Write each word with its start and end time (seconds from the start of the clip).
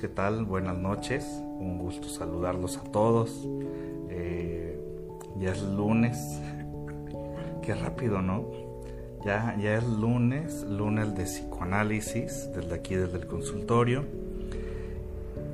¿qué 0.00 0.08
tal? 0.08 0.44
Buenas 0.44 0.76
noches, 0.76 1.24
un 1.58 1.78
gusto 1.78 2.08
saludarlos 2.08 2.78
a 2.78 2.84
todos. 2.84 3.46
Eh, 4.08 4.80
ya 5.36 5.52
es 5.52 5.62
lunes, 5.62 6.40
qué 7.62 7.74
rápido, 7.74 8.20
¿no? 8.20 8.46
Ya, 9.24 9.56
ya 9.60 9.76
es 9.76 9.84
lunes, 9.84 10.64
lunes 10.64 11.14
de 11.14 11.24
psicoanálisis, 11.24 12.50
desde 12.54 12.74
aquí, 12.74 12.94
desde 12.94 13.18
el 13.18 13.26
consultorio. 13.26 14.04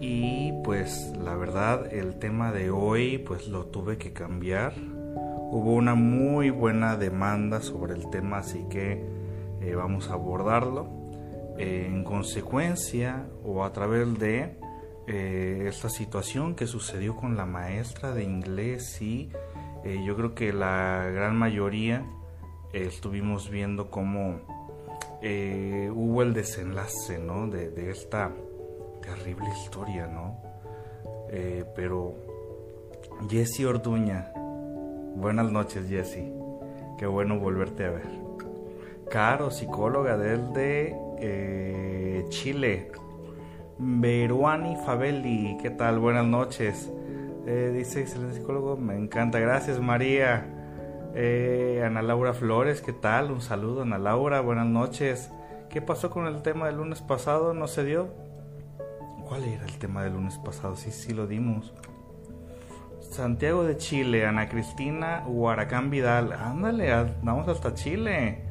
Y 0.01 0.53
pues 0.65 1.13
la 1.23 1.35
verdad, 1.35 1.93
el 1.93 2.19
tema 2.19 2.53
de 2.53 2.71
hoy, 2.71 3.19
pues 3.19 3.49
lo 3.49 3.67
tuve 3.67 3.99
que 3.99 4.13
cambiar. 4.13 4.75
Hubo 5.51 5.75
una 5.75 5.95
muy 5.95 6.51
buena 6.51 6.97
demanda 6.97 7.61
sobre 7.61 7.95
el 7.95 8.09
tema, 8.11 8.39
así 8.39 8.65
que 8.71 9.05
eh, 9.61 9.75
vamos 9.75 10.09
a 10.09 10.15
abordarlo 10.15 11.00
en 11.61 12.05
consecuencia 12.05 13.27
o 13.45 13.65
a 13.65 13.73
través 13.73 14.19
de 14.19 14.57
eh, 15.07 15.67
esta 15.69 15.91
situación 15.91 16.55
que 16.55 16.67
sucedió 16.67 17.17
con 17.17 17.37
la 17.37 17.45
maestra 17.45 18.15
de 18.15 18.25
inglés 18.25 19.03
y 19.03 19.31
eh, 19.85 20.03
yo 20.07 20.17
creo 20.17 20.35
que 20.35 20.55
la 20.55 21.11
gran 21.13 21.37
mayoría 21.37 22.07
estuvimos 22.73 23.51
viendo 23.51 23.91
cómo 23.91 24.41
eh, 25.21 25.91
hubo 25.95 26.23
el 26.23 26.33
desenlace 26.33 27.19
¿no? 27.19 27.47
de, 27.49 27.91
esta 27.91 28.33
terrible 29.03 29.49
historia 29.51 30.07
¿no? 30.07 30.41
pero 31.77 32.15
Jessie 33.29 33.67
Orduña 33.67 34.33
buenas 35.15 35.53
noches 35.53 35.89
Jessie 35.89 36.33
qué 36.99 37.07
bueno 37.07 37.39
volverte 37.39 37.85
a 37.85 37.91
ver 37.91 38.31
Caro 39.11 39.51
psicóloga 39.51 40.17
desde 40.17 40.97
eh, 41.21 42.25
Chile. 42.29 42.91
Beruani 43.79 44.77
Fabelli, 44.77 45.57
¿qué 45.63 45.71
tal? 45.71 45.99
Buenas 45.99 46.27
noches. 46.27 46.93
Eh, 47.47 47.73
dice 47.75 48.01
excelente 48.01 48.37
psicólogo, 48.37 48.77
me 48.77 48.95
encanta. 48.95 49.39
Gracias, 49.39 49.81
María. 49.81 50.47
Eh, 51.15 51.83
Ana 51.85 52.03
Laura 52.03 52.35
Flores, 52.35 52.83
¿qué 52.83 52.93
tal? 52.93 53.31
Un 53.31 53.41
saludo, 53.41 53.83
Ana 53.83 53.99
Laura, 53.99 54.41
buenas 54.41 54.67
noches. 54.67 55.31
¿Qué 55.71 55.81
pasó 55.81 56.11
con 56.11 56.27
el 56.27 56.43
tema 56.43 56.67
del 56.67 56.77
lunes 56.77 57.01
pasado? 57.01 57.55
¿No 57.55 57.67
se 57.67 57.85
dio? 57.85 58.09
¿Cuál 59.27 59.45
era 59.45 59.65
el 59.65 59.79
tema 59.79 60.05
del 60.05 60.13
lunes 60.13 60.39
pasado? 60.39 60.77
Sí, 60.77 60.91
sí 60.91 61.15
lo 61.15 61.27
dimos. 61.27 61.73
Santiago 63.01 63.65
de 63.65 63.77
Chile, 63.77 64.27
Ana 64.27 64.49
Cristina 64.49 65.25
Huaracán 65.27 65.91
Vidal. 65.91 66.33
Ándale, 66.33 66.93
vamos 67.23 67.49
hasta 67.49 67.75
Chile. 67.75 68.45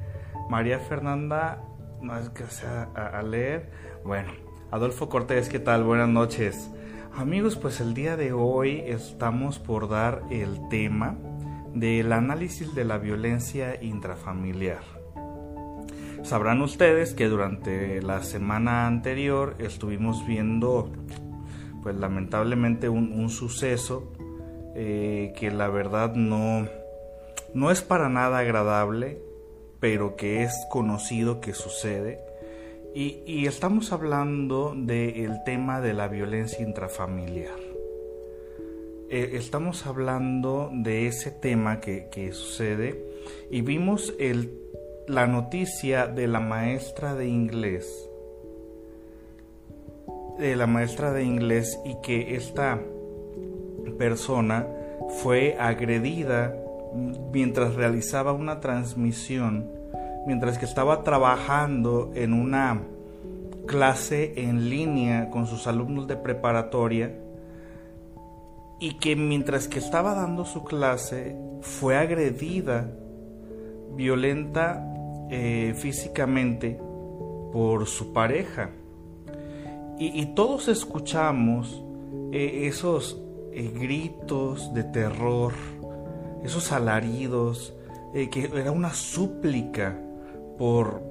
María 0.50 0.80
Fernanda 0.80 1.62
es 2.02 2.30
que 2.30 2.46
sea 2.46 2.90
a, 2.96 3.22
leer. 3.22 3.70
Bueno, 4.04 4.32
Adolfo 4.72 5.10
Cortés, 5.10 5.50
¿qué 5.50 5.60
tal? 5.60 5.84
Buenas 5.84 6.10
noches. 6.10 6.70
Amigos, 7.16 7.56
pues 7.56 7.82
el 7.82 7.94
día 7.94 8.16
de 8.16 8.32
hoy 8.32 8.82
estamos 8.86 9.60
por 9.60 9.90
dar 9.90 10.24
el 10.30 10.70
tema 10.70 11.18
del 11.74 12.14
análisis 12.14 12.74
de 12.74 12.86
la 12.86 12.98
violencia 12.98 13.82
intrafamiliar. 13.84 14.82
Sabrán 16.24 16.62
ustedes 16.62 17.14
que 17.14 17.28
durante 17.28 18.02
la 18.02 18.24
semana 18.24 18.88
anterior 18.88 19.56
estuvimos 19.60 20.26
viendo, 20.26 20.92
pues 21.84 21.96
lamentablemente, 21.96 22.90
un, 22.90 23.30
suceso 23.30 24.14
eh, 24.76 25.34
que 25.38 25.52
la 25.52 25.68
verdad 25.68 26.16
no, 26.16 26.68
no 27.54 27.72
es 27.72 27.82
para 27.82 28.10
nada 28.10 28.40
agradable 28.40 29.29
pero 29.80 30.16
que 30.16 30.44
es 30.44 30.54
conocido 30.70 31.42
que 31.42 31.54
sucede. 31.54 32.20
Y, 32.94 33.46
estamos 33.46 33.92
hablando 33.92 34.74
del 34.76 35.44
tema 35.46 35.80
de 35.80 35.94
la 35.94 36.08
violencia 36.08 36.66
intrafamiliar. 36.66 37.60
Eh, 39.10 39.32
estamos 39.34 39.86
hablando 39.86 40.70
de 40.74 41.08
ese 41.08 41.32
tema 41.32 41.80
que, 41.80 42.32
sucede 42.34 43.04
y 43.50 43.62
vimos 43.62 44.14
el, 44.20 44.54
la 45.08 45.28
noticia 45.28 46.08
de 46.08 46.28
la 46.28 46.40
maestra 46.40 47.16
de 47.16 47.28
inglés, 47.28 48.10
de 50.38 50.56
la 50.56 50.68
maestra 50.68 51.14
de 51.14 51.24
inglés 51.24 51.80
y 51.86 51.96
que 52.02 52.36
esta 52.36 52.80
persona 53.98 54.68
fue 55.22 55.58
agredida 55.60 56.56
mientras 57.32 57.76
realizaba 57.76 58.34
una 58.34 58.60
transmisión, 58.60 59.70
mientras 60.28 60.58
que 60.58 60.66
estaba 60.66 61.04
trabajando 61.04 62.12
en 62.16 62.34
una 62.34 62.82
clase 63.68 64.34
en 64.36 64.70
línea 64.70 65.30
con 65.30 65.46
sus 65.46 65.68
alumnos 65.68 66.08
de 66.08 66.16
preparatoria 66.16 67.16
y 68.80 68.96
que 68.96 69.16
mientras 69.16 69.68
que 69.68 69.80
estaba 69.80 70.16
dando 70.16 70.46
su 70.46 70.64
clase 70.64 71.36
fue 71.62 71.98
agredida 71.98 72.90
violenta 73.96 74.84
eh, 75.30 75.74
físicamente 75.78 76.80
por 77.52 77.86
su 77.86 78.14
pareja. 78.14 78.72
Y, 80.02 80.28
todos 80.28 80.70
escuchamos 80.70 81.84
eh, 82.32 82.68
esos 82.68 83.22
eh, 83.52 83.70
gritos 83.78 84.74
de 84.74 84.86
terror, 84.86 85.52
esos 86.44 86.72
alaridos, 86.72 87.74
eh, 88.14 88.30
que 88.30 88.50
era 88.54 88.72
una 88.72 88.94
súplica 88.94 89.98
por, 90.58 91.02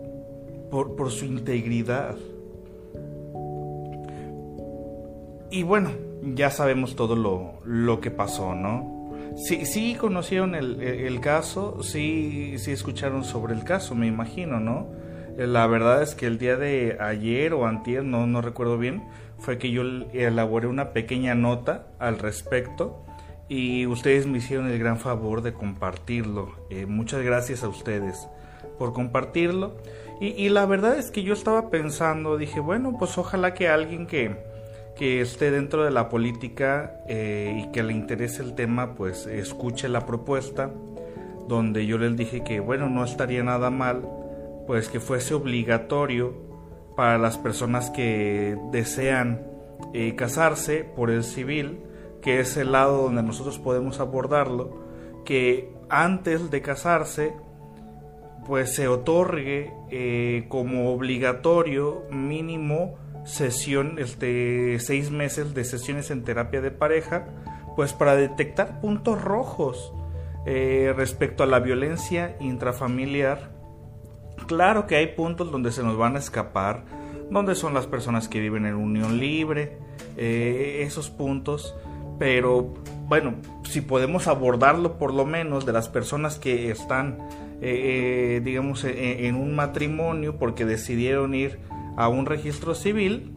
por, 0.70 1.10
su 1.10 1.24
integridad. 1.24 2.16
Y 5.50 5.62
bueno, 5.62 5.90
ya 6.34 6.50
sabemos 6.50 6.96
todo 6.96 7.16
lo, 7.64 8.00
que 8.00 8.10
pasó, 8.10 8.54
¿no? 8.54 8.96
Sí, 9.36 9.64
sí 9.64 9.94
conocieron 9.94 10.54
el, 10.54 11.20
caso, 11.20 11.82
sí, 11.82 12.54
sí 12.58 12.72
escucharon 12.72 13.24
sobre 13.24 13.54
el 13.54 13.64
caso, 13.64 13.94
me 13.94 14.06
imagino, 14.06 14.60
¿no? 14.60 14.88
Eh, 15.38 15.46
la 15.46 15.66
verdad 15.66 16.02
es 16.02 16.14
que 16.14 16.26
el 16.26 16.38
día 16.38 16.56
de 16.56 16.98
ayer 17.00 17.54
o 17.54 17.66
antier, 17.66 18.04
no, 18.04 18.26
no 18.26 18.42
recuerdo 18.42 18.76
bien, 18.76 19.04
fue 19.38 19.56
que 19.56 19.70
yo 19.70 19.82
elaboré 20.12 20.66
una 20.66 20.92
pequeña 20.92 21.34
nota 21.34 21.86
al 21.98 22.18
respecto 22.18 23.04
y 23.48 23.86
ustedes 23.86 24.26
me 24.26 24.38
hicieron 24.38 24.68
el 24.68 24.78
gran 24.78 24.98
favor 24.98 25.42
de 25.42 25.54
compartirlo. 25.54 26.52
Eh, 26.70 26.86
muchas 26.86 27.22
gracias 27.22 27.64
a 27.64 27.68
ustedes 27.68 28.28
por 28.78 28.92
compartirlo. 28.92 29.76
Y, 30.20 30.48
la 30.48 30.66
verdad 30.66 30.98
es 30.98 31.12
que 31.12 31.22
yo 31.22 31.32
estaba 31.32 31.70
pensando, 31.70 32.36
dije, 32.36 32.58
bueno, 32.58 32.96
pues 32.98 33.16
ojalá 33.18 33.54
que 33.54 33.68
alguien 33.68 34.08
que, 34.08 34.36
que 34.96 35.20
esté 35.20 35.52
dentro 35.52 35.84
de 35.84 35.92
la 35.92 36.08
política 36.08 37.04
eh, 37.06 37.62
y 37.62 37.70
que 37.70 37.84
le 37.84 37.92
interese 37.92 38.42
el 38.42 38.56
tema, 38.56 38.96
pues 38.96 39.28
escuche 39.28 39.88
la 39.88 40.06
propuesta, 40.06 40.72
donde 41.46 41.86
yo 41.86 41.98
les 41.98 42.16
dije 42.16 42.42
que, 42.42 42.58
bueno, 42.58 42.88
no 42.88 43.04
estaría 43.04 43.44
nada 43.44 43.70
mal, 43.70 44.08
pues 44.66 44.88
que 44.88 44.98
fuese 44.98 45.34
obligatorio 45.34 46.34
para 46.96 47.16
las 47.16 47.38
personas 47.38 47.90
que 47.90 48.58
desean 48.72 49.46
eh, 49.94 50.16
casarse 50.16 50.82
por 50.82 51.10
el 51.10 51.22
civil, 51.22 51.78
que 52.28 52.40
es 52.40 52.58
el 52.58 52.72
lado 52.72 53.04
donde 53.04 53.22
nosotros 53.22 53.58
podemos 53.58 54.00
abordarlo, 54.00 54.76
que 55.24 55.72
antes 55.88 56.50
de 56.50 56.60
casarse, 56.60 57.32
pues 58.46 58.74
se 58.74 58.86
otorgue 58.86 59.72
eh, 59.90 60.44
como 60.50 60.92
obligatorio 60.92 62.02
mínimo 62.10 62.96
sesión, 63.24 63.98
este, 63.98 64.78
seis 64.78 65.10
meses 65.10 65.54
de 65.54 65.64
sesiones 65.64 66.10
en 66.10 66.22
terapia 66.22 66.60
de 66.60 66.70
pareja, 66.70 67.28
pues 67.76 67.94
para 67.94 68.14
detectar 68.14 68.82
puntos 68.82 69.22
rojos 69.22 69.94
eh, 70.44 70.92
respecto 70.94 71.44
a 71.44 71.46
la 71.46 71.60
violencia 71.60 72.36
intrafamiliar. 72.40 73.52
Claro 74.46 74.86
que 74.86 74.96
hay 74.96 75.14
puntos 75.14 75.50
donde 75.50 75.72
se 75.72 75.82
nos 75.82 75.96
van 75.96 76.16
a 76.16 76.18
escapar, 76.18 76.84
donde 77.30 77.54
son 77.54 77.72
las 77.72 77.86
personas 77.86 78.28
que 78.28 78.38
viven 78.38 78.66
en 78.66 78.74
unión 78.74 79.18
libre, 79.18 79.78
eh, 80.18 80.82
esos 80.82 81.08
puntos 81.08 81.74
pero 82.18 82.74
bueno, 83.08 83.36
si 83.64 83.80
podemos 83.80 84.26
abordarlo 84.26 84.98
por 84.98 85.14
lo 85.14 85.24
menos 85.24 85.64
de 85.64 85.72
las 85.72 85.88
personas 85.88 86.38
que 86.38 86.70
están, 86.70 87.18
eh, 87.60 88.36
eh, 88.36 88.40
digamos, 88.44 88.84
e, 88.84 89.26
en, 89.26 89.34
un 89.34 89.54
matrimonio 89.54 90.36
porque 90.36 90.64
decidieron 90.64 91.34
ir 91.34 91.58
a 91.96 92.08
un 92.08 92.26
registro 92.26 92.74
civil, 92.74 93.34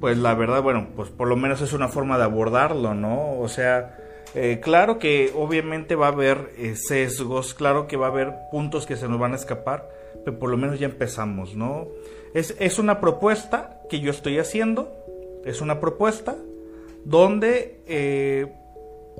pues 0.00 0.18
la 0.18 0.34
verdad, 0.34 0.62
bueno, 0.62 0.88
pues 0.94 1.10
por 1.10 1.26
lo 1.26 1.36
menos 1.36 1.60
es 1.62 1.72
una 1.72 1.88
forma 1.88 2.16
de 2.16 2.24
abordarlo, 2.24 2.94
¿no? 2.94 3.38
O 3.40 3.48
sea, 3.48 3.96
eh, 4.34 4.60
claro 4.62 4.98
que 4.98 5.32
obviamente 5.34 5.96
va 5.96 6.06
a 6.06 6.10
haber 6.12 6.52
sesgos, 6.76 7.54
claro 7.54 7.88
que 7.88 7.96
va 7.96 8.06
a 8.06 8.10
haber 8.10 8.34
puntos 8.52 8.86
que 8.86 8.96
se 8.96 9.08
nos 9.08 9.18
van 9.18 9.32
a 9.32 9.36
escapar, 9.36 9.88
pero 10.24 10.38
por 10.38 10.50
lo 10.50 10.56
menos 10.56 10.78
ya 10.78 10.86
empezamos, 10.86 11.56
¿no? 11.56 11.88
Es, 12.34 12.54
es 12.60 12.78
una 12.78 13.00
propuesta 13.00 13.80
que 13.88 14.00
yo 14.00 14.10
estoy 14.10 14.38
haciendo, 14.38 14.94
es 15.44 15.60
una 15.60 15.80
propuesta, 15.80 16.36
donde 17.04 17.80
eh, 17.86 18.52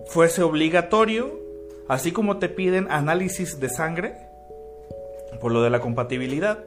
fuese 0.08 0.42
obligatorio, 0.42 1.38
así 1.88 2.12
como 2.12 2.38
te 2.38 2.48
piden 2.48 2.86
análisis 2.90 3.60
de 3.60 3.69
sangre, 3.69 4.14
por 5.40 5.52
lo 5.52 5.62
de 5.62 5.70
la 5.70 5.80
compatibilidad, 5.80 6.64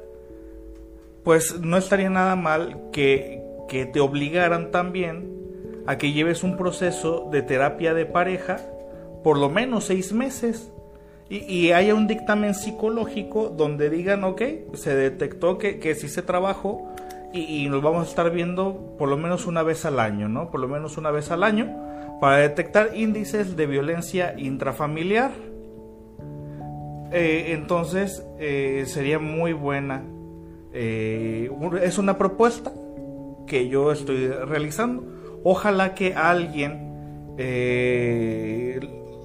pues 1.24 1.60
no 1.60 1.78
estaría 1.78 2.10
nada 2.10 2.36
mal 2.36 2.90
que, 2.92 3.44
que 3.68 3.86
te 3.86 4.00
obligaran 4.00 4.72
también 4.72 5.32
a 5.88 5.98
que 5.98 6.14
lleves 6.14 6.44
un 6.44 6.58
proceso 6.58 7.30
de 7.32 7.42
terapia 7.42 7.94
de 7.94 8.06
pareja 8.06 8.60
por 9.24 9.38
lo 9.38 9.50
menos 9.50 9.86
seis 9.86 10.14
meses. 10.14 10.72
Y, 11.30 11.72
haya 11.72 11.96
un 11.96 12.08
dictamen 12.08 12.54
psicológico 12.54 13.48
donde 13.48 13.90
digan, 13.90 14.26
ok, 14.26 14.42
se 14.74 14.94
detectó 14.94 15.58
que, 15.58 15.80
que 15.80 15.96
sí 15.96 16.10
se 16.10 16.22
trabajó 16.22 16.91
y, 17.34 17.68
nos 17.70 17.82
vamos 17.82 18.08
a 18.08 18.10
estar 18.10 18.32
viendo 18.32 18.96
por 18.98 19.10
lo 19.10 19.18
menos 19.18 19.48
una 19.48 19.64
vez 19.64 19.86
al 19.86 20.00
año, 20.00 20.28
¿no? 20.28 20.52
Por 20.52 20.60
lo 20.60 20.68
menos 20.68 20.98
una 20.98 21.12
vez 21.12 21.32
al 21.32 21.44
año 21.44 21.76
para 22.20 22.38
detectar 22.38 22.92
índices 22.96 23.56
de 23.56 23.66
violencia 23.66 24.36
intrafamiliar. 24.38 25.32
Eh, 27.12 27.54
entonces 27.54 28.26
eh, 28.40 28.84
sería 28.88 29.20
muy 29.20 29.54
buena. 29.54 30.04
Eh, 30.74 31.50
es 31.82 31.98
una 31.98 32.18
propuesta 32.18 32.72
que 33.48 33.68
yo 33.68 33.92
estoy 33.92 34.28
realizando. 34.28 35.04
Ojalá 35.44 35.96
que 35.96 36.14
alguien 36.14 36.90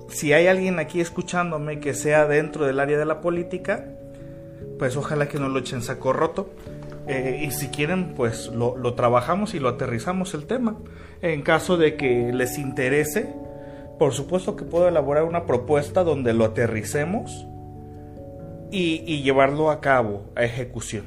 si 0.08 0.32
hay 0.32 0.46
alguien 0.46 0.78
aquí 0.78 1.00
escuchándome 1.00 1.80
que 1.80 1.92
sea 1.92 2.26
dentro 2.26 2.64
del 2.64 2.80
área 2.80 2.96
de 2.96 3.04
la 3.04 3.20
política, 3.20 3.84
pues 4.78 4.96
ojalá 4.96 5.28
que 5.28 5.38
no 5.38 5.48
lo 5.48 5.58
echen 5.58 5.82
saco 5.82 6.12
roto. 6.12 6.50
Eh, 7.06 7.44
y 7.46 7.50
si 7.52 7.68
quieren, 7.68 8.14
pues 8.14 8.48
lo, 8.48 8.94
trabajamos 8.94 9.54
y 9.54 9.60
lo 9.60 9.68
aterrizamos 9.68 10.34
el 10.34 10.46
tema. 10.46 10.76
En 11.22 11.42
caso 11.42 11.76
de 11.76 11.96
que 11.96 12.32
les 12.32 12.58
interese, 12.58 13.32
por 13.98 14.12
supuesto 14.12 14.56
que 14.56 14.64
puedo 14.64 14.88
elaborar 14.88 15.24
una 15.24 15.46
propuesta 15.46 16.02
donde 16.02 16.32
lo 16.32 16.44
aterricemos 16.44 17.46
y, 18.70 19.22
llevarlo 19.22 19.70
a 19.70 19.80
cabo, 19.80 20.24
a 20.34 20.42
ejecución. 20.42 21.06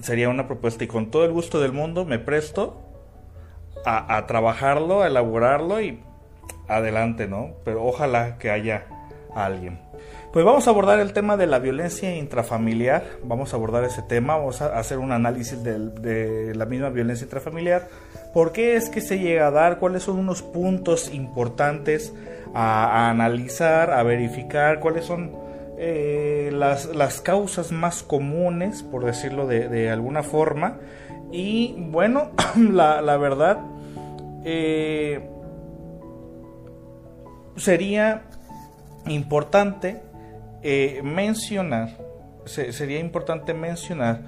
Sería 0.00 0.28
una 0.28 0.46
propuesta 0.46 0.82
y 0.82 0.88
con 0.88 1.10
todo 1.10 1.24
el 1.24 1.32
gusto 1.32 1.60
del 1.60 1.72
mundo 1.72 2.04
me 2.04 2.18
presto 2.18 2.82
a, 3.84 4.16
a 4.16 4.26
trabajarlo, 4.26 5.02
a 5.02 5.06
elaborarlo 5.06 5.80
y 5.80 6.00
adelante, 6.66 7.28
¿no? 7.28 7.52
Pero 7.64 7.84
ojalá 7.84 8.38
que 8.38 8.50
haya 8.50 8.86
alguien. 9.34 9.83
Pues 10.34 10.44
vamos 10.44 10.66
a 10.66 10.70
abordar 10.70 10.98
el 10.98 11.12
tema 11.12 11.36
de 11.36 11.46
la 11.46 11.60
violencia 11.60 12.16
intrafamiliar, 12.16 13.04
vamos 13.22 13.52
a 13.52 13.56
abordar 13.56 13.84
ese 13.84 14.02
tema, 14.02 14.36
vamos 14.36 14.62
a 14.62 14.76
hacer 14.80 14.98
un 14.98 15.12
análisis 15.12 15.62
de, 15.62 16.52
la 16.56 16.66
misma 16.66 16.88
violencia 16.88 17.22
intrafamiliar, 17.22 17.86
por 18.32 18.50
qué 18.50 18.74
es 18.74 18.88
que 18.88 19.00
se 19.00 19.20
llega 19.20 19.46
a 19.46 19.52
dar, 19.52 19.78
cuáles 19.78 20.02
son 20.02 20.18
unos 20.18 20.42
puntos 20.42 21.14
importantes 21.14 22.12
a, 22.52 23.10
analizar, 23.10 23.92
a 23.92 24.02
verificar, 24.02 24.80
cuáles 24.80 25.04
son 25.04 25.30
eh, 25.78 26.50
las, 26.52 27.20
causas 27.20 27.70
más 27.70 28.02
comunes, 28.02 28.82
por 28.82 29.04
decirlo 29.04 29.46
de, 29.46 29.88
alguna 29.88 30.24
forma, 30.24 30.78
y 31.30 31.76
bueno, 31.78 32.32
la, 32.58 33.02
la 33.02 33.16
verdad, 33.18 33.60
eh, 34.44 35.30
sería 37.54 38.22
importante 39.06 40.02
eh, 40.64 41.02
mencionar, 41.04 41.98
sería 42.46 42.98
importante 42.98 43.52
mencionar 43.52 44.22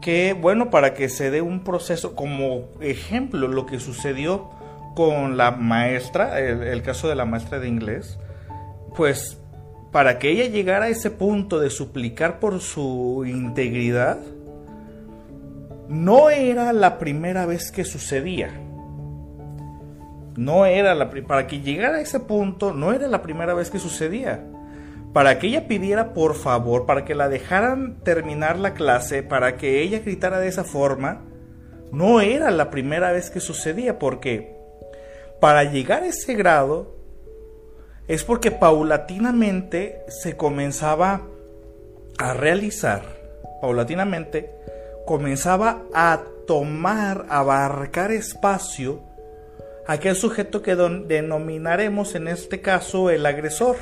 que, 0.00 0.34
bueno, 0.34 0.68
para 0.68 0.94
que 0.94 1.08
se 1.08 1.30
dé 1.30 1.42
un 1.42 1.62
proceso, 1.62 2.14
como 2.14 2.64
ejemplo, 2.80 3.48
lo 3.48 3.66
que 3.66 3.78
sucedió 3.78 4.50
con 4.96 5.36
la 5.36 5.52
maestra, 5.52 6.40
el, 6.40 6.82
caso 6.82 7.08
de 7.08 7.14
la 7.14 7.24
maestra 7.24 7.60
de 7.60 7.68
inglés, 7.68 8.18
pues 8.96 9.40
para 9.92 10.18
que 10.18 10.30
ella 10.30 10.46
llegara 10.46 10.86
a 10.86 10.88
ese 10.88 11.10
punto 11.10 11.60
de 11.60 11.70
suplicar 11.70 12.40
por 12.40 12.60
su 12.60 13.24
integridad, 13.24 14.18
no 15.88 16.30
era 16.30 16.72
la 16.72 16.98
primera 16.98 17.46
vez 17.46 17.70
que 17.70 17.84
sucedía. 17.84 18.50
No 20.36 20.66
era 20.66 20.94
la 20.94 21.10
para 21.10 21.46
que 21.46 21.60
llegara 21.60 21.98
a 21.98 22.00
ese 22.00 22.20
punto, 22.20 22.74
no 22.74 22.92
era 22.92 23.06
la 23.06 23.22
primera 23.22 23.54
vez 23.54 23.70
que 23.70 23.78
sucedía. 23.78 24.44
Para 25.16 25.38
que 25.38 25.46
ella 25.46 25.66
pidiera 25.66 26.12
por 26.12 26.34
favor, 26.34 26.84
para 26.84 27.06
que 27.06 27.14
la 27.14 27.30
dejaran 27.30 28.00
terminar 28.04 28.58
la 28.58 28.74
clase, 28.74 29.22
para 29.22 29.56
que 29.56 29.80
ella 29.80 30.00
gritara 30.00 30.40
de 30.40 30.48
esa 30.48 30.62
forma, 30.62 31.22
no 31.90 32.20
era 32.20 32.50
la 32.50 32.68
primera 32.68 33.12
vez 33.12 33.30
que 33.30 33.40
sucedía, 33.40 33.98
porque 33.98 34.54
para 35.40 35.64
llegar 35.64 36.02
a 36.02 36.08
ese 36.08 36.34
grado 36.34 36.96
es 38.08 38.24
porque 38.24 38.50
paulatinamente 38.50 40.02
se 40.08 40.36
comenzaba 40.36 41.22
a 42.18 42.34
realizar, 42.34 43.00
paulatinamente 43.62 44.50
comenzaba 45.06 45.84
a 45.94 46.24
tomar, 46.46 47.24
abarcar 47.30 48.12
espacio 48.12 49.00
aquel 49.86 50.14
sujeto 50.14 50.60
que 50.60 50.76
denominaremos 50.76 52.14
en 52.16 52.28
este 52.28 52.60
caso 52.60 53.08
el 53.08 53.24
agresor. 53.24 53.76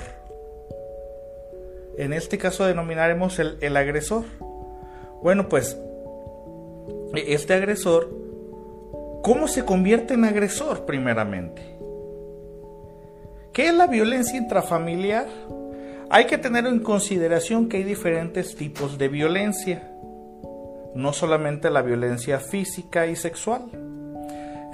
En 1.97 2.13
este 2.13 2.39
caso 2.39 2.65
denominaremos 2.65 3.39
el, 3.39 3.77
agresor. 3.77 4.25
Bueno, 5.23 5.49
pues 5.49 5.79
este 7.15 7.55
agresor, 7.55 8.11
¿cómo 9.23 9.47
se 9.47 9.65
convierte 9.65 10.15
en 10.15 10.25
agresor 10.25 10.85
primeramente? 10.87 11.77
¿Qué 13.53 13.69
es 13.69 13.75
la 13.75 13.87
violencia 13.87 14.37
intrafamiliar? 14.37 15.29
Hay 16.11 16.27
que 16.27 16.39
tener 16.39 16.67
en 16.67 16.81
consideración 16.81 17.69
que 17.69 17.79
hay 17.79 17.85
diferentes 17.85 18.57
tipos 18.57 18.99
de 18.99 19.09
violencia, 19.09 19.91
no 20.95 21.13
solamente 21.13 21.71
la 21.71 21.83
violencia 21.83 22.41
física 22.41 23.07
y 23.07 23.17
sexual. 23.17 23.94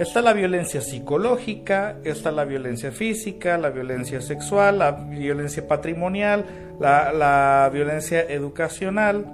Está 0.01 0.23
la 0.23 0.33
violencia 0.33 0.81
psicológica, 0.81 1.99
está 2.03 2.31
la 2.31 2.43
violencia 2.43 2.91
física, 2.91 3.59
la 3.59 3.69
violencia 3.69 4.19
sexual, 4.19 4.79
la 4.79 4.93
violencia 4.93 5.67
patrimonial, 5.67 6.43
la, 6.79 7.69
violencia 7.71 8.23
educacional. 8.27 9.27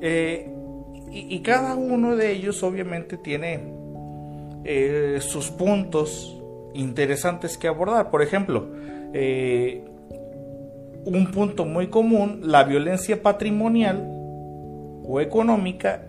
Eh, 0.00 0.50
y, 1.12 1.40
cada 1.40 1.74
uno 1.74 2.16
de 2.16 2.32
ellos 2.32 2.62
obviamente 2.62 3.18
tiene 3.18 3.60
eh, 4.64 5.18
sus 5.20 5.50
puntos 5.50 6.34
interesantes 6.72 7.58
que 7.58 7.68
abordar. 7.68 8.10
Por 8.10 8.22
ejemplo, 8.22 8.70
eh, 9.12 9.84
un 11.04 11.30
punto 11.32 11.66
muy 11.66 11.88
común, 11.88 12.40
la 12.44 12.64
violencia 12.64 13.22
patrimonial 13.22 14.02
o 15.04 15.20
económica, 15.20 16.06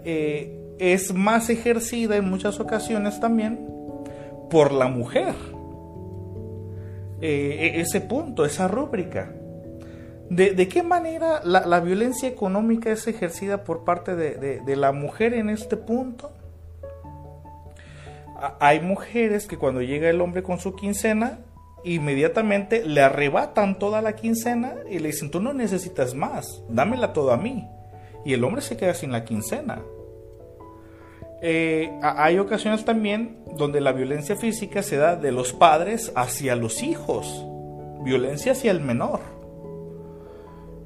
es 0.80 1.14
más 1.14 1.50
ejercida 1.50 2.18
en 2.18 2.30
muchas 2.30 2.60
ocasiones 2.60 3.20
también 3.20 3.68
por 4.50 4.72
la 4.72 4.88
mujer. 4.88 5.36
Eh, 7.22 7.74
e-, 7.76 7.82
ese 7.82 8.02
punto, 8.02 8.46
esa 8.46 8.68
rúbrica. 8.68 9.34
¿De, 10.30 10.68
qué 10.68 10.84
manera 10.84 11.42
la, 11.46 11.80
violencia 11.80 12.28
económica 12.28 12.92
es 12.92 13.08
ejercida 13.08 13.64
por 13.64 13.86
parte 13.86 14.16
de, 14.16 14.76
la 14.76 14.92
mujer 14.92 15.34
en 15.34 15.50
este 15.50 15.78
punto? 15.78 16.32
hay 18.60 18.82
mujeres 18.82 19.48
que 19.48 19.58
cuando 19.58 19.82
llega 19.82 20.10
el 20.10 20.22
hombre 20.22 20.44
con 20.44 20.60
su 20.60 20.76
quincena, 20.76 21.40
inmediatamente 21.84 22.86
le 22.86 23.02
arrebatan 23.02 23.80
toda 23.80 24.02
la 24.02 24.16
quincena 24.16 24.76
y 24.90 25.00
le 25.00 25.08
dicen, 25.08 25.32
tú 25.32 25.40
no 25.40 25.54
necesitas 25.54 26.14
más, 26.14 26.62
dámela 26.70 27.14
todo 27.14 27.32
a 27.32 27.38
mí. 27.38 27.68
Y 28.26 28.34
el 28.34 28.44
hombre 28.44 28.62
se 28.62 28.78
queda 28.78 28.94
sin 28.94 29.12
la 29.12 29.24
quincena. 29.24 29.82
Eh, 31.42 31.92
hay 32.02 32.40
ocasiones 32.40 32.84
también 32.84 33.44
donde 33.58 33.80
la 33.80 33.92
violencia 33.92 34.36
física 34.36 34.82
se 34.82 34.98
da 34.98 35.16
de 35.16 35.32
los 35.32 35.54
padres 35.54 36.12
hacia 36.16 36.56
los 36.56 36.82
hijos, 36.82 37.46
violencia 38.04 38.54
hacia 38.54 38.72
el 38.72 38.82
menor. 38.82 39.20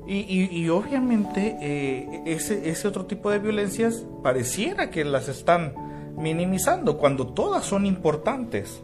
Y, 0.08 0.67
obviamente 0.67 1.55
eh, 1.62 2.24
ese, 2.25 2.86
otro 2.86 3.05
tipo 3.05 3.29
de 3.31 3.39
violencias 3.39 4.05
pareciera 4.22 4.89
que 4.89 5.05
las 5.05 5.29
están 5.29 5.74
minimizando 6.17 6.98
cuando 6.98 7.27
todas 7.27 7.63
son 7.63 7.86
importantes. 7.86 8.81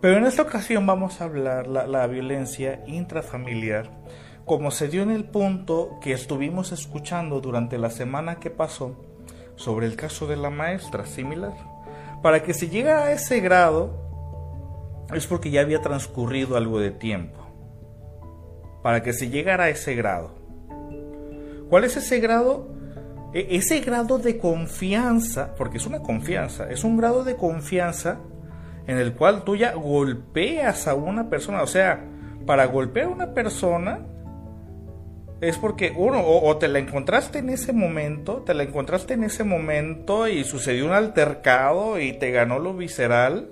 Pero 0.00 0.18
en 0.18 0.26
esta 0.26 0.42
ocasión 0.42 0.86
vamos 0.86 1.20
a 1.20 1.24
hablar 1.24 1.66
la, 1.66 1.88
la 1.88 2.06
violencia 2.06 2.84
intrafamiliar, 2.86 3.90
como 4.44 4.70
se 4.70 4.86
dio 4.86 5.02
en 5.02 5.10
el 5.10 5.24
punto 5.24 5.98
que 6.00 6.12
estuvimos 6.12 6.70
escuchando 6.70 7.40
durante 7.40 7.76
la 7.76 7.90
semana 7.90 8.38
que 8.38 8.50
pasó 8.50 9.07
sobre 9.58 9.86
el 9.86 9.96
caso 9.96 10.26
de 10.26 10.36
la 10.36 10.50
maestra, 10.50 11.04
similar. 11.04 11.52
Para 12.22 12.42
que 12.42 12.54
se 12.54 12.68
llegue 12.68 12.90
a 12.90 13.12
ese 13.12 13.40
grado 13.40 14.08
es 15.12 15.26
porque 15.26 15.50
ya 15.50 15.60
había 15.60 15.80
transcurrido 15.80 16.56
algo 16.56 16.78
de 16.80 16.90
tiempo. 16.90 17.38
Para 18.82 19.02
que 19.02 19.12
se 19.12 19.28
llegara 19.28 19.64
a 19.64 19.68
ese 19.68 19.94
grado. 19.94 20.30
¿Cuál 21.68 21.84
es 21.84 21.96
ese 21.96 22.20
grado? 22.20 22.68
E, 23.34 23.56
ese 23.56 23.80
grado 23.80 24.18
de 24.18 24.38
confianza, 24.38 25.54
porque 25.56 25.78
es 25.78 25.86
una 25.86 26.00
confianza, 26.00 26.70
es 26.70 26.84
un 26.84 26.96
grado 26.96 27.24
de 27.24 27.36
confianza 27.36 28.20
en 28.86 28.96
el 28.96 29.12
cual 29.14 29.44
tú 29.44 29.56
ya 29.56 29.74
golpeas 29.74 30.86
a 30.88 30.94
una 30.94 31.28
persona. 31.28 31.62
O 31.62 31.66
sea, 31.66 32.04
para 32.46 32.66
golpear 32.66 33.06
a 33.06 33.10
una 33.10 33.34
persona 33.34 34.06
es 35.40 35.56
porque 35.56 35.92
uno, 35.96 36.20
o, 36.26 36.56
te 36.56 36.66
la 36.66 36.80
encontraste 36.80 37.38
en 37.38 37.50
ese 37.50 37.72
momento, 37.72 38.42
te 38.44 38.54
la 38.54 38.64
encontraste 38.64 39.14
en 39.14 39.22
ese 39.22 39.44
momento 39.44 40.26
y 40.26 40.42
sucedió 40.42 40.86
un 40.86 40.92
altercado 40.92 42.00
y 42.00 42.12
te 42.12 42.32
ganó 42.32 42.58
lo 42.58 42.74
visceral. 42.74 43.50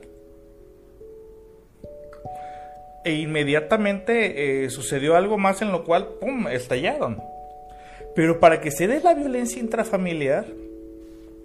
E 3.04 3.12
inmediatamente 3.12 4.64
eh, 4.64 4.70
sucedió 4.70 5.14
algo 5.14 5.38
más 5.38 5.62
en 5.62 5.70
lo 5.70 5.84
cual, 5.84 6.08
¡pum!, 6.20 6.48
estallaron. 6.48 7.22
Pero 8.16 8.40
para 8.40 8.60
que 8.60 8.72
se 8.72 8.88
dé 8.88 9.00
la 9.00 9.14
violencia 9.14 9.60
intrafamiliar, 9.60 10.46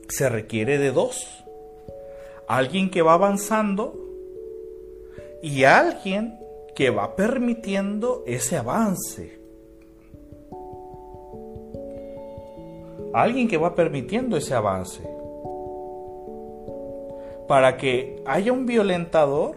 se 0.09 0.27
requiere 0.27 0.79
de 0.79 0.91
dos. 0.91 1.43
Alguien 2.47 2.89
que 2.89 3.03
va 3.03 3.13
avanzando 3.13 3.95
y 5.43 5.65
alguien 5.65 6.39
que 6.75 6.89
va 6.89 7.15
permitiendo 7.15 8.23
ese 8.25 8.57
avance. 8.57 9.40
Alguien 13.13 13.47
que 13.47 13.57
va 13.57 13.75
permitiendo 13.75 14.37
ese 14.37 14.53
avance. 14.53 15.01
Para 17.47 17.75
que 17.77 18.23
haya 18.25 18.53
un 18.53 18.65
violentador, 18.65 19.55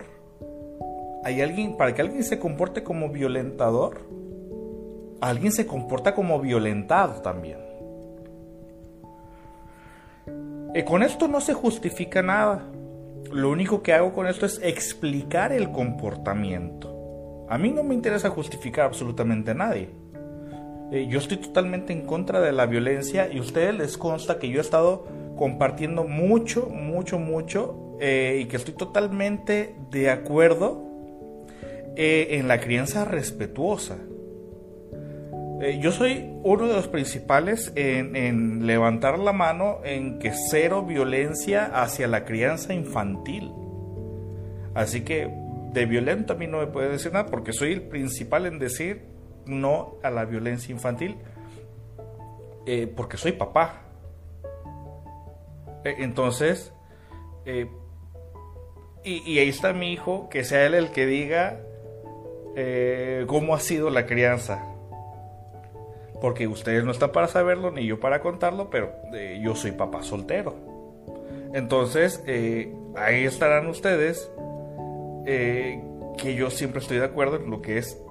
hay 1.23 1.41
alguien, 1.41 1.77
para 1.77 1.95
que 1.95 2.03
alguien 2.03 2.25
se 2.25 2.39
comporte 2.39 2.83
como 2.83 3.09
violentador, 3.11 4.01
alguien 5.21 5.53
se 5.53 5.67
comporta 5.67 6.15
como 6.15 6.41
violentado 6.41 7.23
también. 7.23 7.59
Y 10.75 10.83
con 10.83 11.05
esto 11.05 11.29
no 11.29 11.41
se 11.41 11.55
justifica 11.55 12.21
nada. 12.21 12.67
Lo 13.31 13.51
único 13.51 13.83
que 13.83 13.93
hago 13.93 14.13
con 14.13 14.27
esto 14.27 14.45
es 14.45 14.61
explicar 14.63 15.53
el 15.53 15.71
comportamiento. 15.71 17.47
A 17.49 17.57
mí 17.59 17.71
no 17.71 17.85
me 17.85 17.95
interesa 17.95 18.31
justificar 18.31 18.87
absolutamente 18.87 19.53
a 19.53 19.55
nadie. 19.55 20.04
Eh, 20.95 21.09
yo 21.09 21.19
estoy 21.19 21.39
totalmente 21.39 21.93
en 21.93 22.03
contra 22.03 22.41
de 22.41 22.53
la 22.53 22.67
violencia 22.67 23.29
y 23.29 23.39
a 23.39 23.41
ustedes 23.41 23.75
les 23.75 23.99
consta 23.99 24.39
que 24.39 24.49
yo 24.49 24.59
he 24.59 24.61
estado 24.61 25.09
compartiendo 25.35 26.05
mucho, 26.05 26.67
mucho, 26.67 27.19
mucho 27.19 27.97
eh, 27.99 28.39
y 28.43 28.45
que 28.45 28.55
estoy 28.55 28.75
totalmente 28.75 29.75
de 29.91 30.11
acuerdo 30.11 30.85
eh, 31.97 32.39
en 32.39 32.47
la 32.47 32.61
crianza 32.61 33.05
respetuosa. 33.05 33.97
yo 35.81 35.91
soy 35.91 36.31
uno 36.45 36.69
de 36.69 36.75
los 36.75 36.87
principales 36.87 37.73
en, 37.75 38.15
en, 38.15 38.65
levantar 38.65 39.19
la 39.19 39.33
mano 39.33 39.81
en 39.83 40.21
que 40.21 40.31
cero 40.49 40.85
violencia 40.85 41.73
hacia 41.75 42.07
la 42.07 42.25
crianza 42.25 42.73
infantil. 42.73 43.51
Así 44.75 45.01
que 45.01 45.29
de 45.73 45.87
violento 45.87 46.35
a 46.35 46.37
mí 46.37 46.47
no 46.47 46.59
me 46.61 46.69
puede 46.69 46.91
decir 46.91 47.13
nada 47.13 47.27
porque 47.27 47.53
soy 47.53 47.73
el 47.73 47.83
principal 47.83 48.47
en 48.47 48.61
decir 48.61 49.14
no 49.47 49.97
a 50.03 50.11
la 50.11 50.25
violencia 50.25 50.73
infantil, 50.73 51.17
eh, 52.67 52.93
porque 52.95 53.17
soy 53.17 53.33
papá. 53.33 53.83
E, 55.85 55.97
entonces, 55.99 56.73
eh, 57.45 57.69
y, 59.05 59.39
ahí 59.39 59.49
está 59.49 59.73
mi 59.73 59.93
hijo, 59.93 60.29
que 60.31 60.45
sea 60.45 60.65
él 60.67 60.75
el 60.75 60.91
que 60.91 61.07
diga 61.07 61.61
eh, 62.57 63.25
cómo 63.27 63.55
ha 63.55 63.61
sido 63.61 63.91
la 63.91 64.07
crianza. 64.07 64.65
Porque 66.21 66.47
ustedes 66.47 66.85
no 66.85 66.91
están 66.91 67.13
para 67.13 67.29
saberlo, 67.29 67.71
ni 67.71 67.85
yo 67.85 68.01
para 68.01 68.21
contarlo, 68.21 68.71
pero 68.71 68.93
yo 69.43 69.55
soy 69.55 69.73
papá 69.73 70.03
soltero. 70.03 70.55
Entonces, 71.53 72.25
ahí 72.97 73.25
estarán 73.25 73.67
ustedes, 73.67 74.31
que 75.27 76.35
yo 76.35 76.49
siempre 76.49 76.81
estoy 76.81 76.97
de 76.97 77.05
acuerdo 77.05 77.37
en 77.37 77.51
lo 77.51 77.61
que 77.61 77.77
es 77.77 78.04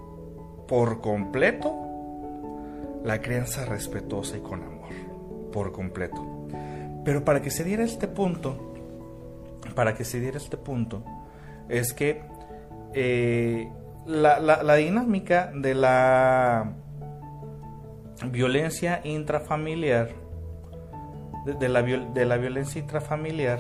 por 0.68 1.02
completo 1.02 1.84
la 3.04 3.22
crianza 3.22 3.66
respetuosa 3.66 4.38
y 4.38 4.42
con 4.42 4.64
amor, 4.64 4.90
por 5.52 5.72
completo. 5.72 6.48
Pero 7.04 7.26
para 7.26 7.42
que 7.42 7.52
se 7.52 7.64
diera 7.64 7.84
este 7.84 8.08
punto, 8.08 8.74
para 9.76 9.94
que 9.94 10.06
se 10.06 10.20
diera 10.20 10.38
este 10.38 10.58
punto, 10.58 11.04
es 11.68 11.94
que 11.94 12.22
eh, 12.94 13.70
la, 14.06 14.76
dinámica 14.76 15.52
de 15.54 15.76
la 15.76 16.74
violencia 18.30 19.02
intrafamiliar, 19.04 20.10
de, 21.46 21.70
la, 21.70 21.82
de 21.82 22.26
la, 22.26 22.38
violencia 22.38 22.80
intrafamiliar 22.80 23.60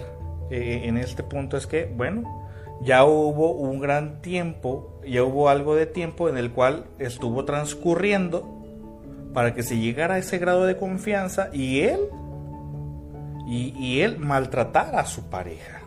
eh, 0.49 0.81
en 0.85 0.97
este 0.97 1.23
punto 1.23 1.57
es 1.57 1.67
que, 1.67 1.85
bueno, 1.85 2.47
ya 2.81 3.03
hubo 3.05 3.51
un 3.51 3.79
gran 3.79 4.21
tiempo, 4.21 4.92
ya 5.05 5.23
hubo 5.23 5.49
algo 5.49 5.75
de 5.75 5.85
tiempo 5.85 6.29
en 6.29 6.37
el 6.37 6.51
cual 6.51 6.85
estuvo 6.99 7.45
transcurriendo 7.45 8.61
para 9.33 9.53
que 9.53 9.63
se 9.63 9.77
llegara 9.77 10.15
a 10.15 10.17
ese 10.19 10.37
grado 10.37 10.65
de 10.65 10.77
confianza 10.77 11.49
y 11.53 11.81
él 11.81 11.99
y, 13.45 13.99
él 14.01 14.17
maltratara 14.19 15.01
a 15.01 15.05
su 15.05 15.29
pareja. 15.29 15.81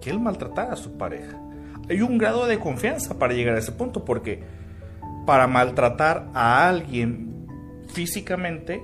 Que 0.00 0.10
él 0.10 0.18
maltratara 0.18 0.72
a 0.72 0.76
su 0.76 0.96
pareja. 0.96 1.38
Hay 1.88 2.00
un 2.00 2.18
grado 2.18 2.46
de 2.46 2.58
confianza 2.58 3.18
para 3.18 3.34
llegar 3.34 3.54
a 3.54 3.58
ese 3.58 3.72
punto 3.72 4.04
porque 4.04 4.42
para 5.26 5.46
maltratar 5.46 6.28
a 6.34 6.68
alguien 6.68 7.46
físicamente, 7.92 8.82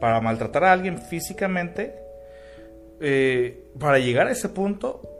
para 0.00 0.20
maltratar 0.20 0.64
a 0.64 0.72
alguien 0.72 0.98
físicamente, 0.98 1.94
eh, 3.00 3.68
para 3.78 3.98
llegar 3.98 4.28
a 4.28 4.32
ese 4.32 4.48
punto 4.48 5.11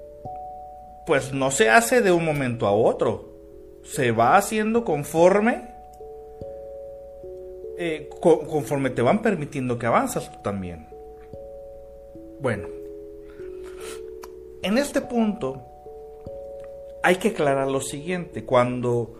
pues 1.06 1.32
no 1.32 1.50
se 1.50 1.70
hace 1.70 2.00
de 2.00 2.12
un 2.12 2.24
momento 2.24 2.66
a 2.66 2.72
otro. 2.72 3.32
Se 3.82 4.12
va 4.12 4.36
haciendo 4.36 4.84
conforme, 4.84 5.68
eh, 7.78 8.08
conforme 8.20 8.90
te 8.90 9.02
van 9.02 9.22
permitiendo 9.22 9.78
que 9.78 9.86
avanzas 9.86 10.30
tú 10.30 10.38
también. 10.42 10.86
Bueno, 12.40 12.68
en 14.62 14.78
este 14.78 15.00
punto 15.00 15.62
hay 17.02 17.16
que 17.16 17.28
aclarar 17.28 17.68
lo 17.68 17.80
siguiente. 17.80 18.44
Cuando 18.44 19.14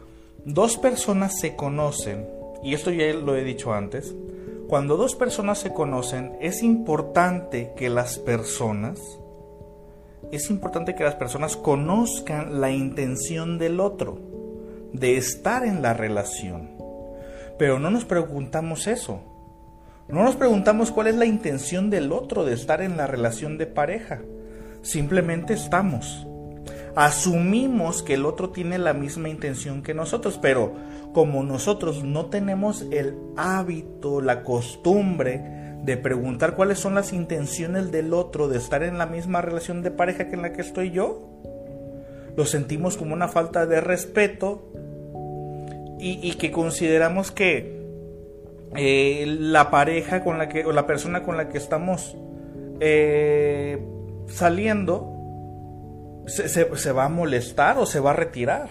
dos 0.44 0.76
personas 0.76 1.38
se 1.40 1.56
conocen, 1.56 2.28
y 2.62 2.74
esto 2.74 2.90
ya 2.90 3.12
lo 3.12 3.36
he 3.36 3.42
dicho 3.42 3.72
antes, 3.72 4.14
cuando 4.68 4.96
dos 4.96 5.14
personas 5.14 5.58
se 5.58 5.74
conocen 5.74 6.36
es 6.40 6.62
importante 6.62 7.72
que 7.76 7.90
las 7.90 8.18
personas 8.18 9.00
es 10.30 10.50
importante 10.50 10.94
que 10.94 11.04
las 11.04 11.14
personas 11.14 11.56
conozcan 11.56 12.60
la 12.60 12.70
intención 12.70 13.58
del 13.58 13.80
otro, 13.80 14.18
de 14.92 15.16
estar 15.16 15.64
en 15.64 15.82
la 15.82 15.94
relación. 15.94 16.70
Pero 17.58 17.78
no 17.78 17.90
nos 17.90 18.04
preguntamos 18.04 18.86
eso. 18.86 19.20
No 20.08 20.24
nos 20.24 20.36
preguntamos 20.36 20.90
cuál 20.90 21.06
es 21.06 21.16
la 21.16 21.26
intención 21.26 21.90
del 21.90 22.12
otro 22.12 22.44
de 22.44 22.54
estar 22.54 22.82
en 22.82 22.96
la 22.96 23.06
relación 23.06 23.58
de 23.58 23.66
pareja. 23.66 24.20
Simplemente 24.82 25.54
estamos. 25.54 26.26
Asumimos 26.94 28.02
que 28.02 28.14
el 28.14 28.26
otro 28.26 28.50
tiene 28.50 28.78
la 28.78 28.92
misma 28.92 29.28
intención 29.28 29.82
que 29.82 29.94
nosotros, 29.94 30.38
pero 30.42 30.74
como 31.14 31.42
nosotros 31.42 32.04
no 32.04 32.26
tenemos 32.26 32.84
el 32.90 33.16
hábito, 33.36 34.20
la 34.20 34.42
costumbre 34.42 35.61
de 35.82 35.96
preguntar 35.96 36.54
cuáles 36.54 36.78
son 36.78 36.94
las 36.94 37.12
intenciones 37.12 37.90
del 37.90 38.14
otro 38.14 38.48
de 38.48 38.58
estar 38.58 38.82
en 38.84 38.98
la 38.98 39.06
misma 39.06 39.42
relación 39.42 39.82
de 39.82 39.90
pareja 39.90 40.28
que 40.28 40.34
en 40.34 40.42
la 40.42 40.52
que 40.52 40.60
estoy 40.60 40.92
yo. 40.92 41.28
Lo 42.36 42.46
sentimos 42.46 42.96
como 42.96 43.14
una 43.14 43.28
falta 43.28 43.66
de 43.66 43.80
respeto 43.80 44.72
y, 45.98 46.34
que 46.34 46.50
consideramos 46.50 47.30
que 47.30 47.80
eh, 48.74 49.24
la 49.26 49.70
pareja 49.70 50.24
con 50.24 50.38
la 50.38 50.48
que, 50.48 50.64
o 50.64 50.72
la 50.72 50.86
persona 50.86 51.22
con 51.22 51.36
la 51.36 51.48
que 51.48 51.58
estamos 51.58 52.16
eh, 52.80 53.80
saliendo 54.26 55.12
se, 56.26 56.92
va 56.92 57.04
a 57.04 57.08
molestar 57.08 57.78
o 57.78 57.86
se 57.86 58.00
va 58.00 58.10
a 58.10 58.14
retirar. 58.14 58.68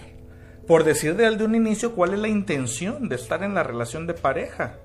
Por 0.66 0.84
decir 0.84 1.16
de, 1.16 1.30
de 1.36 1.44
un 1.44 1.54
inicio 1.54 1.94
cuál 1.94 2.14
es 2.14 2.20
la 2.20 2.28
intención 2.28 3.08
de 3.08 3.16
estar 3.16 3.42
en 3.42 3.54
la 3.54 3.62
relación 3.62 4.06
de 4.06 4.14
pareja. 4.14 4.76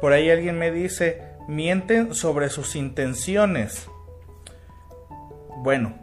Por 0.00 0.12
ahí 0.12 0.30
alguien 0.30 0.58
me 0.58 0.70
dice, 0.70 1.22
mienten 1.48 2.14
sobre 2.14 2.48
sus 2.48 2.76
intenciones. 2.76 3.88
Bueno, 5.58 5.94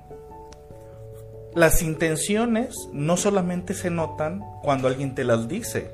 las 1.56 1.82
intenciones 1.82 2.76
no 2.94 3.18
solamente 3.18 3.74
se 3.74 3.90
notan 3.90 4.42
cuando 4.62 4.88
alguien 4.88 5.16
te 5.16 5.24
las 5.24 5.48
dice, 5.48 5.92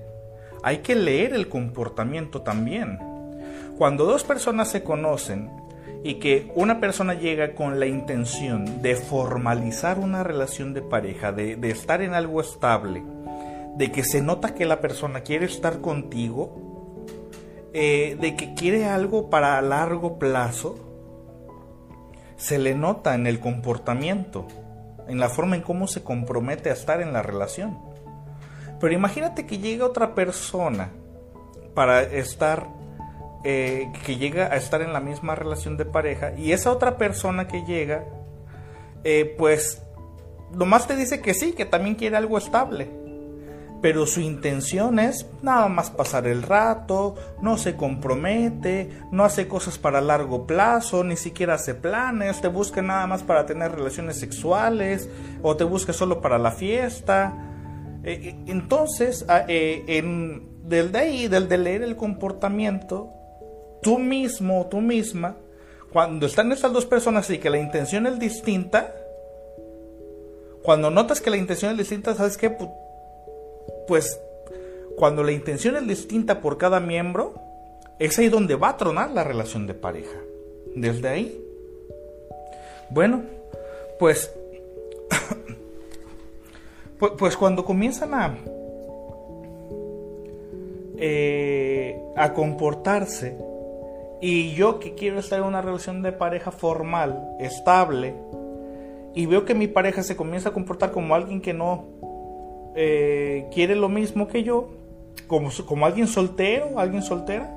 hay 0.63 0.79
que 0.79 0.95
leer 0.95 1.33
el 1.33 1.47
comportamiento 1.47 2.41
también. 2.41 2.99
Cuando 3.77 4.05
dos 4.05 4.23
personas 4.23 4.69
se 4.69 4.83
conocen 4.83 5.49
y 6.03 6.15
que 6.15 6.51
una 6.55 6.79
persona 6.79 7.13
llega 7.13 7.55
con 7.55 7.79
la 7.79 7.87
intención 7.87 8.81
de 8.81 8.95
formalizar 8.95 9.97
una 9.97 10.23
relación 10.23 10.73
de 10.73 10.81
pareja, 10.81 11.31
de, 11.31 11.57
estar 11.69 12.01
en 12.01 12.13
algo 12.13 12.41
estable, 12.41 13.03
de 13.75 13.91
que 13.91 14.03
se 14.03 14.21
nota 14.21 14.53
que 14.53 14.65
la 14.65 14.81
persona 14.81 15.21
quiere 15.21 15.45
estar 15.45 15.81
contigo, 15.81 16.74
eh, 17.77 18.15
de 18.21 18.37
que 18.37 18.53
quiere 18.53 18.85
algo 18.85 19.29
para 19.29 19.61
largo 19.61 20.17
plazo, 20.17 20.77
se 22.37 22.57
le 22.57 22.73
nota 22.73 23.15
en 23.15 23.27
el 23.27 23.41
comportamiento, 23.41 24.47
en 25.09 25.19
la 25.19 25.27
forma 25.27 25.57
en 25.57 25.61
cómo 25.61 25.85
se 25.85 26.01
compromete 26.01 26.69
a 26.69 26.73
estar 26.73 27.01
en 27.01 27.11
la 27.11 27.21
relación. 27.21 27.77
Pero 28.79 28.93
imagínate 28.93 29.45
que 29.45 29.57
llega 29.57 29.85
otra 29.85 30.15
persona 30.15 30.93
para 31.73 32.01
estar, 32.01 32.69
eh, 33.43 33.91
que 34.05 34.15
llega 34.15 34.45
a 34.45 34.55
estar 34.55 34.81
en 34.81 34.93
la 34.93 35.01
misma 35.01 35.35
relación 35.35 35.75
de 35.75 35.83
pareja 35.83 36.31
y 36.37 36.53
esa 36.53 36.71
otra 36.71 36.97
persona 36.97 37.49
que 37.49 37.65
llega, 37.65 38.05
eh, 39.03 39.35
pues 39.37 39.83
nomás 40.53 40.87
te 40.87 40.95
dice 40.95 41.21
que 41.21 41.33
sí, 41.33 41.51
que 41.51 41.65
también 41.65 41.95
quiere 41.95 42.15
algo 42.15 42.37
estable. 42.37 42.89
Pero 43.81 44.07
su 44.07 44.19
intención 44.19 44.99
es 44.99 45.27
nada 45.41 45.67
más 45.67 45.91
pasar 45.91 46.27
el 46.27 46.41
rato, 46.41 47.15
no 47.41 47.57
se 47.57 47.75
compromete, 47.75 48.89
no 49.11 49.23
hace 49.23 49.47
cosas 49.47 49.77
para 49.77 50.01
largo 50.01 50.47
plazo, 50.47 51.03
ni 51.03 51.17
siquiera 51.17 51.55
hace 51.55 51.75
planes, 51.75 52.41
te 52.41 52.47
busca 52.47 52.81
nada 52.81 53.05
más 53.05 53.21
para 53.21 53.45
tener 53.45 53.71
relaciones 53.73 54.19
sexuales 54.19 55.09
o 55.43 55.55
te 55.55 55.63
busca 55.63 55.93
solo 55.93 56.21
para 56.21 56.39
la 56.39 56.51
fiesta. 56.51 57.33
Eh, 58.03 58.35
entonces, 58.47 59.25
ah, 59.27 59.45
en, 59.47 60.55
del 60.63 60.91
de 60.91 60.99
ahí, 60.99 61.27
del 61.27 61.47
de 61.47 61.57
leer 61.57 61.83
el 61.83 61.95
comportamiento, 61.95 63.11
tú 63.81 63.99
mismo, 63.99 64.67
tú 64.67 64.81
misma, 64.81 65.37
cuando 65.91 66.25
están 66.25 66.51
estas 66.51 66.73
dos 66.73 66.85
personas 66.85 67.29
y 67.29 67.37
que 67.37 67.49
la 67.49 67.57
intención 67.57 68.07
es 68.07 68.19
distinta, 68.19 68.93
cuando 70.61 70.89
notas 70.89 71.21
que 71.21 71.29
la 71.29 71.37
intención 71.37 71.71
es 71.71 71.77
distinta, 71.77 72.15
¿sabes 72.15 72.37
qué? 72.37 72.49
Pues 73.87 74.19
cuando 74.95 75.23
la 75.23 75.31
intención 75.31 75.75
es 75.75 75.87
distinta 75.87 76.41
por 76.41 76.57
cada 76.57 76.79
miembro, 76.79 77.33
es 77.99 78.17
ahí 78.19 78.29
donde 78.29 78.55
va 78.55 78.69
a 78.69 78.77
tronar 78.77 79.11
la 79.11 79.23
relación 79.23 79.67
de 79.67 79.73
pareja. 79.73 80.17
Desde 80.75 81.07
ahí. 81.07 81.41
Bueno, 82.89 83.23
pues, 83.99 84.33
pues, 86.99 87.11
pues 87.17 87.37
cuando 87.37 87.65
comienzan 87.65 88.13
a, 88.13 88.37
eh, 90.97 91.99
a 92.15 92.33
comportarse 92.33 93.37
y 94.21 94.53
yo 94.53 94.79
que 94.79 94.95
quiero 94.95 95.19
estar 95.19 95.39
en 95.39 95.45
una 95.45 95.61
relación 95.61 96.01
de 96.01 96.11
pareja 96.11 96.51
formal, 96.51 97.35
estable, 97.39 98.15
y 99.13 99.25
veo 99.25 99.45
que 99.45 99.55
mi 99.55 99.67
pareja 99.67 100.03
se 100.03 100.15
comienza 100.15 100.49
a 100.49 100.53
comportar 100.53 100.91
como 100.91 101.15
alguien 101.15 101.41
que 101.41 101.53
no 101.53 101.85
eh, 102.75 103.47
quiere 103.53 103.75
lo 103.75 103.89
mismo 103.89 104.27
que 104.27 104.43
yo, 104.43 104.69
como, 105.27 105.49
como 105.65 105.85
alguien 105.85 106.07
soltero, 106.07 106.79
alguien 106.79 107.01
soltera, 107.01 107.55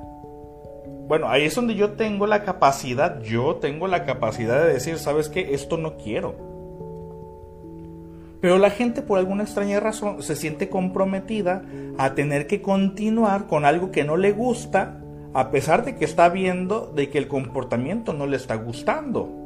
bueno, 1.09 1.27
ahí 1.27 1.45
es 1.45 1.55
donde 1.55 1.73
yo 1.73 1.93
tengo 1.93 2.27
la 2.27 2.43
capacidad, 2.43 3.21
yo 3.23 3.55
tengo 3.55 3.87
la 3.87 4.05
capacidad 4.05 4.61
de 4.61 4.73
decir, 4.73 4.99
¿sabes 4.99 5.27
qué? 5.27 5.55
Esto 5.55 5.77
no 5.77 5.97
quiero. 5.97 6.35
Pero 8.41 8.57
la 8.57 8.69
gente 8.69 9.01
por 9.01 9.17
alguna 9.17 9.43
extraña 9.43 9.79
razón 9.79 10.21
se 10.21 10.35
siente 10.35 10.69
comprometida 10.69 11.63
a 11.97 12.13
tener 12.13 12.45
que 12.45 12.61
continuar 12.61 13.47
con 13.47 13.65
algo 13.65 13.91
que 13.91 14.03
no 14.03 14.17
le 14.17 14.31
gusta 14.31 15.01
a 15.33 15.51
pesar 15.51 15.83
de 15.83 15.95
que 15.95 16.05
está 16.05 16.29
viendo 16.29 16.91
de 16.95 17.09
que 17.09 17.17
el 17.17 17.27
comportamiento 17.27 18.13
no 18.13 18.25
le 18.25 18.37
está 18.37 18.55
gustando. 18.55 19.38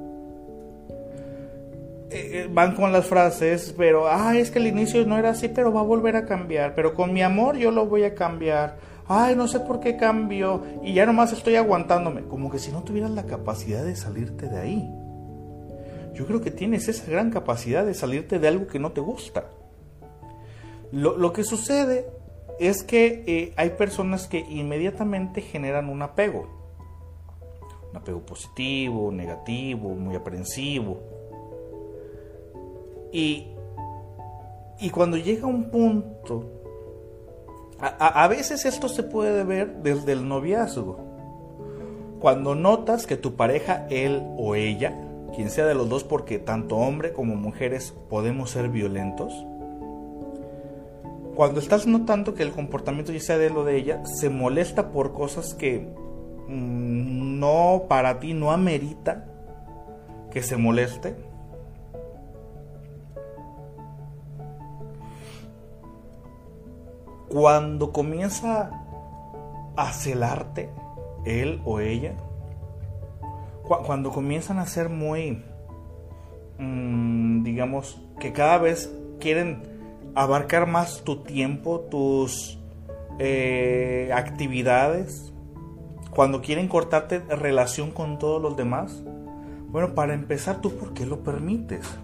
Eh, 2.13 2.43
eh, 2.43 2.49
van 2.51 2.75
con 2.75 2.91
las 2.91 3.07
frases, 3.07 3.73
pero, 3.75 4.07
ah, 4.07 4.37
es 4.37 4.51
que 4.51 4.59
el 4.59 4.67
inicio 4.67 5.05
no 5.05 5.17
era 5.17 5.31
así, 5.31 5.47
pero 5.47 5.73
va 5.73 5.79
a 5.81 5.83
volver 5.83 6.15
a 6.15 6.25
cambiar, 6.25 6.75
pero 6.75 6.93
con 6.93 7.11
mi 7.11 7.23
amor 7.23 7.57
yo 7.57 7.71
lo 7.71 7.87
voy 7.87 8.03
a 8.03 8.13
cambiar. 8.13 8.77
Ay, 9.07 9.35
no 9.35 9.47
sé 9.47 9.59
por 9.59 9.79
qué 9.79 9.97
cambio 9.97 10.63
y 10.83 10.93
ya 10.93 11.05
nomás 11.05 11.33
estoy 11.33 11.55
aguantándome, 11.55 12.21
como 12.21 12.49
que 12.49 12.59
si 12.59 12.71
no 12.71 12.83
tuvieras 12.83 13.11
la 13.11 13.23
capacidad 13.23 13.83
de 13.83 13.95
salirte 13.95 14.47
de 14.47 14.59
ahí 14.59 15.03
yo 16.13 16.27
creo 16.27 16.41
que 16.41 16.51
tienes 16.51 16.87
esa 16.87 17.09
gran 17.09 17.31
capacidad 17.31 17.85
de 17.85 17.93
salirte 17.93 18.39
de 18.39 18.47
algo 18.47 18.67
que 18.67 18.79
no 18.79 18.91
te 18.91 19.01
gusta. 19.01 19.49
Lo, 20.91 21.33
que 21.33 21.43
sucede 21.43 22.05
es 22.59 22.83
que 22.83 23.23
eh, 23.25 23.53
hay 23.57 23.71
personas 23.71 24.27
que 24.27 24.39
inmediatamente 24.39 25.41
generan 25.41 25.89
un 25.89 26.03
apego. 26.03 26.47
Un 27.89 27.97
apego 27.97 28.23
positivo, 28.23 29.11
negativo, 29.11 29.89
muy 29.89 30.15
aprensivo. 30.15 31.01
Y, 33.13 33.47
y 34.79 34.89
cuando 34.89 35.17
llega 35.17 35.47
un 35.47 35.69
punto, 35.69 36.49
a, 37.79 38.23
a 38.23 38.27
veces 38.27 38.65
esto 38.65 38.89
se 38.89 39.03
puede 39.03 39.43
ver 39.43 39.83
desde 39.83 40.11
el 40.11 40.27
noviazgo. 40.27 40.97
Cuando 42.19 42.55
notas 42.55 43.05
que 43.05 43.15
tu 43.15 43.35
pareja, 43.35 43.85
él 43.89 44.23
o 44.37 44.55
ella, 44.55 44.97
quien 45.35 45.49
sea 45.49 45.65
de 45.65 45.75
los 45.75 45.89
dos, 45.89 46.03
porque 46.03 46.39
tanto 46.39 46.77
hombre 46.77 47.13
como 47.13 47.35
mujeres 47.35 47.93
podemos 48.09 48.49
ser 48.49 48.69
violentos. 48.69 49.33
Cuando 51.35 51.59
estás 51.59 51.87
notando 51.87 52.33
que 52.33 52.43
el 52.43 52.51
comportamiento 52.51 53.11
ya 53.11 53.19
sea 53.19 53.37
de 53.37 53.49
lo 53.49 53.63
de 53.63 53.77
ella, 53.77 54.05
se 54.05 54.29
molesta 54.29 54.91
por 54.91 55.13
cosas 55.13 55.53
que 55.53 55.79
mm, 56.47 57.39
no 57.39 57.83
para 57.87 58.19
ti 58.19 58.33
no 58.33 58.51
amerita 58.51 59.25
que 60.31 60.41
se 60.41 60.57
moleste. 60.57 61.15
Cuando 67.33 67.91
comienza 67.91 68.69
a 69.75 69.91
celarte 69.91 70.69
él 71.25 71.63
o 71.65 71.79
ella, 71.79 72.13
cuando 73.63 74.11
comienzan 74.11 74.59
a 74.59 74.67
ser 74.67 74.89
muy, 74.89 75.43
mm, 76.59 77.41
digamos, 77.41 77.99
que 78.19 78.33
cada 78.33 78.59
vez 78.59 78.95
quieren 79.19 79.63
abarcar 80.13 80.67
más 80.67 81.03
tu 81.03 81.23
tiempo, 81.23 81.79
tus 81.89 82.59
eh, 83.17 84.11
actividades, 84.13 85.33
cuando 86.11 86.39
quieren 86.43 86.67
cortarte 86.67 87.21
relación 87.21 87.89
con 87.89 88.19
todos 88.19 88.39
los 88.43 88.55
demás, 88.55 89.01
bueno, 89.69 89.95
para 89.95 90.13
empezar, 90.13 90.61
¿tú 90.61 90.77
por 90.77 90.93
qué 90.93 91.07
lo 91.07 91.23
permites? 91.23 91.97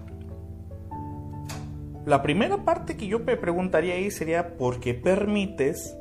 La 2.10 2.24
primera 2.24 2.66
parte 2.66 2.98
que 2.98 3.06
yo 3.06 3.20
me 3.20 3.38
preguntaría 3.38 3.94
ahí 3.94 4.10
sería, 4.10 4.58
¿por 4.58 4.80
qué 4.80 4.96
permites? 4.96 5.96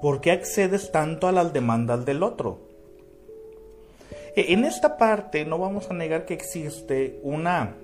¿Por 0.00 0.20
qué 0.20 0.30
accedes 0.30 0.92
tanto 0.92 1.26
a 1.26 1.32
las 1.32 1.52
demandas 1.52 2.04
del 2.04 2.22
otro? 2.22 2.60
E, 4.36 4.52
en 4.52 4.64
esta 4.64 4.96
parte 4.96 5.44
no 5.44 5.58
vamos 5.58 5.90
a 5.90 5.94
negar 5.94 6.26
que 6.26 6.34
existe 6.34 7.18
una 7.24 7.74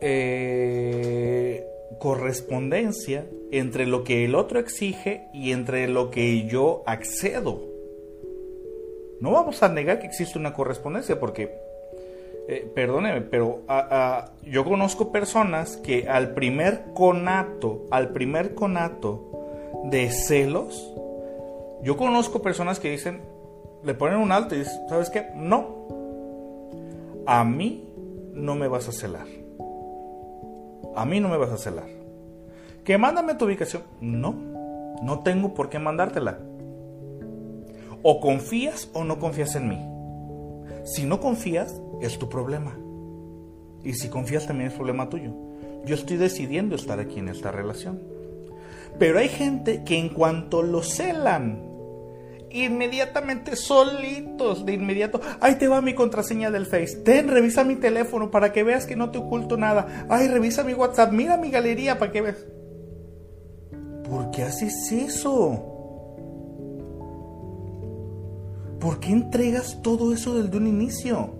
eh, 0.00 1.66
correspondencia 1.98 3.26
entre 3.50 3.84
lo 3.84 4.04
que 4.04 4.24
el 4.24 4.36
otro 4.36 4.60
exige 4.60 5.26
y 5.34 5.50
entre 5.50 5.88
lo 5.88 6.12
que 6.12 6.46
yo 6.46 6.84
accedo. 6.86 7.60
No 9.20 9.32
vamos 9.32 9.64
a 9.64 9.68
negar 9.68 9.98
que 9.98 10.06
existe 10.06 10.38
una 10.38 10.52
correspondencia 10.52 11.18
porque, 11.18 11.58
eh, 12.50 12.72
perdóneme, 12.74 13.20
pero 13.20 13.60
yo 14.42 14.64
conozco 14.64 15.12
personas 15.12 15.76
que 15.76 16.08
al 16.08 16.32
primer 16.32 16.94
conato, 16.94 17.84
al 17.90 18.08
primer 18.08 18.54
conato 18.54 19.30
de 19.84 20.10
celos, 20.10 20.94
yo 21.82 21.98
conozco 21.98 22.40
personas 22.40 22.80
que 22.80 22.90
dicen, 22.90 23.20
le 23.84 23.92
ponen 23.92 24.18
un 24.18 24.32
alto 24.32 24.54
y 24.54 24.60
dices, 24.60 24.80
¿sabes 24.88 25.10
qué? 25.10 25.26
No. 25.36 25.76
A 27.26 27.44
mí 27.44 27.86
no 28.32 28.54
me 28.54 28.66
vas 28.66 28.88
a 28.88 28.92
celar. 28.92 29.26
A 30.96 31.04
mí 31.04 31.20
no 31.20 31.28
me 31.28 31.36
vas 31.36 31.50
a 31.50 31.58
celar. 31.58 31.86
Que 32.82 32.96
mándame 32.96 33.34
tu 33.34 33.44
ubicación. 33.44 33.82
No, 34.00 34.32
no 35.02 35.18
tengo 35.20 35.52
por 35.52 35.68
qué 35.68 35.78
mandártela. 35.78 36.38
O 38.02 38.20
confías 38.20 38.88
o 38.94 39.04
no 39.04 39.18
confías 39.18 39.54
en 39.54 39.68
mí. 39.68 39.78
Si 40.84 41.04
no 41.04 41.20
confías, 41.20 41.78
es 42.00 42.18
tu 42.18 42.28
problema. 42.28 42.76
Y 43.84 43.94
si 43.94 44.08
confías 44.08 44.46
también 44.46 44.70
es 44.70 44.76
problema 44.76 45.08
tuyo. 45.08 45.32
Yo 45.84 45.94
estoy 45.94 46.16
decidiendo 46.16 46.74
estar 46.74 46.98
aquí 47.00 47.18
en 47.18 47.28
esta 47.28 47.52
relación. 47.52 48.00
Pero 48.98 49.18
hay 49.18 49.28
gente 49.28 49.84
que 49.84 49.96
en 49.96 50.08
cuanto 50.08 50.62
lo 50.62 50.82
celan, 50.82 51.62
inmediatamente 52.50 53.56
solitos, 53.56 54.64
de 54.64 54.72
inmediato, 54.72 55.20
ahí 55.40 55.56
te 55.56 55.68
va 55.68 55.80
mi 55.80 55.94
contraseña 55.94 56.50
del 56.50 56.66
Face, 56.66 56.96
ten, 57.04 57.28
revisa 57.28 57.64
mi 57.64 57.76
teléfono 57.76 58.30
para 58.30 58.52
que 58.52 58.62
veas 58.62 58.86
que 58.86 58.96
no 58.96 59.10
te 59.10 59.18
oculto 59.18 59.56
nada, 59.56 60.06
ay, 60.08 60.28
revisa 60.28 60.64
mi 60.64 60.74
WhatsApp, 60.74 61.12
mira 61.12 61.36
mi 61.36 61.50
galería 61.50 61.98
para 61.98 62.10
que 62.10 62.22
veas. 62.22 62.46
¿Por 64.08 64.30
qué 64.30 64.42
haces 64.42 64.90
eso? 64.90 65.74
¿Por 68.80 69.00
qué 69.00 69.10
entregas 69.10 69.80
todo 69.82 70.12
eso 70.12 70.40
desde 70.40 70.56
un 70.56 70.66
inicio? 70.66 71.37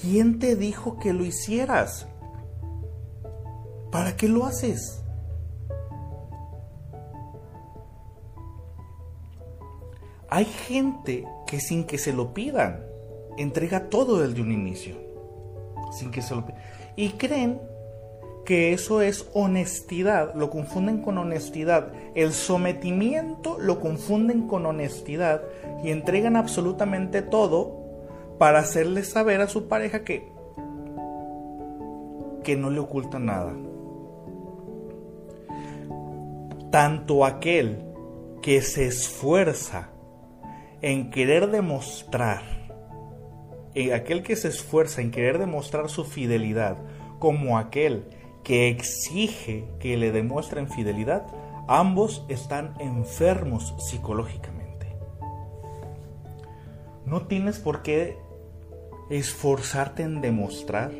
¿Quién 0.00 0.38
te 0.38 0.54
dijo 0.54 0.98
que 0.98 1.12
lo 1.12 1.24
hicieras? 1.24 2.06
¿Para 3.90 4.16
qué 4.16 4.28
lo 4.28 4.44
haces? 4.44 5.02
Hay 10.30 10.44
gente 10.44 11.26
que 11.46 11.58
sin 11.58 11.84
que 11.84 11.98
se 11.98 12.12
lo 12.12 12.34
pidan, 12.34 12.84
entrega 13.38 13.88
todo 13.88 14.20
desde 14.20 14.42
un 14.42 14.52
inicio. 14.52 14.96
Sin 15.90 16.10
que 16.10 16.22
se 16.22 16.34
lo 16.34 16.44
Y 16.96 17.10
creen 17.10 17.60
que 18.44 18.72
eso 18.72 19.00
es 19.00 19.26
honestidad, 19.34 20.34
lo 20.34 20.48
confunden 20.48 21.02
con 21.02 21.18
honestidad. 21.18 21.92
El 22.14 22.32
sometimiento 22.32 23.58
lo 23.58 23.80
confunden 23.80 24.46
con 24.46 24.64
honestidad 24.64 25.42
y 25.82 25.90
entregan 25.90 26.36
absolutamente 26.36 27.22
todo 27.22 27.87
para 28.38 28.60
hacerle 28.60 29.04
saber 29.04 29.40
a 29.40 29.48
su 29.48 29.68
pareja 29.68 30.04
que 30.04 30.38
que 32.48 32.56
no 32.56 32.70
le 32.70 32.78
oculta 32.78 33.18
nada. 33.18 33.54
Tanto 36.70 37.26
aquel 37.26 37.84
que 38.40 38.62
se 38.62 38.86
esfuerza 38.86 39.90
en 40.80 41.10
querer 41.10 41.50
demostrar, 41.50 42.42
aquel 43.94 44.22
que 44.22 44.34
se 44.34 44.48
esfuerza 44.48 45.02
en 45.02 45.10
querer 45.10 45.38
demostrar 45.38 45.90
su 45.90 46.04
fidelidad, 46.04 46.78
como 47.18 47.58
aquel 47.58 48.08
que 48.44 48.68
exige 48.68 49.68
que 49.78 49.98
le 49.98 50.10
demuestren 50.10 50.68
fidelidad, 50.68 51.26
ambos 51.66 52.24
están 52.30 52.72
enfermos 52.80 53.74
psicológicamente. 53.78 54.86
No 57.04 57.26
tienes 57.26 57.58
por 57.58 57.82
qué 57.82 58.16
esforzarte 59.10 60.02
en 60.02 60.20
demostrar, 60.20 60.92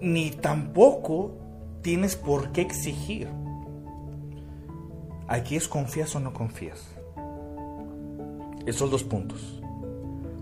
ni 0.00 0.30
tampoco 0.30 1.32
tienes 1.82 2.16
por 2.16 2.52
qué 2.52 2.62
exigir. 2.62 3.28
Aquí 5.28 5.56
es 5.56 5.68
confías 5.68 6.14
o 6.14 6.20
no 6.20 6.32
confías. 6.32 6.84
Esos 8.66 8.90
dos 8.90 9.02
puntos. 9.04 9.60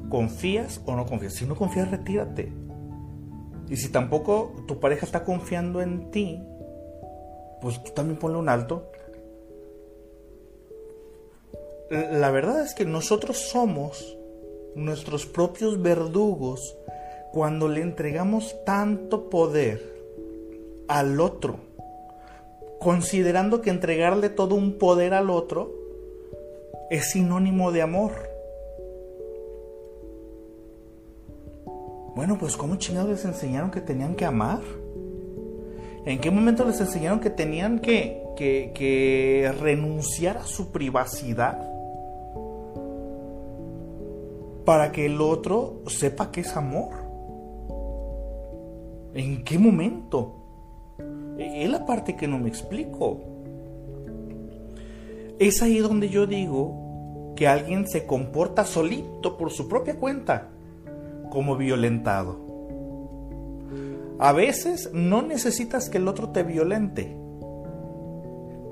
¿Confías 0.08 0.80
o 0.86 0.96
no 0.96 1.06
confías? 1.06 1.34
Si 1.34 1.46
no 1.46 1.54
confías, 1.54 1.90
retírate. 1.90 2.52
Y 3.68 3.76
si 3.76 3.90
tampoco 3.90 4.52
tu 4.66 4.80
pareja 4.80 5.06
está 5.06 5.24
confiando 5.24 5.80
en 5.80 6.10
ti, 6.10 6.42
pues 7.60 7.82
tú 7.84 7.92
también 7.92 8.18
ponle 8.18 8.38
un 8.38 8.48
alto. 8.48 8.90
La 11.90 12.30
verdad 12.30 12.62
es 12.62 12.74
que 12.74 12.84
nosotros 12.84 13.38
somos 13.38 14.16
nuestros 14.74 15.26
propios 15.26 15.80
verdugos 15.80 16.76
cuando 17.32 17.68
le 17.68 17.80
entregamos 17.82 18.56
tanto 18.64 19.30
poder 19.30 19.80
al 20.88 21.20
otro, 21.20 21.56
considerando 22.80 23.60
que 23.60 23.70
entregarle 23.70 24.28
todo 24.28 24.54
un 24.54 24.78
poder 24.78 25.14
al 25.14 25.30
otro 25.30 25.72
es 26.90 27.10
sinónimo 27.10 27.70
de 27.70 27.82
amor. 27.82 28.12
Bueno, 32.16 32.36
pues 32.38 32.56
¿cómo 32.56 32.76
chingados 32.76 33.10
les 33.10 33.24
enseñaron 33.24 33.70
que 33.70 33.80
tenían 33.80 34.16
que 34.16 34.24
amar? 34.24 34.60
¿En 36.04 36.18
qué 36.18 36.30
momento 36.30 36.64
les 36.64 36.80
enseñaron 36.80 37.20
que 37.20 37.30
tenían 37.30 37.78
que, 37.78 38.22
que, 38.36 39.54
renunciar 39.60 40.38
a 40.38 40.44
su 40.44 40.72
privacidad? 40.72 41.66
Para 44.64 44.92
que 44.92 45.06
el 45.06 45.20
otro 45.20 45.82
sepa 45.86 46.30
que 46.30 46.40
es 46.40 46.56
amor. 46.56 46.90
¿En 49.14 49.42
qué 49.44 49.58
momento? 49.58 50.36
E, 51.38 51.64
es 51.64 51.70
la 51.70 51.84
parte 51.86 52.16
que 52.16 52.28
no 52.28 52.38
me 52.38 52.48
explico. 52.48 53.20
Es 55.38 55.62
ahí 55.62 55.78
donde 55.78 56.08
yo 56.08 56.26
digo 56.26 57.32
que 57.34 57.48
alguien 57.48 57.88
se 57.88 58.06
comporta 58.06 58.64
solito 58.64 59.38
por 59.38 59.50
su 59.50 59.68
propia 59.68 59.96
cuenta 59.98 60.48
como 61.30 61.56
violentado. 61.56 62.38
A 64.18 64.32
veces 64.32 64.90
no 64.92 65.22
necesitas 65.22 65.88
que 65.88 65.96
el 65.96 66.06
otro 66.06 66.28
te 66.28 66.42
violente 66.42 67.16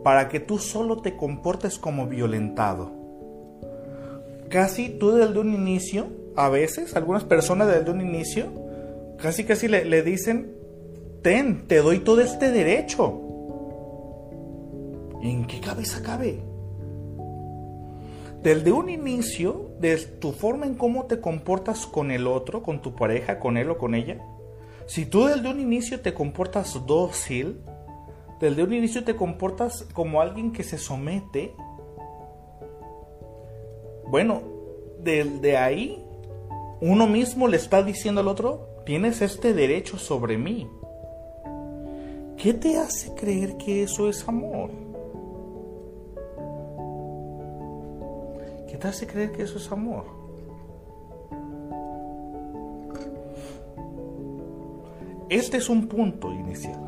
para 0.04 0.28
que 0.28 0.40
tú 0.40 0.58
solo 0.58 0.98
te 0.98 1.16
comportes 1.16 1.78
como 1.78 2.06
violentado. 2.06 2.97
Casi 4.50 4.90
tú 4.90 5.12
desde 5.12 5.38
un 5.38 5.52
inicio, 5.52 6.06
a 6.36 6.48
veces, 6.48 6.96
algunas 6.96 7.24
personas 7.24 7.68
desde 7.68 7.90
un 7.90 8.00
inicio, 8.00 8.46
casi 9.18 9.44
casi 9.44 9.68
le, 9.68 9.84
le 9.84 10.02
dicen, 10.02 10.54
ten, 11.22 11.66
te 11.66 11.78
doy 11.78 12.00
todo 12.00 12.20
este 12.20 12.50
derecho. 12.50 13.20
¿En 15.22 15.46
qué 15.46 15.60
cabeza 15.60 16.02
cabe? 16.02 16.40
Desde 18.42 18.70
un 18.70 18.88
inicio, 18.88 19.72
de 19.80 19.96
tu 19.96 20.32
forma 20.32 20.64
en 20.64 20.74
cómo 20.74 21.06
te 21.06 21.20
comportas 21.20 21.86
con 21.86 22.10
el 22.12 22.26
otro, 22.26 22.62
con 22.62 22.80
tu 22.80 22.94
pareja, 22.94 23.40
con 23.40 23.56
él 23.56 23.68
o 23.70 23.78
con 23.78 23.94
ella, 23.94 24.20
si 24.86 25.04
tú 25.04 25.26
desde 25.26 25.50
un 25.50 25.60
inicio 25.60 26.00
te 26.00 26.14
comportas 26.14 26.86
dócil, 26.86 27.60
desde 28.40 28.62
un 28.62 28.72
inicio 28.72 29.04
te 29.04 29.16
comportas 29.16 29.82
como 29.92 30.20
alguien 30.20 30.52
que 30.52 30.62
se 30.62 30.78
somete, 30.78 31.54
bueno, 34.10 34.42
desde 35.00 35.56
ahí 35.56 36.04
uno 36.80 37.06
mismo 37.06 37.48
le 37.48 37.56
está 37.56 37.82
diciendo 37.82 38.20
al 38.20 38.28
otro, 38.28 38.68
tienes 38.84 39.22
este 39.22 39.54
derecho 39.54 39.98
sobre 39.98 40.38
mí. 40.38 40.68
¿Qué 42.36 42.54
te 42.54 42.78
hace 42.78 43.14
creer 43.14 43.56
que 43.56 43.82
eso 43.82 44.08
es 44.08 44.26
amor? 44.28 44.70
te 48.78 48.88
hace 48.88 49.06
creer 49.06 49.32
que 49.32 49.42
eso 49.42 49.58
es 49.58 49.70
amor? 49.72 50.04
Este 55.28 55.58
es 55.58 55.68
un 55.68 55.88
punto 55.88 56.32
inicial. 56.32 56.80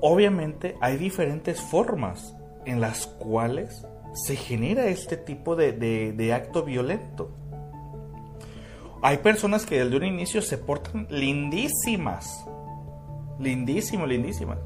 Obviamente 0.00 0.76
hay 0.80 0.96
diferentes 0.96 1.60
formas 1.60 2.34
en 2.64 2.80
las 2.80 3.06
cuales 3.06 3.84
se 4.12 4.36
genera 4.36 4.86
este 4.86 5.16
tipo 5.16 5.56
de, 5.56 6.32
acto 6.34 6.62
violento. 6.62 7.30
Hay 9.02 9.18
personas 9.18 9.64
que 9.64 9.84
desde 9.84 9.96
un 9.96 10.04
inicio 10.04 10.42
se 10.42 10.58
portan 10.58 11.06
lindísimas, 11.10 12.44
lindísimo, 13.38 14.06
lindísimas. 14.06 14.58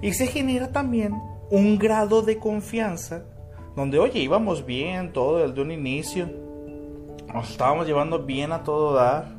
Y 0.00 0.12
se 0.12 0.26
genera 0.26 0.70
también 0.70 1.14
un 1.50 1.78
grado 1.78 2.22
de 2.22 2.38
confianza 2.38 3.24
donde, 3.74 3.98
oye, 3.98 4.20
íbamos 4.20 4.64
bien 4.64 5.12
todo 5.12 5.38
desde 5.38 5.60
un 5.60 5.72
inicio, 5.72 6.30
nos 7.32 7.50
estábamos 7.50 7.86
llevando 7.86 8.24
bien 8.24 8.52
a 8.52 8.62
todo 8.62 8.94
dar, 8.94 9.34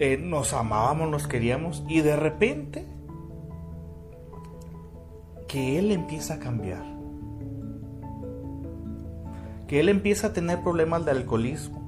eh, 0.00 0.16
nos 0.16 0.52
amábamos, 0.52 1.08
nos 1.08 1.28
queríamos, 1.28 1.84
y 1.88 2.00
de 2.00 2.16
repente, 2.16 2.84
que 5.46 5.78
él 5.78 5.92
empieza 5.92 6.34
a 6.34 6.38
cambiar, 6.40 6.84
que 9.68 9.78
él 9.78 9.88
empieza 9.88 10.28
a 10.28 10.32
tener 10.32 10.62
problemas 10.62 11.04
de 11.04 11.12
alcoholismo, 11.12 11.82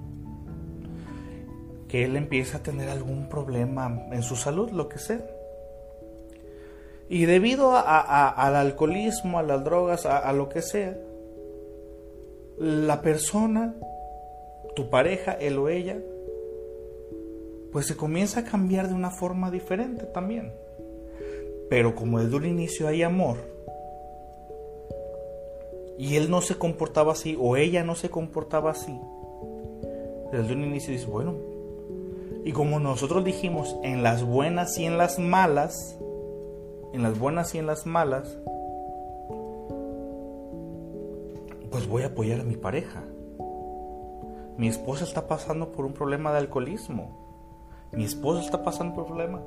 que 1.89 2.05
él 2.05 2.15
empieza 2.17 2.59
a 2.59 2.63
tener 2.63 2.89
algún 2.89 3.29
problema 3.29 4.07
en 4.13 4.23
su 4.23 4.37
salud, 4.37 4.71
lo 4.71 4.89
que 4.89 4.99
sea. 4.99 5.27
Y 7.09 7.25
debido 7.25 7.73
al 7.75 8.55
alcoholismo, 8.55 9.41
a 9.41 9.43
las 9.43 9.65
drogas, 9.65 10.07
a 10.07 10.33
lo 10.33 10.49
que 10.49 10.63
sea, 10.63 10.97
la 12.59 13.01
persona, 13.01 13.75
tu 14.77 14.91
pareja, 14.91 15.33
él 15.33 15.59
o 15.59 15.69
ella, 15.69 15.99
pues 17.73 17.87
se 17.87 17.97
comienza 17.97 18.41
a 18.41 18.45
cambiar 18.45 18.89
de 18.89 18.95
una 18.95 19.11
forma 19.11 19.51
diferente 19.51 20.05
también. 20.07 20.53
Pero 21.71 21.95
como 21.95 22.21
desde 22.21 22.37
un 22.37 22.45
inicio 22.45 22.87
hay 22.87 23.03
amor, 23.03 23.39
y 26.01 26.17
él 26.17 26.31
no 26.31 26.41
se 26.41 26.57
comportaba 26.57 27.13
así, 27.13 27.37
o 27.39 27.59
ella 27.59 27.85
no 27.85 27.95
se 27.95 28.09
comportaba 28.09 28.71
así, 28.71 28.99
desde 30.33 30.55
un 30.55 30.65
inicio 30.65 30.95
dice, 30.95 31.05
bueno, 31.05 31.35
y 32.43 32.53
como 32.53 32.81
nosotros 32.81 33.23
dijimos, 33.23 33.77
en 33.83 34.03
las 34.03 34.25
buenas 34.25 34.79
y 34.79 34.87
en 34.87 34.97
las 34.97 35.19
malas, 35.19 35.99
en 36.95 37.03
las 37.03 37.19
buenas 37.19 37.55
y 37.55 37.59
en 37.59 37.67
las 37.67 37.85
malas, 37.85 38.39
pues 41.71 41.87
voy 41.87 42.05
a 42.05 42.07
apoyar 42.07 42.41
a 42.41 42.45
mi 42.45 42.57
pareja. 42.57 43.05
Mi 44.57 44.69
esposa 44.69 45.05
está 45.05 45.29
pasando 45.29 45.71
por 45.71 45.85
un 45.85 45.93
problema 45.93 46.33
de 46.33 46.39
alcoholismo. 46.39 47.30
Mi 47.93 48.05
esposa 48.05 48.41
está 48.41 48.63
pasando 48.63 48.95
por 48.95 49.05
un 49.05 49.09
problema. 49.09 49.41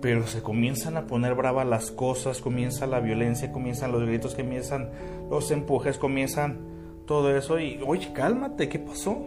Pero 0.00 0.26
se 0.26 0.42
comienzan 0.42 0.96
a 0.96 1.06
poner 1.06 1.34
bravas 1.34 1.66
las 1.66 1.90
cosas, 1.90 2.40
comienza 2.40 2.86
la 2.86 3.00
violencia, 3.00 3.50
comienzan 3.50 3.92
los 3.92 4.02
gritos, 4.02 4.34
comienzan 4.34 4.90
los 5.28 5.50
empujes, 5.50 5.98
comienzan 5.98 6.58
todo 7.06 7.36
eso. 7.36 7.58
Y, 7.58 7.80
oye, 7.84 8.12
cálmate, 8.12 8.68
¿qué 8.68 8.78
pasó? 8.78 9.18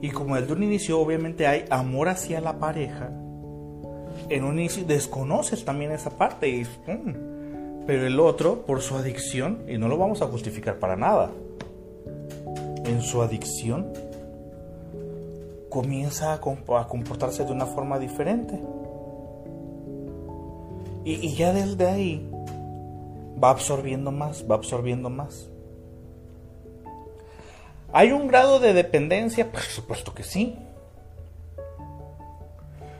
Y 0.00 0.10
como 0.10 0.36
desde 0.36 0.52
un 0.52 0.62
inicio 0.62 1.00
obviamente 1.00 1.46
hay 1.46 1.64
amor 1.70 2.08
hacia 2.08 2.40
la 2.40 2.58
pareja, 2.58 3.10
en 4.28 4.44
un 4.44 4.58
inicio 4.58 4.84
desconoces 4.84 5.64
también 5.64 5.92
esa 5.92 6.10
parte 6.10 6.48
y 6.48 6.66
pero 7.86 8.06
el 8.06 8.20
otro, 8.20 8.66
por 8.66 8.82
su 8.82 8.96
adicción, 8.96 9.64
y 9.66 9.78
no 9.78 9.88
lo 9.88 9.96
vamos 9.96 10.20
a 10.20 10.26
justificar 10.26 10.78
para 10.78 10.94
nada, 10.94 11.30
en 12.84 13.00
su 13.00 13.22
adicción 13.22 13.92
comienza 15.68 16.32
a 16.32 16.40
comportarse 16.40 17.44
de 17.44 17.52
una 17.52 17.66
forma 17.66 17.98
diferente. 17.98 18.60
Y, 21.04 21.34
ya 21.34 21.52
desde 21.52 21.86
ahí 21.86 22.30
va 23.42 23.50
absorbiendo 23.50 24.10
más, 24.10 24.44
va 24.50 24.56
absorbiendo 24.56 25.08
más. 25.08 25.48
¿Hay 27.92 28.12
un 28.12 28.28
grado 28.28 28.60
de 28.60 28.74
dependencia? 28.74 29.50
Por 29.50 29.62
supuesto 29.62 30.12
que 30.12 30.22
sí. 30.22 30.58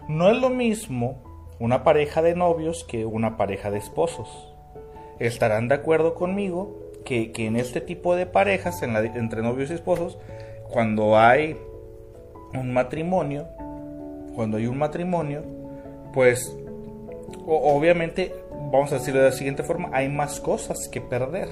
No 0.08 0.30
es 0.30 0.40
lo 0.40 0.48
mismo 0.48 1.18
una 1.58 1.84
pareja 1.84 2.22
de 2.22 2.34
novios 2.34 2.84
que 2.84 3.04
una 3.04 3.36
pareja 3.36 3.70
de 3.70 3.78
esposos. 3.78 4.28
Estarán 5.18 5.68
de 5.68 5.74
acuerdo 5.74 6.14
conmigo 6.14 6.78
que, 7.04 7.32
en 7.36 7.56
este 7.56 7.82
tipo 7.82 8.14
de 8.16 8.24
parejas, 8.24 8.82
entre 8.82 9.42
novios 9.42 9.70
y 9.70 9.74
esposos, 9.74 10.18
cuando 10.70 11.18
hay 11.18 11.58
un 12.54 12.72
matrimonio, 12.72 13.46
cuando 14.34 14.56
hay 14.56 14.66
un 14.66 14.78
matrimonio, 14.78 15.42
pues 16.12 16.54
obviamente, 17.46 18.34
vamos 18.72 18.92
a 18.92 18.96
decirlo 18.98 19.20
de 19.20 19.30
la 19.30 19.34
siguiente 19.34 19.62
forma, 19.62 19.90
hay 19.92 20.08
más 20.08 20.40
cosas 20.40 20.88
que 20.90 21.00
perder. 21.00 21.48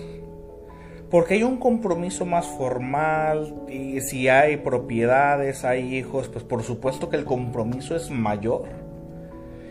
Porque 1.10 1.34
hay 1.34 1.44
un 1.44 1.58
compromiso 1.58 2.26
más 2.26 2.46
formal 2.46 3.54
y 3.68 4.00
si 4.00 4.28
hay 4.28 4.56
propiedades, 4.56 5.64
hay 5.64 5.96
hijos, 5.96 6.28
pues 6.28 6.44
por 6.44 6.64
supuesto 6.64 7.08
que 7.08 7.16
el 7.16 7.24
compromiso 7.24 7.94
es 7.94 8.10
mayor. 8.10 8.64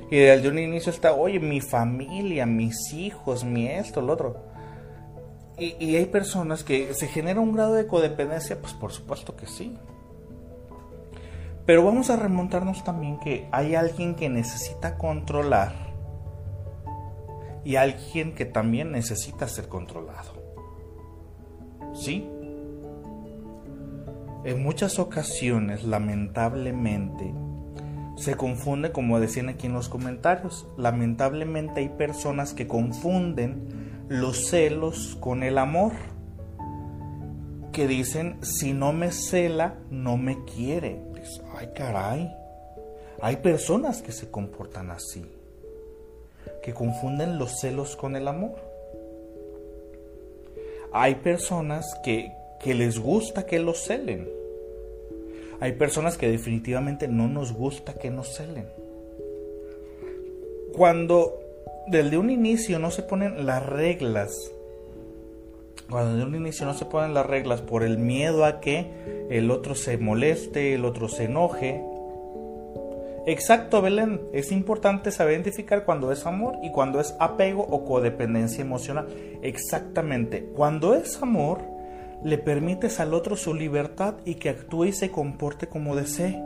Y 0.10 0.18
desde 0.18 0.48
un 0.48 0.60
inicio 0.60 0.92
está, 0.92 1.14
oye, 1.14 1.40
mi 1.40 1.60
familia, 1.60 2.46
mis 2.46 2.94
hijos, 2.94 3.44
mi 3.44 3.68
esto, 3.68 4.02
lo 4.02 4.14
otro. 4.14 4.38
Y, 5.58 5.76
y 5.80 5.96
hay 5.98 6.06
personas 6.06 6.64
que 6.64 6.94
se 6.94 7.08
genera 7.08 7.40
un 7.42 7.54
grado 7.54 7.74
de 7.74 7.88
codependencia, 7.88 8.58
pues 8.62 8.74
por 8.74 8.92
supuesto 8.92 9.36
que 9.36 9.48
sí. 9.48 9.78
Pero 11.66 11.84
vamos 11.84 12.10
a 12.10 12.16
remontarnos 12.16 12.84
también 12.84 13.20
que 13.20 13.48
hay 13.52 13.76
alguien 13.76 14.16
que 14.16 14.30
necesita 14.30 14.98
controlar 14.98 15.74
y 17.64 17.78
alguien 17.78 18.36
que 18.36 18.46
también 18.46 18.92
necesita 18.92 19.48
ser 19.48 19.68
controlado. 19.68 20.34
¿Sí? 21.94 22.30
En 24.44 24.62
muchas 24.62 25.00
ocasiones, 25.00 25.84
lamentablemente, 25.84 27.34
se 28.16 28.36
confunde, 28.36 28.92
como 28.92 29.20
decían 29.20 29.50
aquí 29.50 29.66
en 29.66 29.74
los 29.74 29.90
comentarios, 29.90 30.68
lamentablemente 30.78 31.82
hay 31.82 31.90
personas 31.90 32.54
que 32.54 32.68
confunden 32.68 34.06
los 34.08 34.46
celos 34.46 35.18
con 35.20 35.42
el 35.42 35.58
amor. 35.58 35.94
Que 37.72 37.88
dicen, 37.88 38.38
si 38.42 38.74
no 38.74 38.94
me 38.94 39.12
cela, 39.12 39.80
no 39.90 40.16
me 40.16 40.44
quiere. 40.46 41.02
Pues, 41.26 41.42
ay 41.56 41.72
caray. 41.74 42.32
Hay 43.20 43.38
personas 43.38 44.04
que 44.04 44.12
se 44.12 44.30
comportan 44.30 44.92
así 44.92 45.26
que 46.62 46.72
confunden 46.72 47.40
los 47.40 47.60
celos 47.60 47.96
con 47.96 48.16
el 48.16 48.28
amor. 48.28 48.56
Hay 50.92 51.16
personas 51.16 51.86
que, 52.04 52.32
les 52.64 53.00
gusta 53.00 53.48
que 53.48 53.58
los 53.58 53.80
celen. 53.80 54.30
Hay 55.60 55.72
personas 55.72 56.16
que 56.16 56.30
definitivamente 56.30 57.08
no 57.08 57.28
nos 57.28 57.54
gusta 57.54 57.96
que 57.96 58.12
nos 58.12 58.36
celen. 58.36 58.68
Cuando 60.74 61.40
desde 61.88 62.20
un 62.20 62.30
inicio 62.30 62.78
no 62.78 62.92
se 62.92 63.02
ponen 63.02 63.48
las 63.48 63.66
reglas, 63.66 64.52
cuando 65.90 66.14
desde 66.14 66.28
un 66.28 66.36
inicio 66.36 66.66
no 66.66 66.74
se 66.74 66.86
ponen 66.86 67.14
las 67.14 67.26
reglas 67.26 67.62
por 67.62 67.84
el 67.84 67.98
miedo 67.98 68.46
a 68.46 68.60
que 68.60 69.28
el 69.30 69.52
otro 69.52 69.76
se 69.76 69.98
moleste, 69.98 70.74
el 70.74 70.86
otro 70.86 71.08
se 71.08 71.26
enoje, 71.26 71.82
Exacto, 73.28 73.82
Belén. 73.82 74.22
Es 74.34 74.52
importante 74.52 75.10
saber 75.10 75.34
identificar 75.34 75.84
cuando 75.84 76.12
es 76.12 76.26
amor 76.28 76.58
y 76.62 76.72
cuando 76.72 77.00
es 77.00 77.16
apego 77.20 77.64
o 77.64 77.84
codependencia 77.84 78.62
emocional. 78.62 79.08
Exactamente. 79.42 80.46
Cuando 80.56 80.94
es 80.94 81.22
amor, 81.24 81.62
le 82.24 82.38
permites 82.38 83.00
al 83.00 83.16
otro 83.16 83.36
su 83.36 83.56
libertad 83.56 84.16
y 84.26 84.36
que 84.36 84.50
actúe 84.50 84.86
y 84.86 84.94
se 84.94 85.10
comporte 85.10 85.68
como 85.68 85.96
desee. 85.96 86.40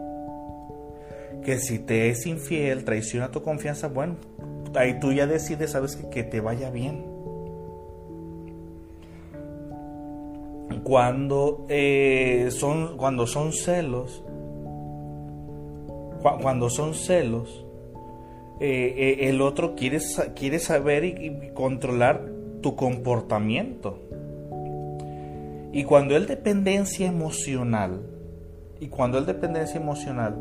Que 1.44 1.60
si 1.60 1.80
te 1.80 2.10
es 2.10 2.26
infiel, 2.26 2.86
traiciona 2.86 3.30
tu 3.30 3.44
confianza, 3.44 3.90
bueno, 3.90 4.16
ahí 4.76 5.00
tú 5.00 5.12
ya 5.12 5.28
decides, 5.28 5.72
sabes 5.72 5.98
que, 5.98 6.10
que 6.10 6.24
te 6.24 6.40
vaya 6.40 6.70
bien. 6.70 7.19
Cuando, 10.84 11.66
eh, 11.70 12.50
son, 12.52 12.98
cuando 12.98 13.28
son 13.28 13.54
celos, 13.54 14.24
cuando 16.42 16.70
son 16.70 16.94
celos, 16.94 17.66
eh, 18.60 18.94
eh, 18.98 19.30
el 19.30 19.42
otro 19.42 19.76
quiere, 19.76 20.00
quiere 20.36 20.60
saber 20.60 21.06
y, 21.06 21.52
controlar 21.54 22.26
tu 22.62 22.76
comportamiento. 22.76 24.00
Y 25.72 25.84
cuando 25.84 26.18
es 26.18 26.28
dependencia 26.28 27.08
emocional, 27.08 28.02
y 28.80 28.88
cuando 28.88 29.20
es 29.20 29.26
dependencia 29.26 29.80
emocional, 29.80 30.36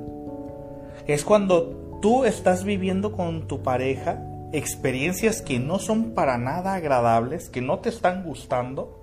es 1.06 1.24
cuando 1.24 1.98
tú 2.02 2.24
estás 2.24 2.64
viviendo 2.64 3.12
con 3.12 3.46
tu 3.46 3.62
pareja 3.62 4.24
experiencias 4.52 5.42
que 5.42 5.58
no 5.58 5.78
son 5.78 6.12
para 6.12 6.38
nada 6.38 6.74
agradables, 6.74 7.48
que 7.50 7.60
no 7.60 7.80
te 7.80 7.90
están 7.90 8.24
gustando, 8.24 8.97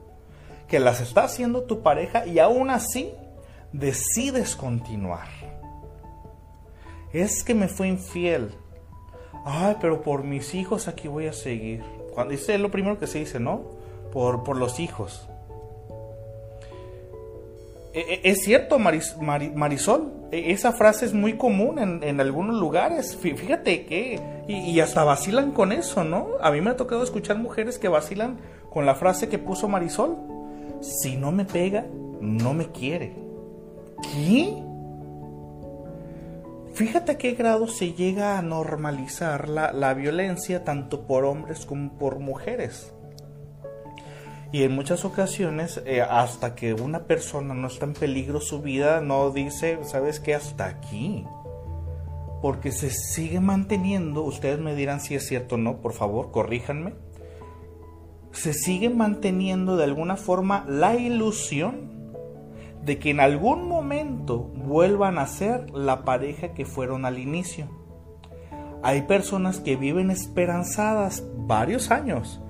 que 0.75 0.79
las 0.81 0.99
está 0.99 1.23
haciendo 1.23 1.63
tu 1.63 1.81
pareja 1.81 2.25
y 2.25 2.39
aún 2.39 2.69
así 2.69 3.13
decides 3.71 4.57
continuar 4.57 5.29
es 7.13 7.45
que 7.45 7.55
me 7.55 7.69
fue 7.69 7.87
infiel. 7.87 8.49
Ay, 9.45 9.77
pero 9.79 10.01
por 10.01 10.25
mis 10.25 10.53
hijos 10.53 10.89
aquí 10.89 11.07
voy 11.07 11.27
a 11.27 11.31
seguir. 11.31 11.81
Cuando 12.13 12.31
dice 12.31 12.57
lo 12.57 12.71
primero 12.71 12.99
que 12.99 13.07
se 13.07 13.19
dice, 13.19 13.39
¿no? 13.39 13.61
Por, 14.11 14.43
por 14.43 14.57
los 14.57 14.81
hijos. 14.81 15.29
E, 17.93 18.01
e, 18.01 18.21
es 18.29 18.43
cierto, 18.43 18.77
Marisol, 18.77 20.27
e, 20.33 20.51
esa 20.51 20.73
frase 20.73 21.05
es 21.05 21.13
muy 21.13 21.37
común 21.37 22.03
en, 22.03 22.19
algunos 22.19 22.59
lugares. 22.59 23.15
Fíjate 23.15 23.85
que, 23.85 24.19
y, 24.49 24.71
y, 24.71 24.81
hasta 24.81 25.05
vacilan 25.05 25.53
con 25.53 25.71
eso, 25.71 26.03
¿no? 26.03 26.31
A 26.41 26.51
mí 26.51 26.59
me 26.59 26.71
ha 26.71 26.75
tocado 26.75 27.01
escuchar 27.01 27.37
mujeres 27.37 27.79
que 27.79 27.87
vacilan 27.87 28.39
con 28.69 28.85
la 28.85 28.95
frase 28.95 29.29
que 29.29 29.39
puso 29.39 29.69
Marisol. 29.69 30.34
Si 30.85 31.17
no 31.17 31.31
me 31.31 31.45
pega, 31.45 31.87
no 32.21 32.53
me 32.53 32.71
quiere. 32.71 33.15
¿Qué? 34.03 34.61
Fíjate 36.73 37.13
a 37.13 37.17
qué 37.17 37.31
grado 37.31 37.67
se 37.67 37.93
llega 37.93 38.37
a 38.37 38.41
normalizar 38.43 39.49
la, 39.49 39.93
violencia 39.95 40.63
tanto 40.63 41.07
por 41.07 41.25
hombres 41.25 41.65
como 41.65 41.97
por 41.97 42.19
mujeres. 42.19 42.93
Y 44.51 44.61
en 44.61 44.73
muchas 44.73 45.05
ocasiones, 45.05 45.81
eh, 45.85 46.01
hasta 46.01 46.53
que 46.53 46.73
una 46.73 47.07
persona 47.07 47.55
no 47.55 47.67
está 47.67 47.85
en 47.85 47.93
peligro 47.93 48.39
su 48.39 48.61
vida, 48.61 49.01
no 49.01 49.31
dice, 49.31 49.79
¿sabes 49.83 50.19
qué? 50.19 50.35
Hasta 50.35 50.65
aquí. 50.65 51.25
Porque 52.43 52.71
se 52.71 52.91
sigue 52.91 53.39
manteniendo, 53.39 54.21
ustedes 54.21 54.59
me 54.59 54.75
dirán 54.75 55.01
si 55.01 55.15
es 55.15 55.25
cierto 55.25 55.55
o 55.55 55.57
no, 55.57 55.81
por 55.81 55.93
favor, 55.93 56.29
corríjanme. 56.31 56.93
Se 58.35 58.53
sigue 58.53 58.89
manteniendo 58.89 59.77
de 59.77 59.85
alguna 59.85 60.17
forma 60.17 60.65
la 60.67 60.95
ilusión 60.95 61.95
de 62.83 62.99
que 62.99 63.09
en 63.09 63.21
algún 63.21 63.67
momento 63.67 64.39
vuelvan 64.39 65.17
a 65.17 65.25
ser 65.25 65.71
la 65.71 66.03
pareja 66.03 66.53
que 66.53 66.65
fueron 66.65 67.05
al 67.05 67.17
inicio. 67.17 67.67
Hay 68.83 69.03
personas 69.03 69.59
que 69.59 69.77
viven 69.77 70.11
esperanzadas 70.11 71.23
varios 71.37 71.91
años, 71.91 72.41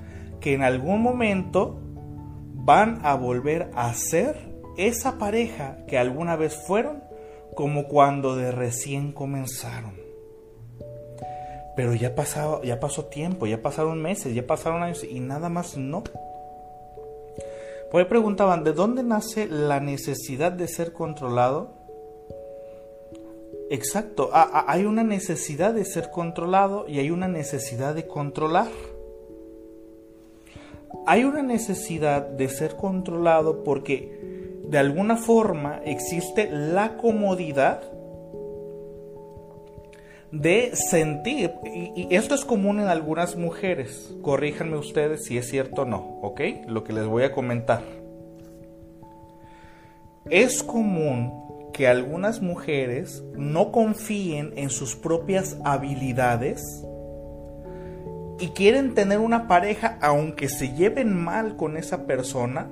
que 0.41 0.54
en 0.54 0.63
algún 0.63 1.02
momento 1.02 1.80
van 2.54 3.00
a 3.04 3.13
volver 3.13 3.69
a 3.76 3.93
ser 3.93 4.56
esa 4.78 5.17
pareja 5.17 5.86
que 5.88 6.00
alguna 6.00 6.36
vez 6.36 6.56
fueron, 6.67 7.04
como 7.56 7.88
cuando 7.88 8.36
de 8.36 8.52
recién 8.52 9.13
comenzaron. 9.13 9.95
Pero 11.76 11.94
ya, 11.94 12.14
ya 12.64 12.80
pasó 12.80 13.06
tiempo, 13.06 13.46
ya 13.48 13.62
pasaron 13.62 14.02
meses, 14.02 14.34
ya 14.34 14.46
pasaron 14.46 14.84
años 14.84 15.04
y 15.04 15.20
nada 15.20 15.50
más 15.50 15.78
no. 15.78 16.04
Hoy 17.92 18.06
preguntaban, 18.06 18.64
¿de 18.64 18.74
dónde 18.74 19.04
nace 19.04 19.48
la 19.48 19.80
necesidad 19.80 20.52
de 20.52 20.68
ser 20.68 20.92
controlado? 20.92 21.70
Exacto, 23.70 24.30
hay 24.34 24.86
una 24.86 25.04
necesidad 25.04 25.74
de 25.74 25.86
ser 25.86 26.12
controlado 26.12 26.86
y 26.88 27.00
hay 27.00 27.10
una 27.10 27.28
necesidad 27.28 27.96
de 27.96 28.06
controlar. 28.06 28.68
Hay 31.08 31.24
una 31.24 31.42
necesidad 31.42 32.22
de 32.22 32.50
ser 32.50 32.76
controlado 32.76 33.64
porque 33.64 34.62
de 34.68 34.78
alguna 34.78 35.18
forma 35.18 35.82
existe 35.86 36.50
la 36.52 36.98
comodidad 36.98 37.82
de 40.32 40.76
sentir, 40.76 41.52
y, 41.66 42.08
esto 42.16 42.36
es 42.36 42.46
común 42.46 42.80
en 42.80 42.88
algunas 42.88 43.36
mujeres, 43.36 44.14
corríjanme 44.22 44.78
ustedes 44.78 45.26
si 45.26 45.38
es 45.38 45.50
cierto 45.50 45.84
o 45.84 45.86
no, 45.86 46.20
¿ok? 46.22 46.42
Lo 46.68 46.84
que 46.84 46.94
les 46.94 47.06
voy 47.06 47.24
a 47.24 47.32
comentar. 47.32 47.82
Es 50.30 50.64
común 50.64 51.46
que 51.74 51.88
algunas 51.88 52.42
mujeres 52.42 53.24
no 53.36 53.72
confíen 53.72 54.54
en 54.56 54.70
sus 54.70 54.96
propias 54.96 55.58
habilidades 55.64 56.64
y 58.40 58.50
quieren 58.50 58.94
tener 58.94 59.20
una 59.20 59.48
pareja 59.48 59.98
aunque 60.02 60.50
se 60.50 60.74
lleven 60.74 61.14
mal 61.16 61.58
con 61.58 61.78
esa 61.78 62.06
persona, 62.06 62.70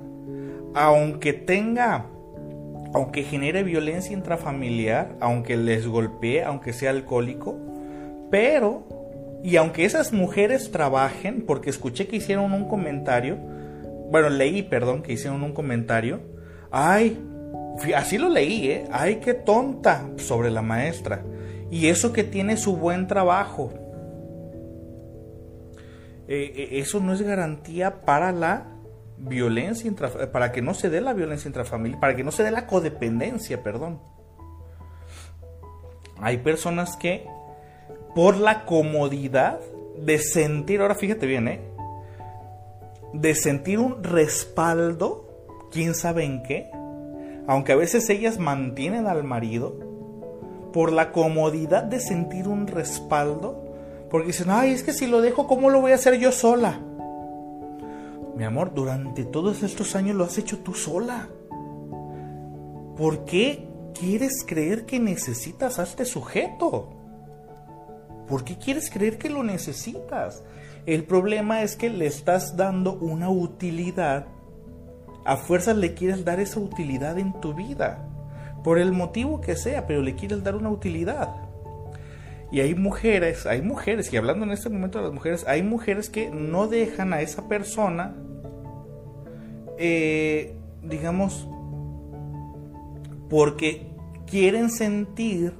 aunque 0.74 1.32
tenga, 1.32 2.06
aunque 2.94 3.24
genere 3.24 3.64
violencia 3.64 4.12
intrafamiliar, 4.12 5.16
aunque 5.20 5.56
les 5.56 5.86
golpee, 5.86 6.44
aunque 6.44 6.72
sea 6.72 6.90
alcohólico, 6.90 7.58
pero, 8.30 9.40
y 9.42 9.56
aunque 9.56 9.84
esas 9.84 10.12
mujeres 10.12 10.70
trabajen, 10.70 11.44
porque 11.44 11.70
escuché 11.70 12.06
que 12.06 12.16
hicieron 12.16 12.52
un 12.52 12.68
comentario, 12.68 13.36
bueno, 14.10 14.28
leí, 14.30 14.62
perdón, 14.62 15.02
que 15.02 15.12
hicieron 15.12 15.42
un 15.42 15.52
comentario, 15.52 16.20
ay, 16.70 17.18
así 17.96 18.16
lo 18.16 18.28
leí, 18.28 18.70
¿eh? 18.70 18.84
Ay, 18.92 19.16
qué 19.16 19.34
tonta 19.34 20.08
sobre 20.16 20.50
la 20.50 20.62
maestra. 20.62 21.24
Y 21.72 21.88
eso 21.88 22.12
que 22.12 22.22
tiene 22.22 22.56
su 22.56 22.76
buen 22.76 23.08
trabajo. 23.08 23.72
Eh, 26.28 26.52
eh, 26.54 26.68
eso 26.78 27.00
no 27.00 27.12
es 27.12 27.22
garantía 27.22 28.02
para 28.02 28.30
la 28.30 28.73
violencia 29.26 29.90
para 30.32 30.52
que 30.52 30.62
no 30.62 30.74
se 30.74 30.90
dé 30.90 31.00
la 31.00 31.12
violencia 31.12 31.48
intrafamiliar, 31.48 32.00
para 32.00 32.16
que 32.16 32.24
no 32.24 32.32
se 32.32 32.42
dé 32.42 32.50
la 32.50 32.66
codependencia, 32.66 33.62
perdón. 33.62 34.00
Hay 36.20 36.38
personas 36.38 36.96
que 36.96 37.26
por 38.14 38.36
la 38.36 38.64
comodidad 38.64 39.60
de 39.98 40.18
sentir, 40.18 40.80
ahora 40.80 40.94
fíjate 40.94 41.26
bien, 41.26 41.48
¿eh? 41.48 41.60
de 43.12 43.34
sentir 43.34 43.78
un 43.78 44.02
respaldo, 44.02 45.68
quién 45.70 45.94
sabe 45.94 46.24
en 46.24 46.42
qué, 46.42 46.70
aunque 47.46 47.72
a 47.72 47.76
veces 47.76 48.08
ellas 48.10 48.38
mantienen 48.38 49.06
al 49.06 49.24
marido, 49.24 49.76
por 50.72 50.92
la 50.92 51.12
comodidad 51.12 51.84
de 51.84 52.00
sentir 52.00 52.48
un 52.48 52.66
respaldo, 52.66 53.64
porque 54.10 54.28
dicen, 54.28 54.50
ay, 54.50 54.72
es 54.72 54.82
que 54.82 54.92
si 54.92 55.06
lo 55.06 55.20
dejo, 55.20 55.46
¿cómo 55.46 55.70
lo 55.70 55.80
voy 55.80 55.92
a 55.92 55.96
hacer 55.96 56.18
yo 56.18 56.32
sola? 56.32 56.80
Mi 58.36 58.44
amor, 58.44 58.74
durante 58.74 59.24
todos 59.24 59.62
estos 59.62 59.94
años 59.94 60.16
lo 60.16 60.24
has 60.24 60.38
hecho 60.38 60.58
tú 60.58 60.74
sola. 60.74 61.28
¿Por 62.96 63.24
qué 63.24 63.68
quieres 63.98 64.44
creer 64.44 64.86
que 64.86 64.98
necesitas 64.98 65.78
a 65.78 65.84
este 65.84 66.04
sujeto? 66.04 66.90
¿Por 68.28 68.44
qué 68.44 68.56
quieres 68.56 68.90
creer 68.90 69.18
que 69.18 69.30
lo 69.30 69.44
necesitas? 69.44 70.42
El 70.86 71.04
problema 71.04 71.62
es 71.62 71.76
que 71.76 71.90
le 71.90 72.06
estás 72.06 72.56
dando 72.56 72.94
una 72.94 73.30
utilidad. 73.30 74.26
A 75.24 75.36
fuerzas 75.36 75.76
le 75.76 75.94
quieres 75.94 76.24
dar 76.24 76.40
esa 76.40 76.58
utilidad 76.58 77.18
en 77.18 77.40
tu 77.40 77.54
vida. 77.54 78.08
Por 78.64 78.78
el 78.78 78.92
motivo 78.92 79.40
que 79.40 79.56
sea, 79.56 79.86
pero 79.86 80.02
le 80.02 80.16
quieres 80.16 80.42
dar 80.42 80.56
una 80.56 80.70
utilidad. 80.70 81.43
Y 82.54 82.60
hay 82.60 82.76
mujeres, 82.76 83.46
hay 83.46 83.62
mujeres, 83.62 84.12
y 84.12 84.16
hablando 84.16 84.44
en 84.44 84.52
este 84.52 84.70
momento 84.70 84.98
de 84.98 85.06
las 85.06 85.12
mujeres, 85.12 85.44
hay 85.48 85.64
mujeres 85.64 86.08
que 86.08 86.30
no 86.30 86.68
dejan 86.68 87.12
a 87.12 87.20
esa 87.20 87.48
persona, 87.48 88.14
eh, 89.76 90.54
digamos, 90.84 91.48
porque 93.28 93.88
quieren 94.28 94.70
sentir, 94.70 95.54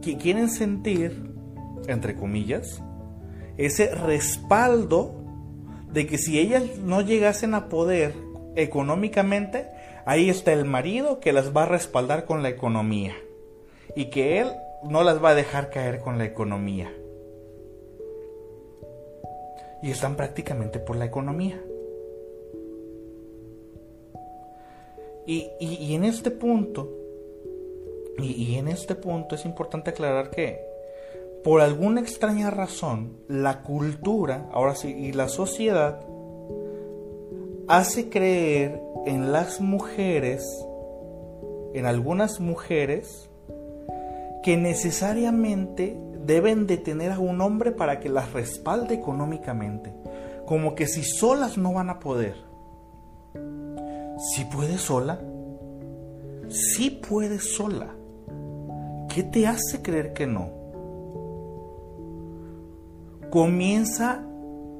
que 0.00 0.16
quieren 0.16 0.48
sentir, 0.48 1.30
entre 1.88 2.16
comillas, 2.16 2.82
ese 3.58 3.94
respaldo 3.94 5.14
de 5.92 6.06
que 6.06 6.16
si 6.16 6.38
ellas 6.38 6.78
no 6.78 7.02
llegasen 7.02 7.52
a 7.52 7.68
poder 7.68 8.14
económicamente, 8.56 9.66
ahí 10.06 10.30
está 10.30 10.54
el 10.54 10.64
marido 10.64 11.20
que 11.20 11.34
las 11.34 11.54
va 11.54 11.64
a 11.64 11.66
respaldar 11.66 12.24
con 12.24 12.42
la 12.42 12.48
economía. 12.48 13.12
Y 13.94 14.06
que 14.06 14.40
él 14.40 14.48
no 14.84 15.02
las 15.02 15.22
va 15.22 15.30
a 15.30 15.34
dejar 15.34 15.70
caer 15.70 16.00
con 16.00 16.18
la 16.18 16.24
economía. 16.24 16.92
Y 19.82 19.90
están 19.90 20.16
prácticamente 20.16 20.78
por 20.78 20.96
la 20.96 21.06
economía. 21.06 21.60
Y, 25.26 25.94
en 25.94 26.04
este 26.04 26.32
punto, 26.32 26.90
y, 28.18 28.32
y 28.32 28.56
en 28.56 28.66
este 28.66 28.96
punto 28.96 29.36
es 29.36 29.44
importante 29.44 29.90
aclarar 29.90 30.30
que 30.30 30.60
por 31.44 31.60
alguna 31.60 32.00
extraña 32.00 32.50
razón, 32.50 33.16
la 33.28 33.62
cultura, 33.62 34.48
ahora 34.52 34.74
sí, 34.74 34.88
y 34.88 35.12
la 35.12 35.28
sociedad 35.28 36.00
hace 37.68 38.10
creer 38.10 38.82
en 39.06 39.30
las 39.30 39.60
mujeres, 39.60 40.44
en 41.74 41.86
algunas 41.86 42.40
mujeres, 42.40 43.29
que 44.42 44.56
necesariamente 44.56 46.00
deben 46.24 46.66
de 46.66 46.76
tener 46.76 47.12
a 47.12 47.18
un 47.18 47.40
hombre 47.40 47.72
para 47.72 48.00
que 48.00 48.08
las 48.08 48.32
respalde 48.32 48.94
económicamente. 48.94 49.94
Como 50.46 50.74
que 50.74 50.86
si 50.86 51.02
solas 51.02 51.58
no 51.58 51.74
van 51.74 51.90
a 51.90 51.98
poder. 51.98 52.36
Si 54.32 54.44
puedes 54.44 54.80
sola, 54.82 55.20
si 56.48 56.90
puedes 56.90 57.54
sola. 57.54 57.94
¿Qué 59.08 59.22
te 59.22 59.46
hace 59.46 59.82
creer 59.82 60.12
que 60.12 60.26
no? 60.26 60.50
Comienza 63.30 64.24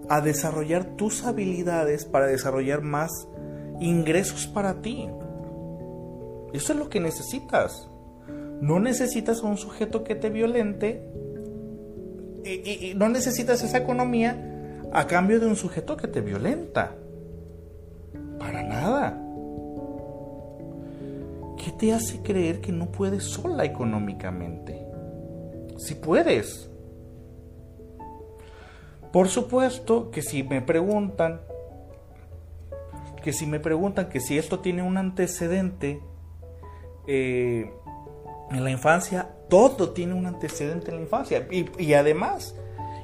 a 0.09 0.20
desarrollar 0.20 0.96
tus 0.96 1.25
habilidades 1.25 2.05
para 2.05 2.27
desarrollar 2.27 2.83
más 2.83 3.11
ingresos 3.81 4.46
para 4.46 4.83
ti. 4.83 5.09
Eso 6.53 6.73
es 6.73 6.79
lo 6.79 6.88
que 6.88 7.01
necesitas. 7.01 7.89
No 8.61 8.79
necesitas 8.79 9.42
a 9.42 9.46
un 9.46 9.57
sujeto 9.57 10.05
que 10.05 10.14
te 10.14 10.31
violente 10.31 11.03
y, 12.44 12.94
no 12.94 13.09
necesitas 13.09 13.62
esa 13.62 13.79
economía 13.79 14.81
a 14.92 15.07
cambio 15.07 15.40
de 15.40 15.46
un 15.46 15.57
sujeto 15.57 15.96
que 15.96 16.09
te 16.09 16.20
violenta. 16.20 16.94
Para 18.38 18.62
nada. 18.62 19.18
¿Qué 21.62 21.73
te 21.73 21.92
hace 21.92 22.23
creer 22.23 22.61
que 22.61 22.73
no 22.73 22.90
puedes 22.90 23.25
sola 23.25 23.64
económicamente? 23.64 24.87
Si 25.79 25.94
puedes. 25.94 26.70
Por 29.12 29.29
supuesto 29.29 30.11
que 30.11 30.23
si 30.23 30.42
me 30.42 30.62
preguntan, 30.62 31.40
que 33.23 33.33
si 33.33 33.46
me 33.46 33.61
preguntan 33.61 34.09
que 34.09 34.20
si 34.20 34.38
esto 34.38 34.61
tiene 34.61 34.83
un 34.83 34.96
antecedente 34.96 36.01
eh, 37.07 37.73
en 38.51 38.65
la 38.65 38.71
infancia, 38.71 39.29
todo 39.49 39.91
tiene 39.91 40.15
un 40.15 40.27
antecedente 40.27 40.91
en 40.91 40.97
la 40.97 41.03
infancia. 41.03 41.47
Y, 41.51 41.95
además, 41.95 42.57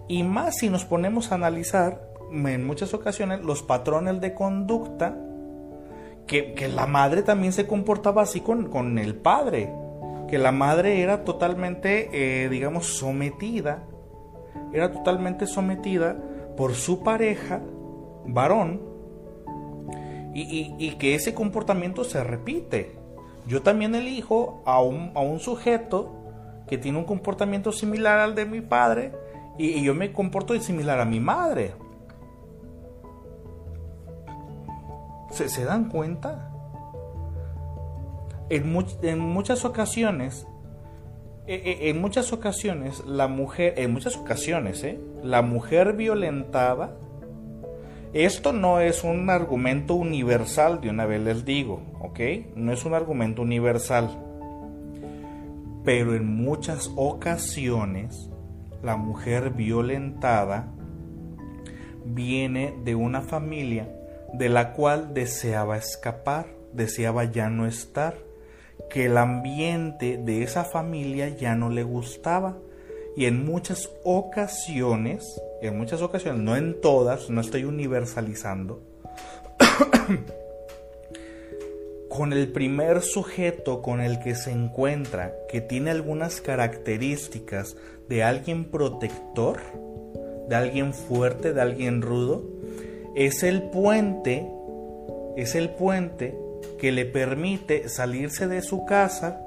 y 0.08 0.22
más 0.22 0.56
si 0.58 0.68
nos 0.68 0.84
ponemos 0.84 1.30
a 1.30 1.36
analizar 1.36 2.10
en 2.32 2.66
muchas 2.66 2.94
ocasiones 2.94 3.44
los 3.44 3.62
patrones 3.62 4.20
de 4.20 4.34
conducta, 4.34 5.16
que, 6.26 6.68
la 6.74 6.86
madre 6.86 7.22
también 7.22 7.52
se 7.52 7.66
comportaba 7.66 8.22
así 8.22 8.40
con, 8.40 8.98
el 8.98 9.14
padre, 9.14 9.72
que 10.28 10.38
la 10.38 10.50
madre 10.50 11.00
era 11.00 11.24
totalmente, 11.24 12.10
eh, 12.12 12.48
digamos, 12.48 12.86
sometida, 12.86 13.84
era 14.72 14.90
totalmente 14.90 15.46
sometida 15.46 16.16
por 16.56 16.74
su 16.74 17.04
pareja, 17.04 17.62
varón, 18.24 18.82
y 20.38 20.90
que 20.98 21.14
ese 21.14 21.32
comportamiento 21.32 22.04
se 22.04 22.22
repite 22.22 22.95
yo 23.46 23.62
también 23.62 23.94
elijo 23.94 24.62
a 24.66 24.80
un, 24.80 25.12
a 25.14 25.20
un 25.20 25.38
sujeto 25.38 26.12
que 26.66 26.78
tiene 26.78 26.98
un 26.98 27.04
comportamiento 27.04 27.70
similar 27.72 28.18
al 28.18 28.34
de 28.34 28.44
mi 28.44 28.60
padre 28.60 29.12
y, 29.58 29.82
yo 29.82 29.94
me 29.94 30.12
comporto 30.12 30.58
similar 30.60 31.00
a 31.00 31.04
mi 31.04 31.20
madre. 31.20 31.74
¿Se, 35.30 35.64
dan 35.64 35.88
cuenta? 35.88 36.50
En, 38.48 38.76
en 39.02 39.18
muchas 39.18 39.64
ocasiones, 39.64 40.46
e, 41.46 41.54
e, 41.54 41.90
en 41.90 42.00
muchas 42.00 42.32
ocasiones, 42.32 43.04
la 43.06 43.28
mujer, 43.28 43.74
en 43.76 43.92
muchas 43.92 44.16
ocasiones, 44.16 44.82
¿eh? 44.82 45.00
la 45.22 45.42
mujer 45.42 45.92
violentada 45.92 46.96
esto 48.12 48.52
no 48.52 48.80
es 48.80 49.04
un 49.04 49.28
argumento 49.30 49.94
universal, 49.94 50.80
de 50.80 50.90
una 50.90 51.06
vez 51.06 51.20
les 51.20 51.44
digo, 51.44 51.82
¿ok? 52.00 52.20
No 52.54 52.72
es 52.72 52.84
un 52.84 52.94
argumento 52.94 53.42
universal. 53.42 54.10
Pero 55.84 56.14
en 56.14 56.26
muchas 56.26 56.90
ocasiones 56.96 58.30
la 58.82 58.96
mujer 58.96 59.50
violentada 59.50 60.72
viene 62.04 62.74
de 62.84 62.94
una 62.94 63.20
familia 63.20 63.88
de 64.32 64.48
la 64.48 64.72
cual 64.72 65.14
deseaba 65.14 65.76
escapar, 65.76 66.46
deseaba 66.72 67.24
ya 67.24 67.48
no 67.48 67.66
estar, 67.66 68.16
que 68.90 69.06
el 69.06 69.16
ambiente 69.16 70.18
de 70.18 70.42
esa 70.42 70.64
familia 70.64 71.28
ya 71.28 71.54
no 71.54 71.70
le 71.70 71.82
gustaba 71.82 72.58
y 73.16 73.24
en 73.24 73.44
muchas 73.44 73.90
ocasiones 74.04 75.24
en 75.62 75.76
muchas 75.76 76.02
ocasiones, 76.02 76.42
no 76.42 76.56
en 76.56 76.80
todas, 76.80 77.30
no 77.30 77.40
estoy 77.40 77.64
universalizando, 77.64 78.82
con 82.08 82.32
el 82.32 82.52
primer 82.52 83.02
sujeto 83.02 83.82
con 83.82 84.00
el 84.00 84.20
que 84.20 84.34
se 84.34 84.50
encuentra, 84.50 85.34
que 85.48 85.60
tiene 85.60 85.90
algunas 85.90 86.40
características 86.40 87.76
de 88.08 88.22
alguien 88.22 88.66
protector, 88.66 89.60
de 90.48 90.56
alguien 90.56 90.94
fuerte, 90.94 91.52
de 91.52 91.60
alguien 91.60 92.02
rudo, 92.02 92.44
es 93.14 93.42
el 93.42 93.64
puente, 93.64 94.48
es 95.36 95.54
el 95.54 95.70
puente 95.70 96.38
que 96.78 96.92
le 96.92 97.06
permite 97.06 97.88
salirse 97.88 98.46
de 98.46 98.62
su 98.62 98.84
casa 98.84 99.40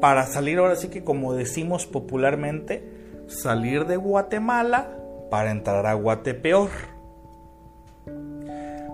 para 0.00 0.26
salir 0.26 0.58
ahora 0.58 0.76
sí 0.76 0.88
que 0.88 1.04
como 1.04 1.34
decimos 1.34 1.86
popularmente, 1.86 2.82
salir 3.28 3.86
de 3.86 3.96
Guatemala 3.96 4.97
para 5.30 5.50
entrar 5.50 5.86
a 5.86 5.94
Guatepeor. 5.94 6.70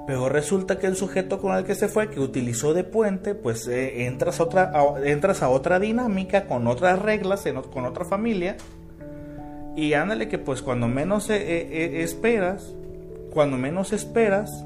Pero 0.06 0.28
resulta 0.28 0.78
que 0.78 0.86
el 0.86 0.96
sujeto 0.96 1.40
con 1.40 1.56
el 1.56 1.64
que 1.64 1.74
se 1.74 1.88
fue, 1.88 2.10
que 2.10 2.20
utilizó 2.20 2.74
de 2.74 2.84
puente, 2.84 3.34
pues 3.34 3.66
eh, 3.68 4.06
entras, 4.06 4.40
a 4.40 5.48
otra, 5.48 5.78
dinámica, 5.78 6.46
con 6.46 6.66
otras 6.66 7.00
reglas, 7.00 7.44
con 7.72 7.86
otra 7.86 8.04
familia. 8.04 8.56
Y 9.76 9.94
ándale 9.94 10.28
que 10.28 10.38
pues 10.38 10.60
cuando 10.60 10.88
menos 10.88 11.30
eh, 11.30 11.36
eh, 11.38 12.02
esperas, 12.02 12.74
cuando 13.32 13.56
menos 13.56 13.92
esperas, 13.92 14.64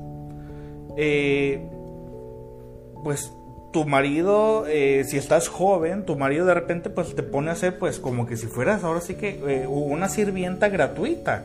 pues 3.04 3.32
tu 3.72 3.84
marido, 3.84 4.64
si 4.66 5.16
estás 5.16 5.46
joven, 5.46 6.04
tu 6.04 6.16
marido 6.16 6.46
de 6.46 6.54
repente 6.54 6.90
pues 6.90 7.14
te 7.14 7.22
pone 7.22 7.50
a 7.50 7.52
hacer 7.52 7.78
pues 7.78 8.00
como 8.00 8.26
que 8.26 8.36
si 8.36 8.48
fueras 8.48 8.82
ahora 8.82 9.00
sí 9.00 9.14
que 9.14 9.66
una 9.68 10.08
sirvienta 10.08 10.68
gratuita. 10.68 11.44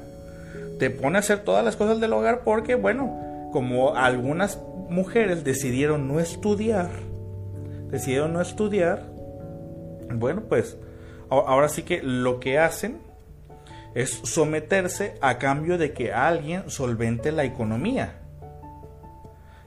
Te 0.80 0.90
pone 0.90 1.18
a 1.18 1.20
hacer 1.20 1.44
todas 1.44 1.64
las 1.64 1.76
cosas 1.76 2.00
del 2.00 2.14
hogar 2.14 2.44
porque 2.44 2.76
bueno, 2.76 3.50
como 3.52 3.96
algunas 3.96 4.60
mujeres 4.90 5.44
decidieron 5.44 6.08
no 6.08 6.20
estudiar, 6.20 6.90
decidieron 7.90 8.34
no 8.34 8.42
estudiar, 8.42 9.08
bueno, 10.12 10.44
pues 10.50 10.78
ahora 11.30 11.70
sí 11.70 11.84
que 11.84 12.02
lo 12.04 12.40
que 12.40 12.60
hacen 12.60 13.00
es 13.96 14.10
someterse 14.24 15.16
a 15.22 15.38
cambio 15.38 15.78
de 15.78 15.94
que 15.94 16.14
alguien 16.14 16.70
solvente 16.70 17.32
la 17.32 17.44
economía. 17.44 18.20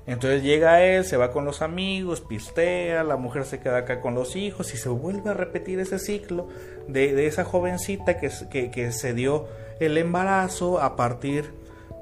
Entonces 0.06 0.44
llega 0.44 0.84
él, 0.84 1.04
se 1.04 1.16
va 1.16 1.32
con 1.32 1.44
los 1.44 1.62
amigos, 1.62 2.20
pistea, 2.20 3.02
la 3.02 3.16
mujer 3.16 3.44
se 3.44 3.58
queda 3.58 3.78
acá 3.78 4.00
con 4.00 4.14
los 4.14 4.36
hijos 4.36 4.72
y 4.72 4.76
se 4.76 4.88
vuelve 4.88 5.30
a 5.30 5.34
repetir 5.34 5.80
ese 5.80 5.98
ciclo 5.98 6.48
de, 6.86 7.26
esa 7.26 7.44
jovencita 7.44 8.16
que, 8.18 8.30
que, 8.48 8.70
que 8.70 8.92
se 8.92 9.14
dio 9.14 9.48
el 9.80 9.98
embarazo 9.98 10.80
a 10.80 10.96
partir 10.96 11.52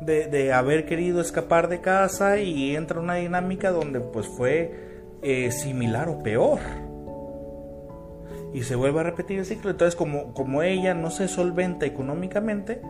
de, 0.01 0.53
haber 0.53 0.87
querido 0.87 1.21
escapar 1.21 1.69
de 1.69 1.81
casa 1.81 2.39
y 2.39 2.77
entra 2.77 3.01
una 3.01 3.15
dinámica 3.15 3.71
donde 3.71 4.01
pues 4.01 4.27
fue 4.27 4.73
eh, 5.23 5.51
similar 5.51 6.09
o 6.09 6.23
peor. 6.23 6.61
Y 8.53 8.63
se 8.63 8.77
vuelve 8.77 9.01
a 9.01 9.03
repetir 9.05 9.39
el 9.41 9.47
ciclo. 9.47 9.71
Entonces 9.71 9.97
como, 9.97 10.33
como 10.35 10.63
ella 10.63 10.95
no 10.95 11.11
se 11.11 11.27
solventa 11.27 11.87
económicamente, 11.87 12.81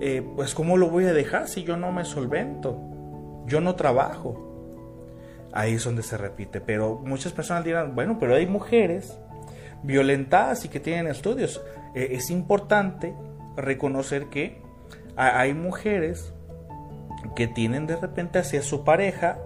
eh, 0.00 0.26
pues 0.34 0.54
¿cómo 0.54 0.76
lo 0.76 0.88
voy 0.88 1.04
a 1.04 1.12
dejar 1.12 1.48
si 1.48 1.62
yo 1.62 1.76
no 1.76 1.92
me 1.92 2.04
solvento? 2.04 2.80
Yo 3.46 3.60
no 3.60 3.74
trabajo. 3.74 4.50
Ahí 5.52 5.74
es 5.74 5.84
donde 5.84 6.02
se 6.02 6.16
repite. 6.16 6.60
Pero 6.60 7.00
muchas 7.04 7.32
personas 7.32 7.64
dirán, 7.64 7.94
bueno, 7.94 8.18
pero 8.18 8.34
hay 8.34 8.46
mujeres 8.46 9.16
violentadas 9.84 10.64
y 10.64 10.68
que 10.68 10.80
tienen 10.80 11.06
estudios. 11.06 11.62
Eh, 11.94 12.08
es 12.12 12.30
importante 12.30 13.14
reconocer 13.56 14.26
que 14.26 14.62
hay 15.16 15.54
mujeres 15.54 16.32
que 17.36 17.46
tienen 17.46 17.86
de 17.86 17.96
repente 17.96 18.38
hacia 18.38 18.62
su 18.62 18.84
pareja, 18.84 19.38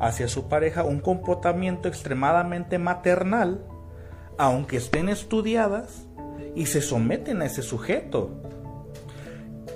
hacia 0.00 0.28
su 0.28 0.48
pareja 0.48 0.84
un 0.84 1.00
comportamiento 1.00 1.88
extremadamente 1.88 2.78
maternal, 2.78 3.64
aunque 4.38 4.76
estén 4.76 5.08
estudiadas 5.08 6.06
y 6.54 6.66
se 6.66 6.80
someten 6.80 7.42
a 7.42 7.46
ese 7.46 7.62
sujeto. 7.62 8.30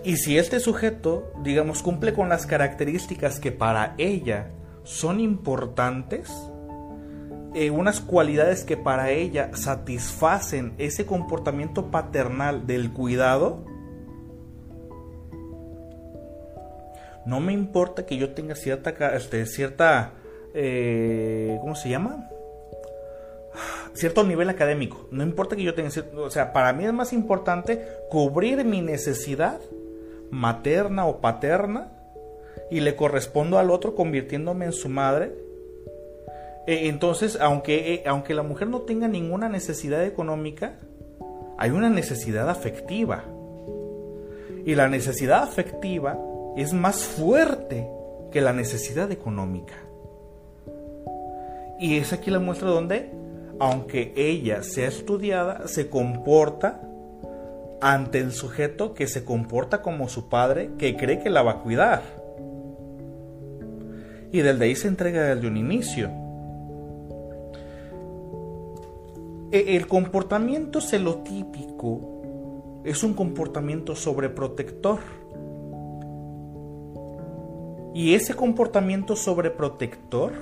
Y 0.04 0.16
si 0.16 0.38
este 0.38 0.60
sujeto, 0.60 1.32
digamos, 1.42 1.82
cumple 1.82 2.14
con 2.14 2.28
las 2.28 2.46
características 2.46 3.38
que 3.38 3.52
para 3.52 3.94
ella 3.98 4.48
son 4.82 5.20
importantes, 5.20 6.30
eh, 7.54 7.70
unas 7.70 8.00
cualidades 8.00 8.64
que 8.64 8.76
para 8.76 9.10
ella 9.10 9.50
satisfacen 9.54 10.74
ese 10.78 11.06
comportamiento 11.06 11.90
paternal 11.90 12.66
del 12.66 12.92
cuidado, 12.92 13.64
No 17.30 17.40
me 17.40 17.52
importa 17.52 18.06
que 18.06 18.16
yo 18.16 18.30
tenga 18.30 18.54
cierta, 18.54 19.14
este, 19.14 19.46
cierta, 19.46 20.12
eh, 20.54 21.58
¿cómo 21.60 21.74
se 21.74 21.90
llama? 21.90 22.28
Cierto 23.92 24.24
nivel 24.24 24.48
académico. 24.48 25.06
No 25.10 25.22
importa 25.22 25.54
que 25.54 25.62
yo 25.62 25.74
tenga, 25.74 25.90
o 26.16 26.30
sea, 26.30 26.52
para 26.52 26.72
mí 26.72 26.84
es 26.86 26.92
más 26.92 27.12
importante 27.12 27.86
cubrir 28.08 28.64
mi 28.64 28.80
necesidad 28.80 29.60
materna 30.30 31.06
o 31.06 31.20
paterna 31.20 31.92
y 32.70 32.80
le 32.80 32.96
correspondo 32.96 33.58
al 33.58 33.70
otro 33.70 33.94
convirtiéndome 33.94 34.64
en 34.64 34.72
su 34.72 34.88
madre. 34.88 35.32
E, 36.70 36.86
entonces, 36.86 37.36
aunque, 37.40 37.94
eh, 37.94 38.02
aunque 38.06 38.32
la 38.32 38.44
mujer 38.44 38.68
no 38.68 38.82
tenga 38.82 39.08
ninguna 39.08 39.48
necesidad 39.48 40.04
económica, 40.04 40.78
hay 41.58 41.70
una 41.72 41.90
necesidad 41.90 42.48
afectiva. 42.48 43.24
Y 44.64 44.76
la 44.76 44.88
necesidad 44.88 45.42
afectiva 45.42 46.16
es 46.56 46.72
más 46.72 47.02
fuerte 47.02 47.90
que 48.30 48.40
la 48.40 48.52
necesidad 48.52 49.10
económica. 49.10 49.74
Y 51.80 51.96
es 51.96 52.12
aquí 52.12 52.30
la 52.30 52.38
muestra 52.38 52.68
donde, 52.68 53.10
aunque 53.58 54.12
ella 54.14 54.62
sea 54.62 54.86
estudiada, 54.86 55.66
se 55.66 55.90
comporta 55.90 56.82
ante 57.80 58.20
el 58.20 58.30
sujeto 58.30 58.94
que 58.94 59.08
se 59.08 59.24
comporta 59.24 59.82
como 59.82 60.08
su 60.08 60.28
padre, 60.28 60.70
que 60.78 60.96
cree 60.96 61.18
que 61.18 61.30
la 61.30 61.42
va 61.42 61.50
a 61.50 61.62
cuidar. 61.62 62.02
Y 64.30 64.38
desde 64.42 64.66
ahí 64.66 64.76
se 64.76 64.86
entrega 64.86 65.34
desde 65.34 65.48
un 65.48 65.56
inicio. 65.56 66.19
El 69.52 69.88
comportamiento 69.88 70.80
celotípico 70.80 72.80
es 72.84 73.02
un 73.02 73.14
comportamiento 73.14 73.96
sobreprotector 73.96 75.00
y 77.92 78.14
ese 78.14 78.34
comportamiento 78.34 79.16
sobreprotector 79.16 80.32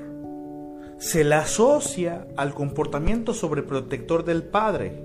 se 0.99 1.25
le 1.25 1.37
asocia 1.37 2.27
al 2.37 2.53
comportamiento 2.53 3.33
sobreprotector 3.33 4.25
del 4.25 4.43
padre. 4.43 5.05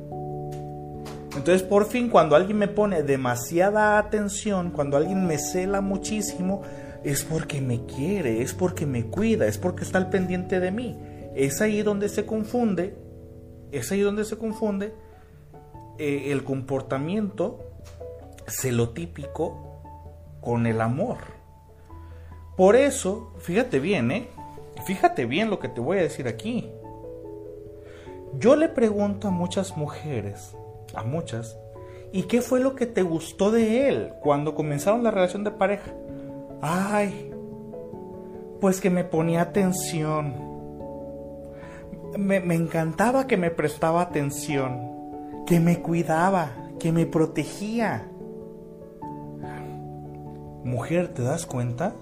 Entonces 1.38 1.64
por 1.64 1.86
fin 1.86 2.10
cuando 2.10 2.36
alguien 2.36 2.58
me 2.58 2.68
pone 2.68 3.04
demasiada 3.04 3.98
atención, 3.98 4.72
cuando 4.72 4.98
alguien 4.98 5.26
me 5.26 5.38
cela 5.38 5.80
muchísimo, 5.80 6.62
es 7.06 7.24
porque 7.24 7.62
me 7.62 7.86
quiere, 7.86 8.42
es 8.42 8.54
porque 8.54 8.86
me 8.86 9.06
cuida, 9.06 9.48
es 9.48 9.58
porque 9.58 9.84
está 9.84 9.98
al 9.98 10.10
pendiente 10.10 10.60
de 10.60 10.72
mí. 10.72 10.98
Es 11.36 11.62
ahí 11.62 11.82
donde 11.82 12.10
se 12.10 12.26
confunde, 12.26 12.96
es 13.74 13.92
ahí 13.92 14.02
donde 14.02 14.24
se 14.24 14.38
confunde 14.38 14.94
eh, 15.98 16.32
el 16.32 16.44
comportamiento 16.44 17.60
celotípico 18.48 19.82
con 20.42 20.68
el 20.68 20.82
amor. 20.82 21.18
Por 22.56 22.76
eso, 22.76 23.34
fíjate 23.40 23.80
bien, 23.80 24.12
¿eh? 24.12 24.30
Fíjate 24.86 25.26
bien 25.26 25.50
lo 25.50 25.60
que 25.60 25.70
te 25.70 25.82
voy 25.82 25.98
a 25.98 26.04
decir 26.04 26.28
aquí. 26.28 26.70
Yo 28.38 28.56
le 28.56 28.70
pregunto 28.70 29.28
a 29.28 29.32
muchas 29.32 29.78
mujeres, 29.78 30.56
a 30.94 31.04
muchas, 31.04 31.58
¿y 32.12 32.24
qué 32.24 32.42
fue 32.42 32.60
lo 32.60 32.76
que 32.76 32.86
te 32.86 33.02
gustó 33.02 33.52
de 33.52 33.88
él 33.88 34.14
cuando 34.22 34.56
comenzaron 34.56 35.04
la 35.04 35.12
relación 35.12 35.44
de 35.44 35.52
pareja? 35.52 35.94
Ay, 36.62 37.32
pues 38.60 38.82
que 38.82 38.90
me 38.90 39.04
ponía 39.04 39.42
atención. 39.42 40.53
Me, 42.18 42.40
me 42.40 42.56
encantaba 42.56 43.28
que 43.28 43.38
me 43.38 43.52
prestaba 43.52 44.02
atención, 44.02 45.44
que 45.46 45.60
me 45.60 45.82
cuidaba, 45.82 46.52
que 46.80 46.92
me 46.92 47.06
protegía. 47.06 48.08
Mujer, 50.64 51.14
¿te 51.14 51.24
das 51.24 51.46
cuenta? 51.46 51.96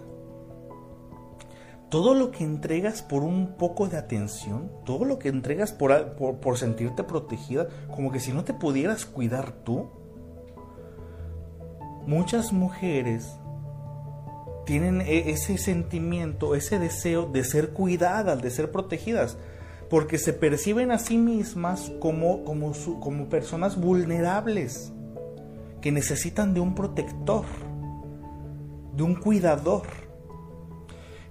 todo 1.92 2.16
lo 2.16 2.32
que 2.32 2.46
entregas 2.46 3.02
por 3.02 3.22
un 3.22 3.58
poco 3.58 3.90
de 3.90 3.98
atención, 3.98 4.72
todo 4.86 5.04
lo 5.04 5.20
que 5.20 5.28
entregas 5.28 5.74
por, 5.74 6.16
por, 6.16 6.58
sentirte 6.58 7.04
protegida, 7.04 7.68
como 7.94 8.14
que 8.14 8.22
si 8.22 8.32
no 8.32 8.46
te 8.46 8.54
pudieras 8.54 9.06
cuidar 9.06 9.52
tú. 9.52 9.90
Muchas 12.08 12.54
mujeres 12.54 13.30
tienen 14.66 15.02
e, 15.02 15.32
ese 15.32 15.58
sentimiento, 15.58 16.56
ese 16.56 16.80
deseo 16.80 17.26
de 17.26 17.44
ser 17.44 17.72
cuidadas, 17.72 18.42
de 18.42 18.52
ser 18.52 18.72
protegidas, 18.72 19.38
porque 19.92 20.18
se 20.18 20.32
perciben 20.32 20.90
a 20.92 20.98
sí 20.98 21.18
mismas 21.18 21.92
como, 22.00 22.46
como, 22.46 23.28
personas 23.28 23.76
vulnerables, 23.78 24.94
que 25.82 25.92
necesitan 25.92 26.54
de 26.54 26.62
un 26.62 26.76
protector, 26.76 27.44
de 28.96 29.04
un 29.04 29.16
cuidador. 29.16 29.84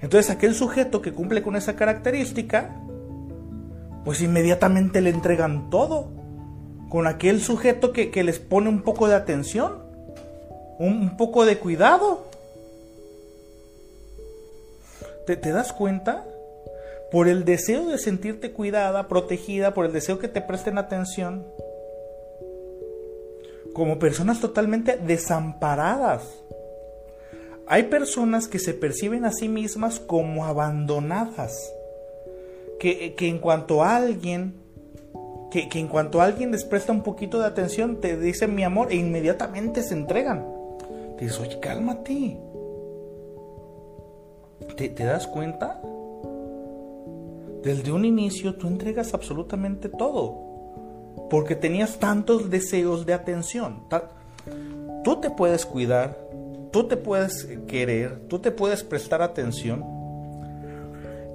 Entonces 0.02 0.30
aquel 0.30 0.54
sujeto 0.54 1.00
que 1.00 1.14
cumple 1.14 1.42
con 1.42 1.56
esa 1.56 1.74
característica, 1.74 2.76
pues 4.04 4.20
inmediatamente 4.20 5.00
le 5.00 5.08
entregan 5.08 5.70
todo. 5.70 6.10
Con 6.90 7.06
aquel 7.06 7.40
sujeto 7.40 7.94
que, 7.94 8.10
les 8.22 8.40
pone 8.40 8.68
un 8.68 8.82
poco 8.82 9.08
de 9.08 9.14
atención, 9.14 9.78
un, 10.78 11.16
poco 11.16 11.46
de 11.46 11.56
cuidado. 11.56 12.26
¿Te, 15.26 15.36
¿Te 15.36 15.50
das 15.50 15.72
cuenta? 15.72 16.26
Por 17.10 17.28
el 17.28 17.44
deseo 17.44 17.86
de 17.86 17.98
sentirte 17.98 18.52
cuidada, 18.52 19.08
protegida, 19.08 19.74
por 19.74 19.86
el 19.86 19.92
deseo 19.92 20.18
que 20.18 20.28
te 20.28 20.40
presten 20.40 20.78
atención, 20.78 21.44
como 23.72 23.98
personas 23.98 24.40
totalmente 24.40 24.96
desamparadas. 24.96 26.22
Hay 27.66 27.84
personas 27.84 28.48
que 28.48 28.58
se 28.58 28.74
perciben 28.74 29.24
a 29.24 29.32
sí 29.32 29.48
mismas 29.48 30.00
como 30.00 30.44
abandonadas, 30.44 31.72
que, 32.78 33.14
en 33.18 33.38
cuanto 33.38 33.82
a 33.82 33.96
alguien, 33.96 34.54
que, 35.50 35.68
en 35.74 35.88
cuanto 35.88 36.20
a 36.20 36.24
alguien 36.24 36.50
les 36.50 36.64
presta 36.64 36.92
un 36.92 37.02
poquito 37.02 37.38
de 37.38 37.46
atención, 37.46 38.00
te 38.00 38.16
dicen 38.16 38.54
mi 38.54 38.64
amor 38.64 38.90
e 38.90 38.96
inmediatamente 38.96 39.82
se 39.82 39.94
entregan. 39.94 40.46
Te 41.16 41.24
dices, 41.24 41.38
oye, 41.38 41.60
cálmate. 41.60 42.38
¿Te, 44.76 44.88
¿Te 44.88 45.04
das 45.04 45.26
cuenta? 45.26 45.80
Desde 47.62 47.92
un 47.92 48.04
inicio 48.04 48.54
tú 48.54 48.68
entregas 48.68 49.14
absolutamente 49.14 49.88
todo 49.88 50.50
porque 51.30 51.54
tenías 51.54 51.98
tantos 51.98 52.50
deseos 52.50 53.06
de 53.06 53.14
atención. 53.14 53.84
Tú 55.04 55.20
te 55.20 55.30
puedes 55.30 55.64
cuidar, 55.64 56.18
tú 56.72 56.84
te 56.84 56.96
puedes 56.96 57.46
querer, 57.66 58.26
tú 58.28 58.40
te 58.40 58.50
puedes 58.50 58.82
prestar 58.82 59.22
atención. 59.22 59.84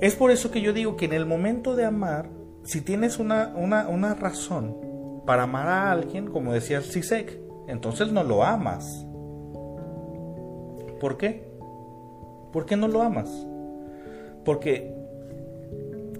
Es 0.01 0.15
por 0.15 0.31
eso 0.31 0.51
que 0.51 0.61
yo 0.61 0.73
digo 0.73 0.97
que 0.97 1.05
en 1.05 1.13
el 1.13 1.25
momento 1.25 1.75
de 1.75 1.85
amar, 1.85 2.29
si 2.63 2.81
tienes 2.81 3.19
una, 3.19 3.53
una, 3.55 4.13
razón 4.15 5.23
para 5.25 5.43
amar 5.43 5.67
a 5.67 5.91
alguien, 5.91 6.27
como 6.27 6.53
decía 6.53 6.77
el 6.77 6.83
Sisek, 6.83 7.39
entonces 7.67 8.11
no 8.11 8.23
lo 8.23 8.43
amas. 8.43 9.05
¿Por 10.99 11.17
qué? 11.17 11.47
¿Por 12.51 12.65
qué 12.65 12.75
no 12.75 12.87
lo 12.87 13.01
amas? 13.01 13.29
Porque 14.43 14.94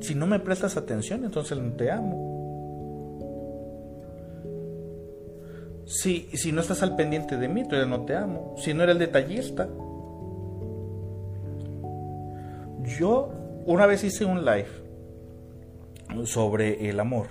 si 0.02 0.16
no 0.16 0.28
me 0.28 0.40
prestas 0.40 0.78
atención, 0.78 1.24
entonces 1.24 1.58
no 1.58 1.74
te 1.74 1.92
amo. 1.92 2.36
Si, 5.86 6.30
si 6.34 6.52
no 6.52 6.62
estás 6.62 6.82
al 6.82 6.96
pendiente 6.96 7.38
de 7.38 7.48
mí, 7.48 7.64
todavía 7.64 7.98
no 7.98 8.06
te 8.06 8.16
amo. 8.16 8.56
Si 8.58 8.74
no 8.74 8.84
eres 8.84 8.98
detallista. 8.98 9.68
Yo 13.00 13.30
una 13.66 13.86
vez 13.86 14.04
hice 14.04 14.26
un 14.26 14.46
live 14.46 14.86
sobre 16.26 16.90
el 16.90 17.00
amor. 17.00 17.28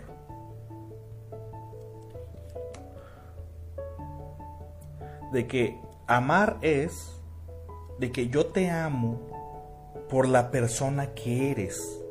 De 5.32 5.46
que 5.46 5.80
amar 6.06 6.58
es 6.62 7.20
de 7.98 8.12
que 8.12 8.28
yo 8.28 8.46
te 8.46 8.70
amo 8.70 9.20
por 10.08 10.28
la 10.28 10.50
persona 10.50 11.14
que 11.14 11.50
eres. 11.50 12.03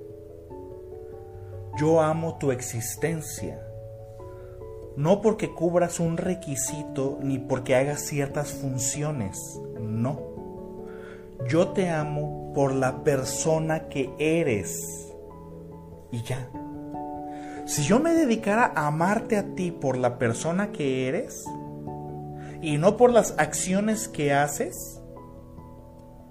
Yo 1.78 2.02
amo 2.02 2.38
tu 2.38 2.52
existencia 2.52 3.60
no 4.96 5.22
porque 5.22 5.54
cubras 5.54 6.00
un 6.00 6.18
requisito 6.18 7.18
ni 7.22 7.40
porque 7.40 7.76
hagas 7.76 8.02
ciertas 8.02 8.52
funciones, 8.52 9.60
no. 9.80 10.22
Yo 11.48 11.70
te 11.70 11.90
amo 11.90 12.52
por 12.54 12.74
la 12.74 13.04
persona 13.04 13.88
que 13.90 14.14
eres. 14.20 15.12
Y 16.12 16.22
ya. 16.22 16.48
Si 17.66 17.84
yo 17.84 18.00
me 18.00 18.14
dedicara 18.14 18.72
a 18.76 18.88
amarte 18.88 19.38
a 19.38 19.56
ti 19.56 19.72
por 19.72 19.98
la 19.98 20.20
persona 20.20 20.72
que 20.72 21.08
eres 21.08 21.44
y 22.62 22.78
no 22.78 22.96
por 22.98 23.12
las 23.12 23.34
acciones 23.40 24.08
que 24.08 24.32
haces, 24.32 25.02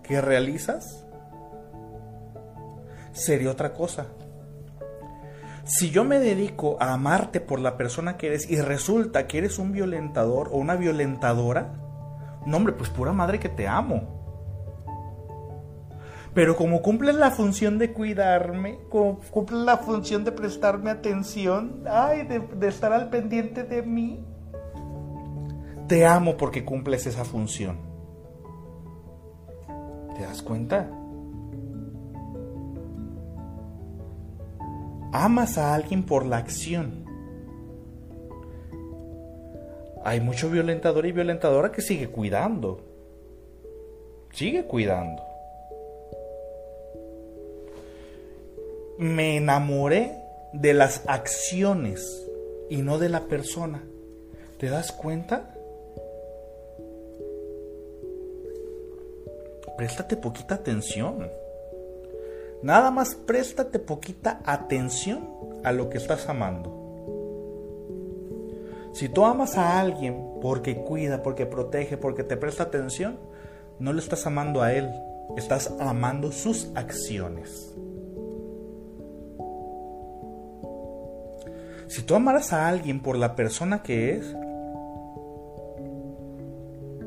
que 0.04 0.20
realizas, 0.20 1.04
sería 3.12 3.50
otra 3.50 3.74
cosa. 3.74 4.06
Si 5.72 5.90
yo 5.90 6.04
me 6.04 6.18
dedico 6.18 6.76
a 6.80 6.92
amarte 6.92 7.40
por 7.40 7.58
la 7.58 7.78
persona 7.78 8.18
que 8.18 8.26
eres 8.26 8.50
y 8.50 8.60
resulta 8.60 9.26
que 9.26 9.38
eres 9.38 9.58
un 9.58 9.72
violentador 9.72 10.50
o 10.52 10.58
una 10.58 10.76
violentadora, 10.76 11.72
no 12.44 12.58
hombre, 12.58 12.74
pues 12.74 12.90
pura 12.90 13.14
madre 13.14 13.40
que 13.40 13.48
te 13.48 13.66
amo. 13.66 14.02
Pero 16.34 16.56
como 16.56 16.82
cumples 16.82 17.14
la 17.14 17.30
función 17.30 17.78
de 17.78 17.94
cuidarme, 17.94 18.80
como 18.90 19.20
cumples 19.30 19.60
la 19.60 19.78
función 19.78 20.24
de 20.24 20.32
prestarme 20.32 20.90
atención, 20.90 21.84
ay, 21.90 22.26
de, 22.26 22.40
de 22.40 22.68
estar 22.68 22.92
al 22.92 23.08
pendiente 23.08 23.62
de 23.64 23.80
mí, 23.80 24.22
te 25.88 26.04
amo 26.04 26.36
porque 26.36 26.66
cumples 26.66 27.06
esa 27.06 27.24
función. 27.24 27.78
¿Te 30.14 30.20
das 30.20 30.42
cuenta? 30.42 31.01
Amas 35.12 35.58
a 35.58 35.74
alguien 35.74 36.04
por 36.04 36.26
la 36.26 36.38
acción. 36.38 37.04
Hay 40.04 40.20
mucho 40.20 40.50
violentador 40.50 41.06
y 41.06 41.12
violentadora 41.12 41.70
que 41.70 41.82
sigue 41.82 42.08
cuidando. 42.08 42.80
Sigue 44.32 44.64
cuidando. 44.64 45.22
Me 48.98 49.36
enamoré 49.36 50.16
de 50.52 50.74
las 50.74 51.02
acciones 51.06 52.26
y 52.68 52.78
no 52.78 52.98
de 52.98 53.08
la 53.08 53.20
persona. 53.26 53.82
¿Te 54.58 54.68
das 54.68 54.92
cuenta? 54.92 55.54
Préstate 59.76 60.16
poquita 60.16 60.56
atención. 60.56 61.28
Nada 62.62 62.92
más 62.92 63.16
préstate 63.16 63.80
poquita 63.80 64.40
atención 64.44 65.28
a 65.64 65.72
lo 65.72 65.90
que 65.90 65.98
estás 65.98 66.28
amando. 66.28 66.80
Si 68.92 69.08
tú 69.08 69.24
amas 69.24 69.58
a 69.58 69.80
alguien 69.80 70.38
porque 70.40 70.76
cuida, 70.76 71.22
porque 71.22 71.44
protege, 71.46 71.96
porque 71.96 72.22
te 72.22 72.36
presta 72.36 72.64
atención, 72.64 73.18
no 73.80 73.92
le 73.92 74.00
estás 74.00 74.26
amando 74.26 74.62
a 74.62 74.72
él, 74.72 74.90
estás 75.36 75.74
amando 75.80 76.30
sus 76.30 76.70
acciones. 76.76 77.74
Si 81.88 82.02
tú 82.02 82.14
amaras 82.14 82.52
a 82.52 82.68
alguien 82.68 83.00
por 83.00 83.16
la 83.16 83.34
persona 83.34 83.82
que 83.82 84.14
es, 84.14 84.36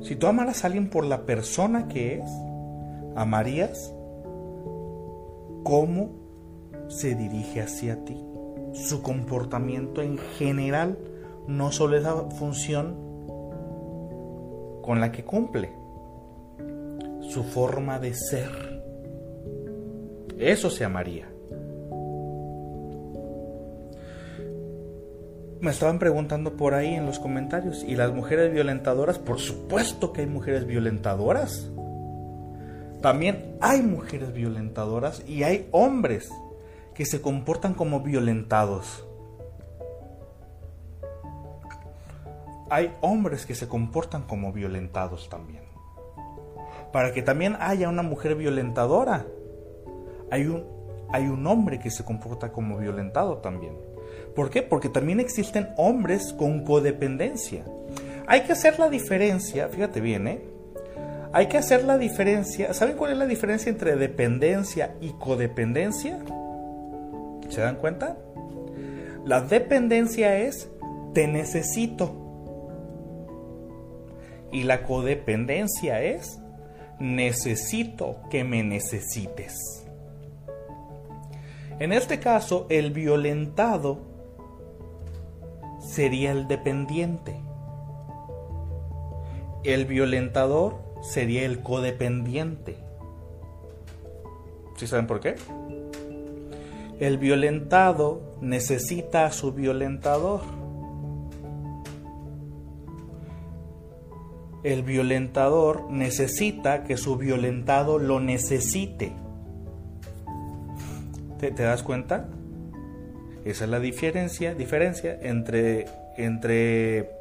si 0.02 0.16
tú 0.16 0.28
amaras 0.28 0.64
a 0.64 0.68
alguien 0.68 0.90
por 0.90 1.06
la 1.06 1.26
persona 1.26 1.88
que 1.88 2.20
es, 2.20 2.30
amarías 3.16 3.95
cómo 5.66 6.12
se 6.90 7.16
dirige 7.16 7.60
hacia 7.60 8.06
ti, 8.06 8.24
su 8.74 9.02
comportamiento 9.02 10.04
en 10.04 10.20
general, 10.38 10.96
no 11.48 11.72
solo 11.72 11.98
esa 11.98 12.14
función 12.30 12.96
con 14.84 15.02
la 15.02 15.12
que 15.12 15.26
cumple, 15.26 15.72
su 17.22 17.44
forma 17.44 17.98
de 17.98 18.14
ser. 18.14 18.52
Eso 20.38 20.70
se 20.70 20.86
amaría. 20.86 21.28
Me 25.62 25.72
estaban 25.72 25.98
preguntando 25.98 26.56
por 26.58 26.76
ahí 26.76 26.94
en 26.94 27.08
los 27.08 27.18
comentarios, 27.18 27.84
¿y 27.84 27.96
las 27.96 28.14
mujeres 28.14 28.54
violentadoras? 28.54 29.18
Por 29.18 29.40
supuesto 29.40 30.14
que 30.14 30.22
hay 30.22 30.28
mujeres 30.28 30.68
violentadoras. 30.68 31.72
También 33.06 33.56
hay 33.62 33.84
mujeres 33.84 34.34
violentadoras 34.34 35.22
y 35.28 35.44
hay 35.44 35.70
hombres 35.70 36.28
que 36.96 37.06
se 37.06 37.22
comportan 37.22 37.76
como 37.76 38.00
violentados. 38.00 39.06
Hay 42.68 42.96
hombres 43.02 43.46
que 43.46 43.54
se 43.54 43.68
comportan 43.68 44.24
como 44.24 44.52
violentados 44.52 45.30
también. 45.30 45.62
Para 46.92 47.14
que 47.14 47.22
también 47.22 47.58
haya 47.60 47.90
una 47.90 48.02
mujer 48.02 48.34
violentadora, 48.34 49.28
hay 50.32 50.48
un, 50.48 50.66
hay 51.14 51.28
un 51.28 51.46
hombre 51.46 51.78
que 51.78 51.92
se 51.92 52.04
comporta 52.04 52.52
como 52.52 52.80
violentado 52.80 53.38
también. 53.38 53.78
¿Por 54.36 54.50
qué? 54.50 54.64
Porque 54.64 54.90
también 54.90 55.20
existen 55.20 55.70
hombres 55.78 56.34
con 56.34 56.64
codependencia. 56.64 57.66
Hay 58.26 58.46
que 58.46 58.54
hacer 58.54 58.80
la 58.80 58.90
diferencia, 58.90 59.68
fíjate 59.70 60.02
bien, 60.02 60.28
¿eh? 60.28 60.55
Hay 61.36 61.48
que 61.48 61.58
hacer 61.58 61.84
la 61.84 61.98
diferencia. 61.98 62.74
¿Saben 62.74 62.96
cuál 62.96 63.12
es 63.12 63.18
la 63.18 63.26
diferencia 63.26 63.70
entre 63.70 63.98
dependencia 63.98 64.96
y 65.02 65.10
codependencia? 65.10 66.18
¿Se 67.50 67.60
dan 67.60 67.76
cuenta? 67.76 68.18
La 69.26 69.42
dependencia 69.42 70.38
es 70.38 70.70
te 71.14 71.28
necesito. 71.28 72.16
Y 74.54 74.64
la 74.64 74.84
codependencia 74.84 76.02
es 76.02 76.40
necesito 77.02 78.22
que 78.30 78.46
me 78.46 78.64
necesites. 78.64 79.86
En 81.80 81.92
este 81.92 82.22
caso, 82.22 82.66
el 82.70 82.92
violentado 82.92 84.00
sería 85.82 86.32
el 86.32 86.48
dependiente 86.48 87.36
el 89.66 89.86
violentador 89.86 90.85
sería 91.12 91.46
el 91.46 91.62
codependiente. 91.62 92.78
¿Sí 94.76 94.88
saben 94.88 95.08
por 95.08 95.20
qué? 95.20 95.36
El 97.00 97.18
violentado 97.18 98.38
necesita 98.42 99.26
a 99.26 99.32
su 99.32 99.54
violentador. 99.54 100.42
El 104.64 104.84
violentador 104.84 105.90
necesita 105.92 106.84
que 106.84 106.98
su 106.98 107.18
violentado 107.18 108.00
lo 108.00 108.20
necesite. 108.20 109.12
¿Te, 111.40 111.52
das 111.52 111.84
cuenta? 111.84 112.28
Esa 113.44 113.66
es 113.66 113.70
la 113.70 113.80
diferencia, 113.80 114.56
diferencia 114.56 115.20
entre, 115.22 115.86
entre 116.18 117.12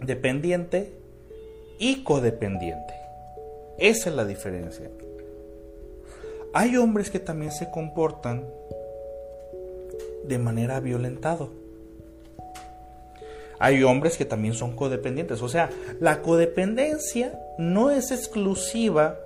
dependiente 0.00 1.03
y 1.78 2.02
codependiente. 2.02 2.94
Esa 3.78 4.10
es 4.10 4.14
la 4.14 4.24
diferencia. 4.24 4.90
Hay 6.52 6.76
hombres 6.76 7.10
que 7.10 7.18
también 7.18 7.50
se 7.50 7.70
comportan 7.70 8.44
de 10.24 10.38
manera 10.38 10.80
violentado. 10.80 11.50
Hay 13.58 13.82
hombres 13.82 14.16
que 14.16 14.24
también 14.24 14.54
son 14.54 14.76
codependientes. 14.76 15.42
O 15.42 15.48
sea, 15.48 15.70
la 16.00 16.22
codependencia 16.22 17.40
no 17.58 17.90
es 17.90 18.10
exclusiva. 18.10 19.18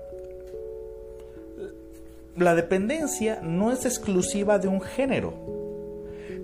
La 2.36 2.54
dependencia 2.54 3.40
no 3.42 3.72
es 3.72 3.84
exclusiva 3.84 4.58
de 4.58 4.68
un 4.68 4.80
género. 4.80 5.34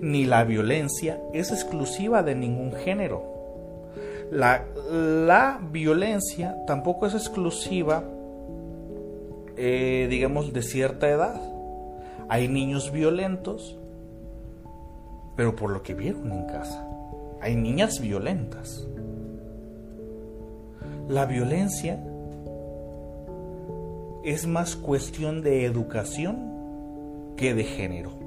Ni 0.00 0.26
la 0.26 0.44
violencia 0.44 1.20
es 1.32 1.50
exclusiva 1.50 2.22
de 2.22 2.34
ningún 2.34 2.72
género. 2.72 3.33
La, 4.34 4.64
la 4.90 5.60
violencia 5.70 6.56
tampoco 6.66 7.06
es 7.06 7.14
exclusiva, 7.14 8.02
eh, 9.56 10.08
digamos, 10.10 10.52
de 10.52 10.60
cierta 10.62 11.08
edad. 11.08 11.40
Hay 12.28 12.48
niños 12.48 12.90
violentos, 12.90 13.78
pero 15.36 15.54
por 15.54 15.70
lo 15.70 15.84
que 15.84 15.94
vieron 15.94 16.32
en 16.32 16.46
casa. 16.46 16.84
Hay 17.40 17.54
niñas 17.54 18.00
violentas. 18.00 18.84
La 21.08 21.26
violencia 21.26 22.02
es 24.24 24.48
más 24.48 24.74
cuestión 24.74 25.42
de 25.42 25.64
educación 25.64 27.34
que 27.36 27.54
de 27.54 27.62
género. 27.62 28.23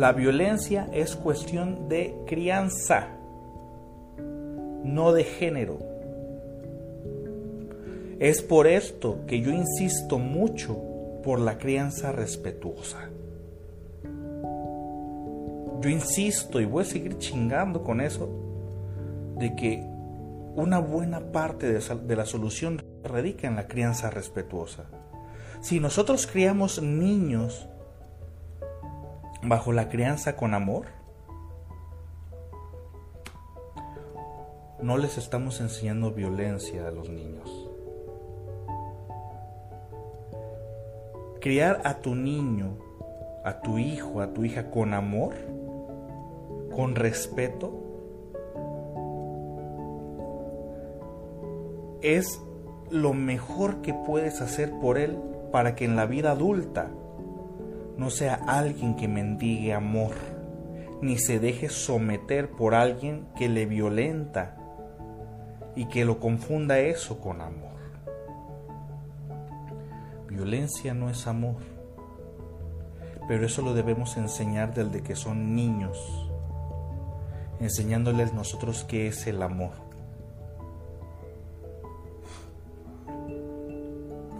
La 0.00 0.14
violencia 0.14 0.88
es 0.94 1.14
cuestión 1.14 1.90
de 1.90 2.16
crianza, 2.26 3.08
no 4.82 5.12
de 5.12 5.24
género. 5.24 5.78
Es 8.18 8.40
por 8.40 8.66
esto 8.66 9.18
que 9.26 9.42
yo 9.42 9.50
insisto 9.50 10.18
mucho 10.18 10.80
por 11.22 11.38
la 11.38 11.58
crianza 11.58 12.12
respetuosa. 12.12 13.10
Yo 15.82 15.90
insisto 15.90 16.62
y 16.62 16.64
voy 16.64 16.84
a 16.84 16.86
seguir 16.86 17.18
chingando 17.18 17.82
con 17.82 18.00
eso, 18.00 18.30
de 19.36 19.54
que 19.54 19.84
una 20.56 20.78
buena 20.78 21.30
parte 21.30 21.74
de, 21.74 22.16
la 22.16 22.24
solución 22.24 22.82
radica 23.04 23.48
en 23.48 23.56
la 23.56 23.68
crianza 23.68 24.08
respetuosa. 24.08 24.86
Si 25.60 25.78
nosotros 25.78 26.26
criamos 26.26 26.80
niños 26.80 27.68
bajo 29.42 29.72
la 29.72 29.88
crianza 29.88 30.36
con 30.36 30.54
amor, 30.54 30.86
no 34.82 34.96
les 34.98 35.18
estamos 35.18 35.60
enseñando 35.60 36.12
violencia 36.12 36.88
a 36.88 36.90
los 36.90 37.08
niños. 37.08 37.70
Criar 41.40 41.80
a 41.84 42.00
tu 42.00 42.14
niño, 42.14 42.76
a 43.44 43.60
tu 43.60 43.78
hijo, 43.78 44.20
a 44.20 44.32
tu 44.32 44.44
hija 44.44 44.70
con 44.70 44.92
amor, 44.94 45.34
con 46.74 46.94
respeto, 46.94 47.72
es 52.02 52.40
lo 52.90 53.12
mejor 53.12 53.82
que 53.82 53.94
puedes 53.94 54.40
hacer 54.40 54.72
por 54.80 54.98
él 54.98 55.18
para 55.52 55.74
que 55.74 55.84
en 55.84 55.96
la 55.96 56.06
vida 56.06 56.32
adulta 56.32 56.90
no 58.00 58.08
sea 58.08 58.40
alguien 58.46 58.96
que 58.96 59.08
mendigue 59.08 59.74
amor, 59.74 60.12
ni 61.02 61.18
se 61.18 61.38
deje 61.38 61.68
someter 61.68 62.50
por 62.50 62.74
alguien 62.74 63.26
que 63.36 63.50
le 63.50 63.66
violenta 63.66 64.56
y 65.76 65.84
que 65.84 66.06
lo 66.06 66.18
confunda 66.18 66.78
eso 66.78 67.20
con 67.20 67.42
amor. 67.42 67.76
Violencia 70.30 70.94
no 70.94 71.10
es 71.10 71.26
amor, 71.26 71.58
pero 73.28 73.44
eso 73.44 73.60
lo 73.60 73.74
debemos 73.74 74.16
enseñar 74.16 74.72
desde 74.72 75.02
que 75.02 75.14
son 75.14 75.54
niños, 75.54 75.98
enseñándoles 77.60 78.32
nosotros 78.32 78.82
qué 78.88 79.08
es 79.08 79.26
el 79.26 79.42
amor. 79.42 79.89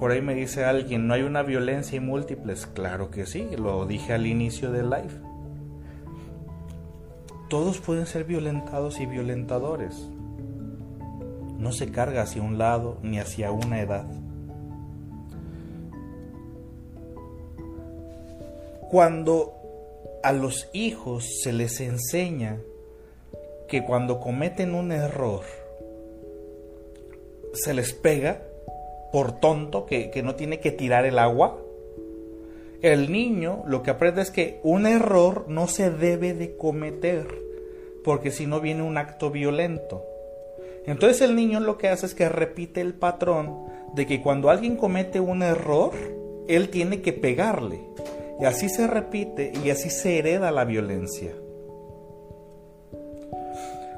Por 0.01 0.13
ahí 0.13 0.23
me 0.23 0.35
dice 0.35 0.65
alguien, 0.65 1.07
¿no 1.07 1.13
hay 1.13 1.23
una 1.23 1.43
violencia 1.43 1.99
y 1.99 2.01
múltiples? 2.01 2.67
Claro 2.67 3.11
que 3.11 3.27
sí, 3.27 3.51
lo 3.59 3.85
dije 3.85 4.15
al 4.15 4.27
inicio 4.27 4.73
del 4.73 4.89
live. 4.89 5.13
Todos 7.51 7.81
pueden 7.81 8.07
ser 8.07 8.25
violentados 8.25 8.99
y 8.99 9.05
violentadores. 9.05 10.09
No 11.59 11.73
se 11.73 11.93
carga 11.93 12.23
hacia 12.23 12.41
un 12.41 12.57
lado 12.57 12.97
ni 13.03 13.19
hacia 13.19 13.53
una 13.53 13.83
edad. 13.83 14.07
Cuando 18.91 19.53
a 20.23 20.33
los 20.33 20.71
hijos 20.73 21.41
se 21.43 21.53
les 21.53 21.79
enseña 21.79 22.59
que 23.69 23.85
cuando 23.85 24.19
cometen 24.19 24.75
un 24.75 24.93
error 24.93 25.43
se 27.53 27.75
les 27.75 27.93
pega, 27.93 28.43
por 29.13 29.41
tonto 29.41 29.87
que, 29.87 30.11
no 30.23 30.35
tiene 30.35 30.61
que 30.61 30.73
tirar 30.73 31.05
el 31.05 31.19
agua. 31.19 31.59
El 32.83 33.13
niño 33.13 33.63
lo 33.67 33.83
que 33.83 33.91
aprende 33.91 34.23
es 34.23 34.31
que 34.31 34.61
un 34.63 34.87
error 34.87 35.45
no 35.49 35.67
se 35.67 35.91
debe 35.91 36.33
de 36.33 36.57
cometer, 36.57 37.27
porque 38.05 38.31
si 38.31 38.47
no 38.47 38.61
viene 38.61 38.83
un 38.83 38.97
acto 38.97 39.31
violento. 39.31 40.03
Entonces 40.87 41.21
el 41.21 41.37
niño 41.37 41.61
lo 41.61 41.77
que 41.77 41.89
hace 41.89 42.07
es 42.07 42.15
que 42.15 42.29
repite 42.29 42.81
el 42.81 42.95
patrón 42.95 43.67
de 43.95 44.07
que 44.07 44.23
cuando 44.23 44.49
alguien 44.49 44.77
comete 44.77 45.21
un 45.21 45.43
error, 45.43 45.93
él 46.49 46.71
tiene 46.71 47.03
que 47.03 47.13
pegarle. 47.13 47.81
Y 48.41 48.47
así 48.47 48.71
se 48.71 48.87
repite 48.87 49.53
y 49.63 49.69
así 49.69 49.91
se 49.91 50.19
hereda 50.19 50.51
la 50.51 50.65
violencia. 50.65 51.33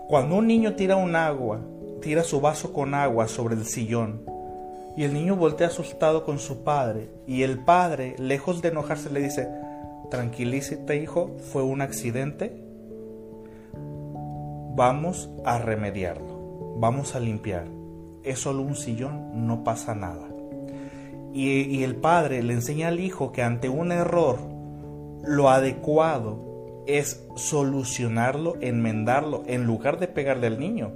Cuando 0.08 0.36
un 0.36 0.48
niño 0.48 0.74
tira 0.74 0.96
un 0.96 1.14
agua, 1.14 1.60
tira 2.02 2.24
su 2.24 2.40
vaso 2.40 2.72
con 2.72 2.92
agua 2.92 3.28
sobre 3.28 3.54
el 3.54 3.64
sillón, 3.64 4.26
y 4.96 5.04
el 5.04 5.14
niño 5.14 5.36
voltea 5.36 5.68
asustado 5.68 6.24
con 6.24 6.38
su 6.38 6.64
padre 6.64 7.08
y 7.26 7.42
el 7.42 7.58
padre, 7.58 8.14
lejos 8.18 8.60
de 8.60 8.68
enojarse, 8.68 9.10
le 9.10 9.22
dice, 9.22 9.48
tranquilízate 10.10 10.96
hijo, 10.96 11.36
fue 11.50 11.62
un 11.62 11.80
accidente, 11.80 12.62
vamos 14.74 15.30
a 15.44 15.58
remediarlo, 15.58 16.76
vamos 16.78 17.14
a 17.14 17.20
limpiar, 17.20 17.66
es 18.22 18.38
solo 18.38 18.62
un 18.62 18.76
sillón, 18.76 19.46
no 19.46 19.64
pasa 19.64 19.94
nada. 19.94 20.28
Y, 21.32 21.62
y 21.62 21.82
el 21.82 21.96
padre 21.96 22.42
le 22.42 22.52
enseña 22.52 22.88
al 22.88 23.00
hijo 23.00 23.32
que 23.32 23.42
ante 23.42 23.70
un 23.70 23.92
error, 23.92 24.38
lo 25.24 25.48
adecuado 25.48 26.84
es 26.86 27.24
solucionarlo, 27.36 28.56
enmendarlo, 28.60 29.42
en 29.46 29.64
lugar 29.64 29.98
de 29.98 30.08
pegarle 30.08 30.48
al 30.48 30.58
niño 30.58 30.92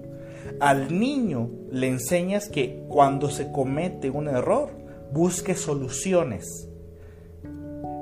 al 0.60 0.98
niño 0.98 1.50
le 1.70 1.88
enseñas 1.88 2.48
que 2.48 2.84
cuando 2.88 3.30
se 3.30 3.52
comete 3.52 4.10
un 4.10 4.28
error, 4.28 4.70
busque 5.12 5.54
soluciones. 5.54 6.68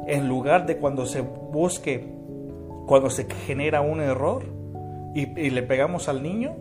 En 0.06 0.28
lugar 0.28 0.66
de 0.66 0.76
cuando 0.78 1.06
se 1.06 1.20
busque, 1.20 2.12
cuando 2.86 3.10
se 3.10 3.24
genera 3.46 3.80
un 3.80 4.00
error 4.00 4.44
y, 5.14 5.50
le 5.50 5.62
pegamos 5.62 6.08
al 6.08 6.22
niño, 6.22 6.56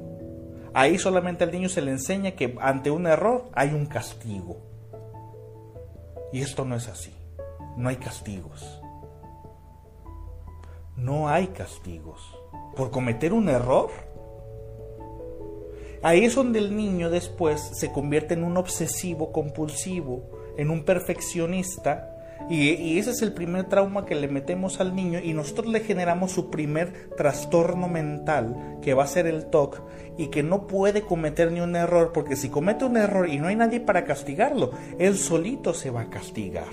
ahí 0.73 0.97
solamente 0.97 1.43
al 1.43 1.51
niño 1.51 1.69
se 1.69 1.81
le 1.81 1.91
enseña 1.91 2.31
que 2.31 2.55
ante 2.61 2.91
un 2.91 3.07
error 3.07 3.49
hay 3.53 3.69
un 3.69 3.85
castigo. 3.85 4.57
Y 6.31 6.41
esto 6.41 6.65
no 6.65 6.75
es 6.75 6.87
así. 6.87 7.13
No 7.77 7.89
hay 7.89 7.97
castigos. 7.97 8.81
No 10.95 11.27
hay 11.27 11.47
castigos. 11.47 12.21
Por 12.75 12.91
cometer 12.91 13.33
un 13.33 13.49
error, 13.49 13.89
Ahí 16.03 16.25
es 16.25 16.35
donde 16.35 16.59
el 16.59 16.75
niño 16.75 17.09
después 17.09 17.61
se 17.61 17.93
convierte 17.93 18.33
en 18.33 18.43
un 18.43 18.57
obsesivo 18.57 19.31
compulsivo, 19.31 20.29
en 20.57 20.69
un 20.69 20.83
perfeccionista 20.83 22.09
Y, 22.49 22.99
ese 22.99 23.11
es 23.11 23.21
el 23.21 23.31
primer 23.31 23.69
trauma 23.69 24.05
que 24.05 24.15
le 24.15 24.27
metemos 24.27 24.81
al 24.81 24.95
niño 24.95 25.19
y 25.23 25.33
nosotros 25.33 25.67
le 25.67 25.79
generamos 25.79 26.33
su 26.33 26.49
primer 26.49 27.09
trastorno 27.15 27.87
mental, 27.87 28.79
que 28.81 28.93
va 28.93 29.05
a 29.05 29.07
ser 29.07 29.27
el 29.27 29.45
TOC, 29.45 29.81
y 30.17 30.27
que 30.27 30.43
no 30.43 30.67
puede 30.67 31.03
cometer 31.03 31.53
ni 31.53 31.61
un 31.61 31.77
error, 31.77 32.11
porque 32.13 32.35
si 32.35 32.49
comete 32.49 32.83
un 32.83 32.97
error 32.97 33.29
y 33.29 33.39
no 33.39 33.47
hay 33.47 33.55
nadie 33.55 33.79
para 33.79 34.03
castigarlo, 34.03 34.71
él 34.99 35.17
solito 35.17 35.73
se 35.73 35.89
va 35.89 36.01
a 36.01 36.09
castigar. 36.09 36.67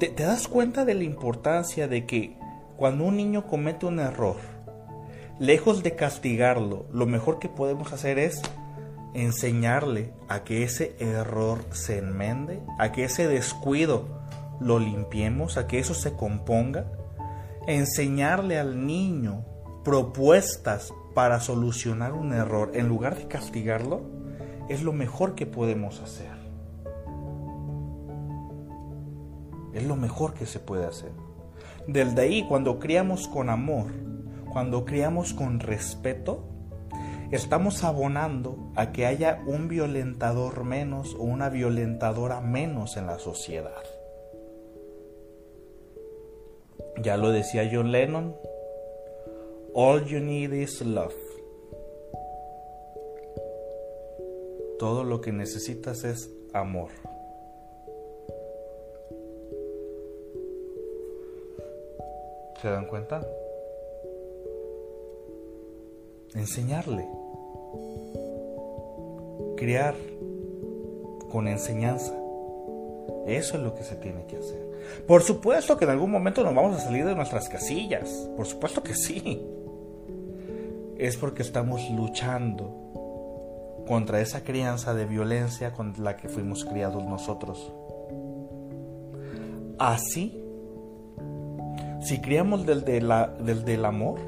¿Te, 0.00 0.08
te 0.08 0.22
das 0.22 0.48
cuenta 0.48 0.86
de 0.86 0.94
la 0.94 1.04
importancia 1.04 1.88
de 1.88 2.06
que 2.06 2.38
cuando 2.78 3.04
un 3.04 3.18
niño 3.18 3.46
comete 3.46 3.84
un 3.84 4.00
error, 4.00 4.36
lejos 5.42 5.82
de 5.82 5.96
castigarlo, 5.96 6.86
lo 6.92 7.04
mejor 7.04 7.40
que 7.40 7.48
podemos 7.48 7.92
hacer 7.92 8.20
es 8.20 8.40
enseñarle 9.12 10.12
a 10.28 10.44
que 10.44 10.62
ese 10.62 10.94
error 11.00 11.64
se 11.72 11.98
enmende, 11.98 12.60
a 12.78 12.92
que 12.92 13.02
ese 13.02 13.26
descuido 13.26 14.04
lo 14.60 14.78
limpiemos, 14.78 15.56
a 15.56 15.66
que 15.66 15.80
eso 15.80 15.94
se 15.94 16.12
componga, 16.12 16.92
enseñarle 17.66 18.60
al 18.60 18.86
niño 18.86 19.44
propuestas 19.82 20.94
para 21.12 21.40
solucionar 21.40 22.12
un 22.12 22.32
error 22.32 22.70
en 22.74 22.86
lugar 22.86 23.16
de 23.16 23.26
castigarlo, 23.26 24.02
es 24.68 24.84
lo 24.84 24.92
mejor 24.92 25.34
que 25.34 25.46
podemos 25.46 25.98
hacer. 26.02 26.30
Es 29.74 29.82
lo 29.82 29.96
mejor 29.96 30.34
que 30.34 30.46
se 30.46 30.60
puede 30.60 30.86
hacer. 30.86 31.10
Del 31.88 32.14
de 32.14 32.22
ahí, 32.22 32.46
cuando 32.46 32.78
criamos 32.78 33.26
con 33.26 33.50
amor, 33.50 33.86
cuando 34.52 34.84
criamos 34.84 35.32
con 35.32 35.60
respeto, 35.60 36.44
estamos 37.30 37.84
abonando 37.84 38.70
a 38.76 38.92
que 38.92 39.06
haya 39.06 39.42
un 39.46 39.66
violentador 39.66 40.64
menos 40.64 41.14
o 41.14 41.22
una 41.22 41.48
violentadora 41.48 42.42
menos 42.42 42.98
en 42.98 43.06
la 43.06 43.18
sociedad. 43.18 43.82
Ya 47.02 47.16
lo 47.16 47.30
decía 47.30 47.68
John 47.72 47.92
Lennon, 47.92 48.36
all 49.72 50.04
you 50.04 50.20
need 50.20 50.52
is 50.52 50.82
love. 50.82 51.14
Todo 54.78 55.02
lo 55.02 55.22
que 55.22 55.32
necesitas 55.32 56.04
es 56.04 56.30
amor. 56.52 56.90
¿Se 62.60 62.68
dan 62.68 62.84
cuenta? 62.86 63.22
Enseñarle 66.34 67.08
criar 69.56 69.94
con 71.30 71.46
enseñanza. 71.46 72.12
Eso 73.26 73.56
es 73.56 73.62
lo 73.62 73.74
que 73.74 73.84
se 73.84 73.96
tiene 73.96 74.26
que 74.26 74.36
hacer. 74.36 74.72
Por 75.06 75.22
supuesto 75.22 75.76
que 75.76 75.84
en 75.84 75.92
algún 75.92 76.10
momento 76.10 76.42
nos 76.42 76.54
vamos 76.54 76.76
a 76.76 76.80
salir 76.80 77.06
de 77.06 77.14
nuestras 77.14 77.48
casillas. 77.48 78.28
Por 78.36 78.46
supuesto 78.46 78.82
que 78.82 78.94
sí. 78.94 79.40
Es 80.98 81.16
porque 81.16 81.42
estamos 81.42 81.88
luchando 81.90 83.84
contra 83.86 84.20
esa 84.20 84.42
crianza 84.42 84.94
de 84.94 85.06
violencia 85.06 85.72
con 85.72 85.94
la 85.98 86.16
que 86.16 86.28
fuimos 86.28 86.64
criados 86.64 87.04
nosotros. 87.04 87.72
Así, 89.78 90.44
si 92.02 92.20
criamos 92.20 92.66
desde, 92.66 93.00
la, 93.00 93.34
amor, 93.84 94.20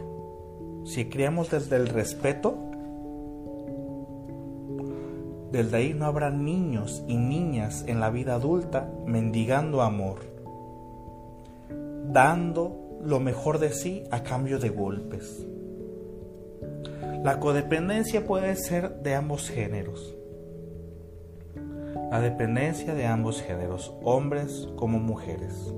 si 0.85 1.07
criamos 1.07 1.51
desde 1.51 1.76
el 1.76 1.89
respeto, 1.89 2.59
desde 5.51 5.76
ahí 5.76 5.95
no 5.95 6.07
habrá 6.07 6.30
niños 6.30 7.05
y 7.07 7.16
niñas 7.16 7.85
en 7.87 8.01
la 8.01 8.11
vida 8.11 8.35
adulta 8.35 8.91
mendigando 9.07 9.82
amor, 9.82 10.18
dando 12.12 12.99
lo 13.03 13.20
mejor 13.20 13.59
de 13.59 13.70
sí 13.70 14.03
a 14.11 14.22
cambio 14.22 14.59
de 14.59 14.70
golpes. 14.70 15.47
La 17.22 17.41
codependencia 17.41 18.26
puede 18.26 18.55
ser 18.57 19.01
de 19.01 19.14
ambos 19.14 19.49
géneros. 19.49 20.14
La 22.11 22.20
dependencia 22.20 22.95
de 22.95 23.07
ambos 23.07 23.41
géneros, 23.41 23.95
hombres 24.03 24.68
como 24.76 24.99
mujeres. 24.99 25.72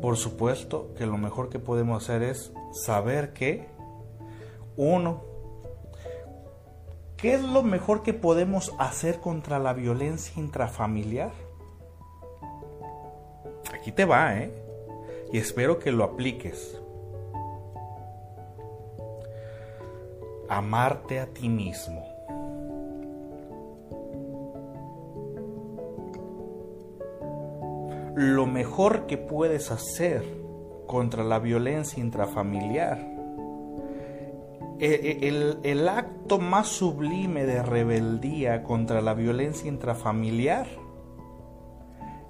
Por 0.00 0.16
supuesto 0.16 0.94
que 0.96 1.06
lo 1.06 1.18
mejor 1.18 1.48
que 1.48 1.58
podemos 1.58 2.02
hacer 2.02 2.22
es 2.22 2.52
saber 2.72 3.32
que 3.32 3.68
uno 4.76 5.28
¿Qué 7.18 7.34
es 7.34 7.42
lo 7.42 7.64
mejor 7.64 8.04
que 8.04 8.14
podemos 8.14 8.72
hacer 8.78 9.18
contra 9.18 9.58
la 9.58 9.72
violencia 9.72 10.40
intrafamiliar? 10.40 11.32
Aquí 13.74 13.90
te 13.90 14.04
va, 14.04 14.38
¿eh? 14.38 14.52
Y 15.32 15.38
espero 15.38 15.80
que 15.80 15.90
lo 15.90 16.04
apliques. 16.04 16.80
Amarte 20.48 21.18
a 21.18 21.26
ti 21.26 21.48
mismo. 21.48 22.17
Lo 28.18 28.46
mejor 28.46 29.06
que 29.06 29.16
puedes 29.16 29.70
hacer 29.70 30.24
contra 30.88 31.22
la 31.22 31.38
violencia 31.38 32.02
intrafamiliar 32.02 32.98
eh, 34.80 35.20
eh, 35.22 35.58
el, 35.62 35.88
acto 35.88 36.40
más 36.40 36.66
sublime 36.66 37.46
de 37.46 37.62
rebeldía 37.62 38.64
contra 38.64 39.00
la 39.02 39.14
violencia 39.14 39.68
intrafamiliar 39.68 40.66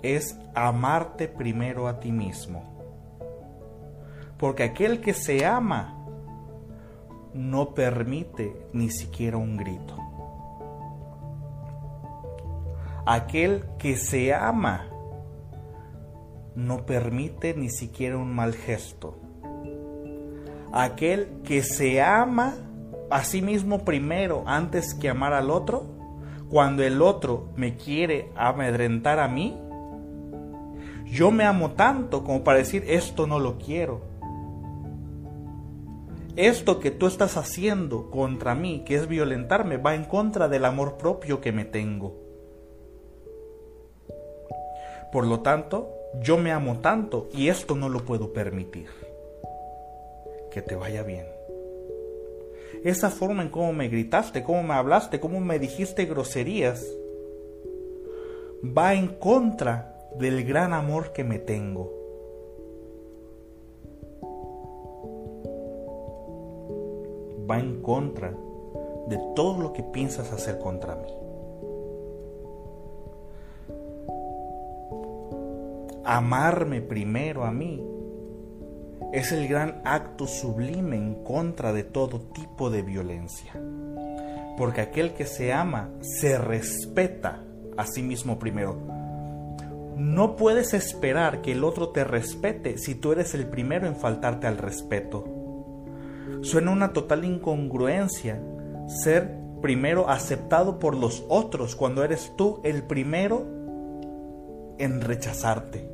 es 0.02 0.38
amarte 0.54 1.26
primero 1.26 1.88
a 1.88 2.00
ti 2.00 2.12
mismo. 2.12 2.64
Porque 4.36 4.64
aquel 4.64 5.00
que 5.00 5.14
se 5.14 5.46
ama 5.46 6.06
no 7.32 7.72
permite 7.72 8.68
ni 8.74 8.90
siquiera 8.90 9.38
un 9.38 9.56
grito. 9.56 9.96
Aquel 13.06 13.64
que 13.78 13.96
se 13.96 14.34
ama 14.34 14.90
no 16.58 16.84
permite 16.84 17.54
ni 17.54 17.70
siquiera 17.70 18.18
un 18.18 18.34
mal 18.34 18.54
gesto 18.54 19.28
aquel 20.72 21.28
que 21.44 21.62
se 21.62 22.00
ama 22.00 22.56
a 23.10 23.24
sí 23.24 23.42
mismo 23.42 23.84
primero 23.84 24.44
antes 24.46 24.94
que 24.94 25.08
amar 25.08 25.32
al 25.32 25.50
otro, 25.50 25.86
cuando 26.50 26.82
el 26.82 27.02
otro 27.02 27.48
me 27.56 27.76
quiere 27.76 28.30
amedrentar 28.36 29.18
a 29.18 29.28
mí, 29.28 29.58
yo 31.06 31.30
me 31.30 31.44
amo 31.44 31.72
tanto 31.72 32.22
como 32.22 32.44
para 32.44 32.58
decir 32.58 32.84
esto 32.86 33.26
no 33.26 33.38
lo 33.38 33.58
quiero. 33.58 34.06
Esto 36.36 36.78
que 36.78 36.92
tú 36.92 37.06
estás 37.06 37.36
haciendo 37.36 38.10
contra 38.10 38.54
mí, 38.54 38.84
que 38.84 38.94
es 38.94 39.08
violentarme, 39.08 39.76
va 39.76 39.94
en 39.94 40.04
contra 40.04 40.48
del 40.48 40.66
amor 40.66 40.96
propio 40.96 41.40
que 41.40 41.50
me 41.50 41.64
tengo. 41.64 42.14
Por 45.10 45.26
lo 45.26 45.40
tanto, 45.40 45.97
yo 46.14 46.38
me 46.38 46.52
amo 46.52 46.80
tanto 46.80 47.28
y 47.32 47.48
esto 47.48 47.74
no 47.74 47.88
lo 47.88 48.04
puedo 48.04 48.32
permitir 48.32 48.88
que 50.50 50.62
te 50.62 50.74
vaya 50.74 51.02
bien. 51.02 51.26
Esa 52.84 53.10
forma 53.10 53.42
en 53.42 53.48
cómo 53.48 53.72
me 53.72 53.88
gritaste, 53.88 54.42
cómo 54.42 54.62
me 54.62 54.74
hablaste, 54.74 55.20
cómo 55.20 55.40
me 55.40 55.58
dijiste 55.58 56.06
groserías, 56.06 56.86
va 58.64 58.94
en 58.94 59.08
contra 59.08 59.98
del 60.16 60.44
gran 60.44 60.72
amor 60.72 61.12
que 61.12 61.24
me 61.24 61.38
tengo. 61.38 61.92
Va 67.50 67.58
en 67.58 67.80
contra 67.80 68.34
de 69.08 69.18
todo 69.34 69.62
lo 69.62 69.72
que 69.72 69.82
piensas 69.82 70.32
hacer 70.32 70.58
contra 70.58 70.94
mí. 70.96 71.17
Amarme 76.04 76.80
primero 76.80 77.44
a 77.44 77.52
mí 77.52 77.82
es 79.12 79.32
el 79.32 79.48
gran 79.48 79.80
acto 79.84 80.26
sublime 80.26 80.96
en 80.96 81.24
contra 81.24 81.72
de 81.72 81.82
todo 81.82 82.20
tipo 82.20 82.70
de 82.70 82.82
violencia. 82.82 83.52
Porque 84.56 84.80
aquel 84.80 85.14
que 85.14 85.24
se 85.24 85.52
ama 85.52 85.90
se 86.00 86.36
respeta 86.38 87.42
a 87.76 87.86
sí 87.86 88.02
mismo 88.02 88.38
primero. 88.38 88.76
No 89.96 90.36
puedes 90.36 90.74
esperar 90.74 91.42
que 91.42 91.52
el 91.52 91.64
otro 91.64 91.88
te 91.90 92.04
respete 92.04 92.78
si 92.78 92.94
tú 92.94 93.12
eres 93.12 93.34
el 93.34 93.46
primero 93.46 93.86
en 93.86 93.96
faltarte 93.96 94.46
al 94.46 94.58
respeto. 94.58 95.24
Suena 96.42 96.70
una 96.70 96.92
total 96.92 97.24
incongruencia 97.24 98.40
ser 99.02 99.38
primero 99.60 100.08
aceptado 100.08 100.78
por 100.78 100.96
los 100.96 101.24
otros 101.28 101.74
cuando 101.74 102.04
eres 102.04 102.32
tú 102.36 102.60
el 102.62 102.84
primero 102.84 103.57
en 104.78 105.00
rechazarte. 105.00 105.88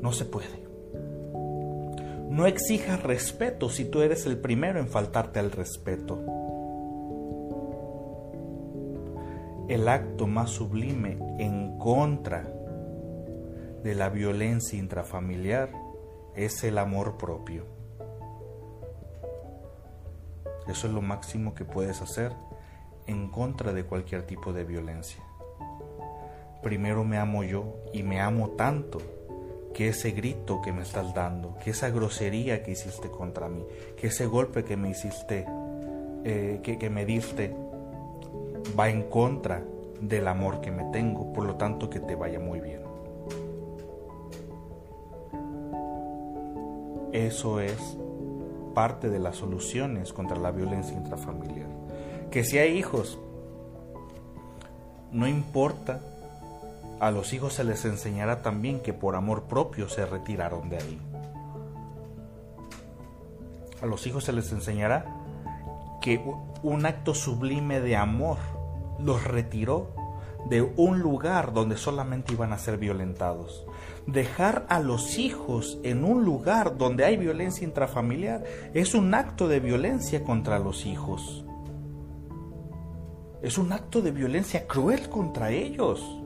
No 0.00 0.12
se 0.12 0.24
puede. 0.24 0.62
No 2.30 2.46
exijas 2.46 3.02
respeto 3.02 3.68
si 3.68 3.84
tú 3.84 4.00
eres 4.02 4.26
el 4.26 4.38
primero 4.38 4.80
en 4.80 4.88
faltarte 4.88 5.38
al 5.38 5.50
respeto. 5.50 6.18
el 9.72 9.88
acto 9.88 10.26
más 10.26 10.50
sublime 10.50 11.16
en 11.38 11.78
contra 11.78 12.46
de 13.82 13.94
la 13.94 14.10
violencia 14.10 14.78
intrafamiliar 14.78 15.72
es 16.34 16.62
el 16.62 16.76
amor 16.76 17.16
propio. 17.16 17.64
Eso 20.68 20.86
es 20.86 20.92
lo 20.92 21.00
máximo 21.00 21.54
que 21.54 21.64
puedes 21.64 22.02
hacer 22.02 22.32
en 23.06 23.30
contra 23.30 23.72
de 23.72 23.84
cualquier 23.84 24.26
tipo 24.26 24.52
de 24.52 24.64
violencia. 24.64 25.22
Primero 26.62 27.04
me 27.04 27.18
amo 27.18 27.44
yo 27.44 27.76
y 27.92 28.02
me 28.02 28.20
amo 28.20 28.50
tanto 28.50 28.98
que 29.74 29.88
ese 29.88 30.12
grito 30.12 30.60
que 30.62 30.72
me 30.72 30.82
estás 30.82 31.14
dando, 31.14 31.56
que 31.58 31.70
esa 31.70 31.90
grosería 31.90 32.62
que 32.62 32.72
hiciste 32.72 33.10
contra 33.10 33.48
mí, 33.48 33.64
que 33.96 34.08
ese 34.08 34.26
golpe 34.26 34.64
que 34.64 34.76
me 34.76 34.90
hiciste, 34.90 35.46
eh, 36.24 36.60
que, 36.62 36.78
que 36.78 36.90
me 36.90 37.04
diste, 37.04 37.54
va 38.78 38.88
en 38.88 39.04
contra 39.04 39.62
del 40.00 40.28
amor 40.28 40.60
que 40.60 40.70
me 40.70 40.84
tengo, 40.92 41.32
por 41.32 41.44
lo 41.44 41.56
tanto 41.56 41.88
que 41.88 42.00
te 42.00 42.14
vaya 42.14 42.38
muy 42.38 42.60
bien. 42.60 42.82
Eso 47.12 47.60
es 47.60 47.98
parte 48.74 49.10
de 49.10 49.18
las 49.18 49.36
soluciones 49.36 50.12
contra 50.12 50.38
la 50.38 50.50
violencia 50.50 50.96
intrafamiliar. 50.96 51.68
Que 52.30 52.42
si 52.42 52.58
hay 52.58 52.76
hijos, 52.78 53.18
no 55.12 55.28
importa, 55.28 56.00
a 57.02 57.10
los 57.10 57.32
hijos 57.32 57.54
se 57.54 57.64
les 57.64 57.84
enseñará 57.84 58.42
también 58.42 58.78
que 58.78 58.92
por 58.92 59.16
amor 59.16 59.48
propio 59.48 59.88
se 59.88 60.06
retiraron 60.06 60.70
de 60.70 60.76
ahí. 60.76 61.00
A 63.82 63.86
los 63.86 64.06
hijos 64.06 64.22
se 64.22 64.32
les 64.32 64.52
enseñará 64.52 65.12
que 66.00 66.24
un 66.62 66.86
acto 66.86 67.12
sublime 67.12 67.80
de 67.80 67.96
amor 67.96 68.38
los 69.00 69.24
retiró 69.24 69.96
de 70.48 70.62
un 70.62 71.00
lugar 71.00 71.52
donde 71.52 71.76
solamente 71.76 72.34
iban 72.34 72.52
a 72.52 72.58
ser 72.58 72.78
violentados. 72.78 73.66
Dejar 74.06 74.64
a 74.68 74.78
los 74.78 75.18
hijos 75.18 75.80
en 75.82 76.04
un 76.04 76.24
lugar 76.24 76.78
donde 76.78 77.04
hay 77.04 77.16
violencia 77.16 77.64
intrafamiliar 77.64 78.44
es 78.74 78.94
un 78.94 79.12
acto 79.14 79.48
de 79.48 79.58
violencia 79.58 80.22
contra 80.22 80.60
los 80.60 80.86
hijos. 80.86 81.44
Es 83.42 83.58
un 83.58 83.72
acto 83.72 84.02
de 84.02 84.12
violencia 84.12 84.68
cruel 84.68 85.08
contra 85.08 85.50
ellos. 85.50 86.21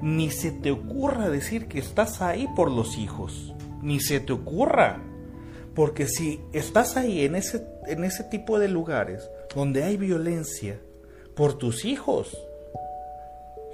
Ni 0.00 0.30
se 0.30 0.52
te 0.52 0.70
ocurra 0.70 1.28
decir 1.28 1.66
que 1.66 1.78
estás 1.78 2.22
ahí 2.22 2.46
por 2.54 2.70
los 2.70 2.98
hijos. 2.98 3.54
Ni 3.82 4.00
se 4.00 4.20
te 4.20 4.32
ocurra. 4.32 5.02
Porque 5.74 6.06
si 6.06 6.40
estás 6.52 6.96
ahí 6.96 7.24
en 7.24 7.36
ese, 7.36 7.66
en 7.86 8.04
ese 8.04 8.24
tipo 8.24 8.58
de 8.58 8.68
lugares 8.68 9.30
donde 9.54 9.84
hay 9.84 9.96
violencia 9.96 10.80
por 11.34 11.58
tus 11.58 11.84
hijos, 11.84 12.36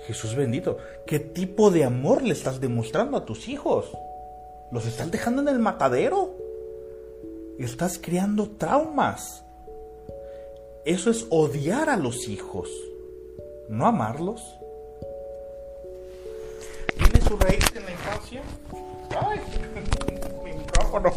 Jesús 0.06 0.34
bendito, 0.34 0.76
¿qué 1.06 1.18
tipo 1.18 1.70
de 1.70 1.84
amor 1.84 2.22
le 2.22 2.32
estás 2.32 2.60
demostrando 2.60 3.16
a 3.16 3.24
tus 3.24 3.48
hijos? 3.48 3.90
¿Los 4.70 4.86
estás 4.86 5.10
dejando 5.10 5.40
en 5.42 5.48
el 5.48 5.58
matadero? 5.58 6.36
Estás 7.58 7.98
creando 7.98 8.50
traumas. 8.50 9.44
Eso 10.84 11.10
es 11.10 11.26
odiar 11.30 11.88
a 11.88 11.96
los 11.96 12.28
hijos, 12.28 12.68
no 13.70 13.86
amarlos. 13.86 14.42
¿Tiene 16.96 17.20
su 17.20 17.36
raíz 17.36 17.64
en 17.74 17.84
la 17.84 17.90
infancia? 17.90 18.42
¡Ay! 19.20 19.40
Mi 20.44 20.52
micrófono. 20.52 21.12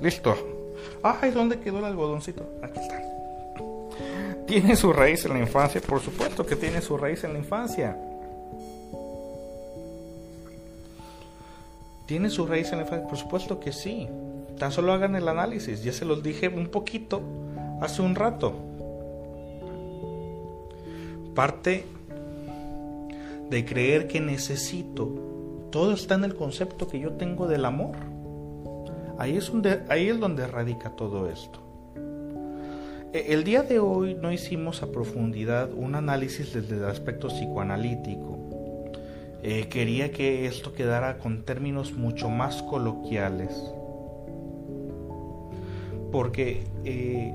Listo. 0.00 0.34
Ay, 1.02 1.30
¿dónde 1.30 1.58
quedó 1.60 1.78
el 1.78 1.84
algodoncito? 1.84 2.44
Aquí 2.62 2.80
está. 2.80 3.02
¿Tiene 4.46 4.76
su 4.76 4.92
raíz 4.92 5.24
en 5.24 5.34
la 5.34 5.38
infancia? 5.38 5.80
Por 5.80 6.00
supuesto 6.00 6.44
que 6.44 6.56
tiene 6.56 6.80
su 6.82 6.96
raíz 6.96 7.24
en 7.24 7.32
la 7.32 7.38
infancia. 7.38 7.96
¿Tiene 12.06 12.28
su 12.28 12.46
raíz 12.46 12.70
en 12.72 12.78
la 12.78 12.82
infancia? 12.82 13.08
Por 13.08 13.18
supuesto 13.18 13.60
que 13.60 13.72
sí. 13.72 14.08
Tan 14.58 14.72
solo 14.72 14.92
hagan 14.92 15.16
el 15.16 15.28
análisis. 15.28 15.82
Ya 15.82 15.92
se 15.92 16.04
los 16.04 16.22
dije 16.22 16.48
un 16.48 16.68
poquito 16.68 17.22
hace 17.80 18.02
un 18.02 18.14
rato. 18.14 18.54
Parte 21.34 21.84
de 23.52 23.64
creer 23.64 24.08
que 24.08 24.20
necesito. 24.20 25.68
Todo 25.70 25.92
está 25.92 26.14
en 26.14 26.24
el 26.24 26.34
concepto 26.34 26.88
que 26.88 26.98
yo 26.98 27.12
tengo 27.12 27.46
del 27.46 27.64
amor. 27.64 27.96
Ahí 29.18 29.36
es 29.36 29.50
donde, 29.50 29.82
ahí 29.88 30.08
es 30.08 30.18
donde 30.18 30.46
radica 30.46 30.90
todo 30.96 31.28
esto. 31.28 31.60
E, 33.12 33.32
el 33.34 33.44
día 33.44 33.62
de 33.62 33.78
hoy 33.78 34.14
no 34.14 34.32
hicimos 34.32 34.82
a 34.82 34.90
profundidad 34.90 35.70
un 35.74 35.94
análisis 35.94 36.54
desde 36.54 36.76
el 36.76 36.84
aspecto 36.86 37.28
psicoanalítico. 37.28 38.38
Eh, 39.42 39.68
quería 39.68 40.12
que 40.12 40.46
esto 40.46 40.72
quedara 40.72 41.18
con 41.18 41.42
términos 41.42 41.92
mucho 41.92 42.30
más 42.30 42.62
coloquiales. 42.62 43.52
Porque 46.10 46.64
eh, 46.84 47.34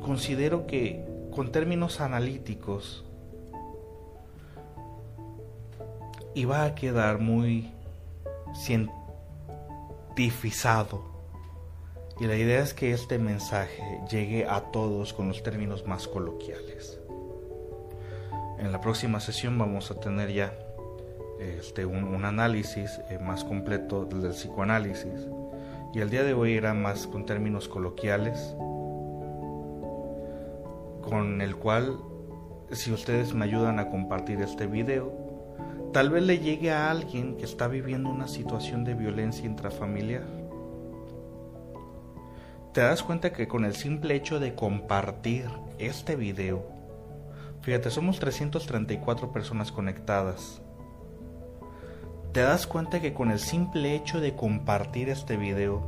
considero 0.00 0.66
que 0.66 1.04
con 1.30 1.52
términos 1.52 2.00
analíticos 2.00 3.04
iba 6.38 6.64
a 6.64 6.74
quedar 6.76 7.18
muy 7.18 7.72
cientificado 8.54 11.02
y 12.20 12.26
la 12.26 12.36
idea 12.36 12.62
es 12.62 12.74
que 12.74 12.92
este 12.92 13.18
mensaje 13.18 14.00
llegue 14.08 14.46
a 14.46 14.60
todos 14.70 15.12
con 15.12 15.26
los 15.26 15.42
términos 15.42 15.84
más 15.88 16.06
coloquiales. 16.06 17.00
En 18.60 18.70
la 18.70 18.80
próxima 18.80 19.18
sesión 19.18 19.58
vamos 19.58 19.90
a 19.90 19.98
tener 19.98 20.32
ya 20.32 20.56
este, 21.40 21.84
un, 21.84 22.24
análisis 22.24 23.00
eh, 23.10 23.18
más 23.18 23.42
completo 23.42 24.04
del 24.04 24.30
psicoanálisis 24.30 25.26
y 25.92 25.98
el 25.98 26.08
día 26.08 26.22
de 26.22 26.34
hoy 26.34 26.56
era 26.56 26.72
más 26.72 27.08
con 27.08 27.26
términos 27.26 27.68
coloquiales 27.68 28.54
con 31.02 31.40
el 31.40 31.56
cual 31.56 31.98
si 32.70 32.92
ustedes 32.92 33.34
me 33.34 33.44
ayudan 33.44 33.80
a 33.80 33.90
compartir 33.90 34.40
este 34.40 34.68
video 34.68 35.27
tal 35.92 36.10
vez 36.10 36.22
le 36.22 36.38
llegue 36.38 36.70
a 36.72 36.90
alguien 36.90 37.36
que 37.36 37.44
está 37.44 37.68
viviendo 37.68 38.10
una 38.10 38.28
situación 38.28 38.84
de 38.84 38.94
violencia 38.94 39.46
intrafamiliar 39.46 40.38
te 42.78 42.84
das 42.84 43.02
cuenta 43.02 43.32
que 43.32 43.48
con 43.48 43.64
el 43.64 43.74
simple 43.74 44.14
hecho 44.14 44.38
de 44.38 44.54
compartir 44.54 45.50
este 45.80 46.14
video, 46.14 46.64
fíjate, 47.62 47.90
somos 47.90 48.20
334 48.20 49.32
personas 49.32 49.72
conectadas. 49.72 50.62
Te 52.32 52.40
das 52.42 52.68
cuenta 52.68 53.00
que 53.00 53.14
con 53.14 53.32
el 53.32 53.40
simple 53.40 53.96
hecho 53.96 54.20
de 54.20 54.36
compartir 54.36 55.08
este 55.08 55.36
video, 55.36 55.82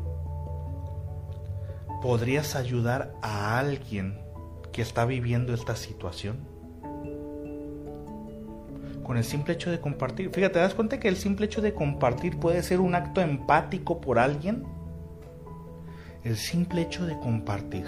podrías 2.03 2.57
ayudar 2.57 3.14
a 3.22 3.61
alguien 3.61 4.18
que 4.72 4.82
está 4.82 5.05
viviendo 5.05 5.55
esta 5.55 5.76
situación. 5.76 6.49
Con 9.11 9.16
el 9.16 9.24
simple 9.24 9.54
hecho 9.54 9.72
de 9.72 9.80
compartir, 9.80 10.30
fíjate, 10.30 10.54
¿te 10.54 10.58
das 10.61 10.74
cuenta 10.76 11.00
que 11.00 11.08
el 11.08 11.16
simple 11.16 11.46
hecho 11.46 11.61
de 11.61 11.74
compartir 11.74 12.38
puede 12.38 12.62
ser 12.62 12.78
un 12.78 12.94
acto 12.94 13.20
empático 13.20 14.00
por 14.00 14.20
alguien? 14.20 14.62
el 16.22 16.36
simple 16.36 16.82
hecho 16.82 17.04
de 17.06 17.18
compartir. 17.18 17.86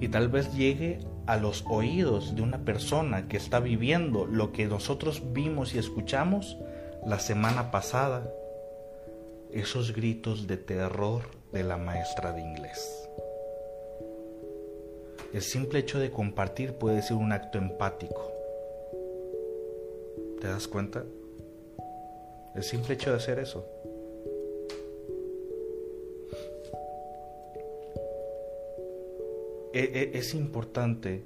Y 0.00 0.08
tal 0.08 0.26
vez 0.26 0.52
llegue 0.52 0.98
a 1.28 1.36
los 1.36 1.64
oídos 1.68 2.34
de 2.34 2.42
una 2.42 2.64
persona 2.64 3.28
que 3.28 3.36
está 3.36 3.60
viviendo 3.60 4.26
lo 4.26 4.50
que 4.50 4.66
nosotros 4.66 5.22
vimos 5.32 5.76
y 5.76 5.78
escuchamos 5.78 6.58
la 7.06 7.20
semana 7.20 7.70
pasada, 7.70 8.28
esos 9.52 9.94
gritos 9.94 10.48
de 10.48 10.56
terror 10.56 11.22
de 11.52 11.62
la 11.62 11.76
maestra 11.76 12.32
de 12.32 12.40
inglés. 12.40 13.08
El 15.32 15.42
simple 15.42 15.78
hecho 15.78 16.00
de 16.00 16.10
compartir 16.10 16.72
puede 16.72 17.00
ser 17.00 17.16
un 17.16 17.30
acto 17.30 17.58
empático. 17.58 18.33
¿Te 20.40 20.48
das 20.48 20.68
cuenta? 20.68 21.04
El 22.54 22.62
simple 22.62 22.94
hecho 22.94 23.10
de 23.10 23.16
hacer 23.16 23.38
eso. 23.38 23.66
E, 29.72 30.12
e, 30.14 30.18
es 30.18 30.34
importante 30.34 31.24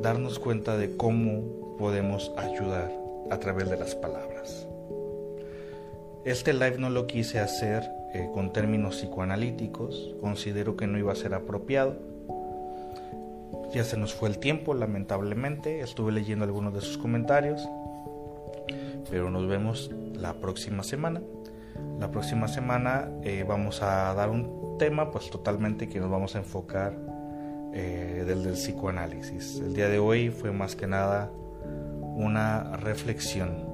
darnos 0.00 0.38
cuenta 0.38 0.76
de 0.76 0.96
cómo 0.96 1.76
podemos 1.78 2.32
ayudar 2.36 2.92
a 3.30 3.38
través 3.38 3.68
de 3.68 3.76
las 3.76 3.94
palabras. 3.94 4.68
Este 6.24 6.52
live 6.52 6.78
no 6.78 6.90
lo 6.90 7.06
quise 7.06 7.40
hacer 7.40 7.82
eh, 8.14 8.28
con 8.32 8.52
términos 8.52 8.96
psicoanalíticos, 8.96 10.14
considero 10.20 10.76
que 10.76 10.86
no 10.86 10.98
iba 10.98 11.12
a 11.12 11.16
ser 11.16 11.34
apropiado. 11.34 11.96
Ya 13.72 13.84
se 13.84 13.98
nos 13.98 14.14
fue 14.14 14.30
el 14.30 14.38
tiempo, 14.38 14.72
lamentablemente, 14.72 15.80
estuve 15.80 16.10
leyendo 16.10 16.44
algunos 16.44 16.72
de 16.72 16.80
sus 16.80 16.96
comentarios, 16.96 17.68
pero 19.10 19.30
nos 19.30 19.46
vemos 19.46 19.90
la 20.14 20.34
próxima 20.34 20.82
semana. 20.82 21.20
La 21.98 22.10
próxima 22.10 22.48
semana 22.48 23.10
eh, 23.22 23.44
vamos 23.46 23.82
a 23.82 24.14
dar 24.14 24.30
un 24.30 24.78
tema 24.78 25.10
pues 25.10 25.28
totalmente 25.28 25.88
que 25.88 26.00
nos 26.00 26.10
vamos 26.10 26.34
a 26.34 26.38
enfocar 26.38 26.96
eh, 27.74 28.24
del, 28.26 28.42
del 28.42 28.54
psicoanálisis. 28.54 29.60
El 29.60 29.74
día 29.74 29.88
de 29.88 29.98
hoy 29.98 30.30
fue 30.30 30.50
más 30.50 30.74
que 30.74 30.86
nada 30.86 31.30
una 32.16 32.76
reflexión 32.78 33.68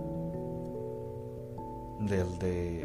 del 2.00 2.38
de 2.40 2.84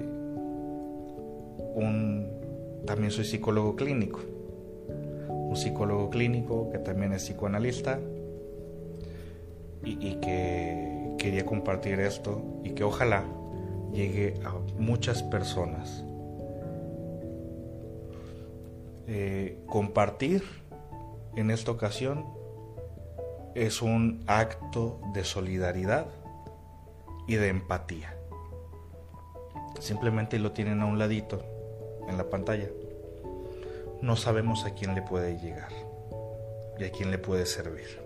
un 1.76 2.40
también 2.86 3.12
soy 3.12 3.26
psicólogo 3.26 3.76
clínico 3.76 4.22
un 5.50 5.56
psicólogo 5.56 6.10
clínico 6.12 6.70
que 6.72 6.78
también 6.78 7.12
es 7.14 7.24
psicoanalista 7.24 8.00
y, 9.84 10.16
que 10.16 11.16
quería 11.18 11.46
compartir 11.46 12.00
esto 12.00 12.44
y 12.64 12.72
que 12.72 12.84
ojalá 12.84 13.24
llegue 13.92 14.36
a 14.46 14.54
muchas 14.78 15.24
personas 15.24 16.04
eh, 19.08 19.58
compartir 19.66 20.44
en 21.36 21.50
esta 21.50 21.72
ocasión 21.72 22.26
es 23.56 23.82
un 23.82 24.24
acto 24.28 25.02
de 25.14 25.24
solidaridad 25.24 26.06
y 27.28 27.36
de 27.36 27.48
empatía. 27.48 28.16
Simplemente 29.80 30.38
lo 30.38 30.52
tienen 30.52 30.82
a 30.82 30.86
un 30.86 31.00
ladito 31.00 31.42
en 32.08 32.18
la 32.18 32.30
pantalla. 32.30 32.70
No 34.02 34.16
sabemos 34.16 34.66
a 34.66 34.74
quién 34.74 34.96
le 34.96 35.02
puede 35.02 35.38
llegar 35.38 35.72
y 36.78 36.84
a 36.86 36.92
quién 36.92 37.12
le 37.12 37.18
puede 37.18 37.46
servir. 37.46 38.02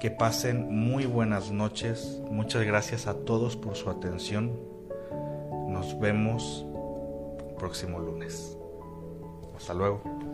Que 0.00 0.10
pasen 0.10 0.68
muy 0.74 1.06
buenas 1.06 1.50
noches. 1.50 2.20
Muchas 2.30 2.64
gracias 2.64 3.06
a 3.06 3.14
todos 3.14 3.56
por 3.56 3.76
su 3.76 3.88
atención. 3.88 4.58
Nos 5.68 5.98
vemos 5.98 6.66
próximo 7.56 7.98
lunes. 7.98 8.56
Hasta 9.56 9.74
luego. 9.74 10.25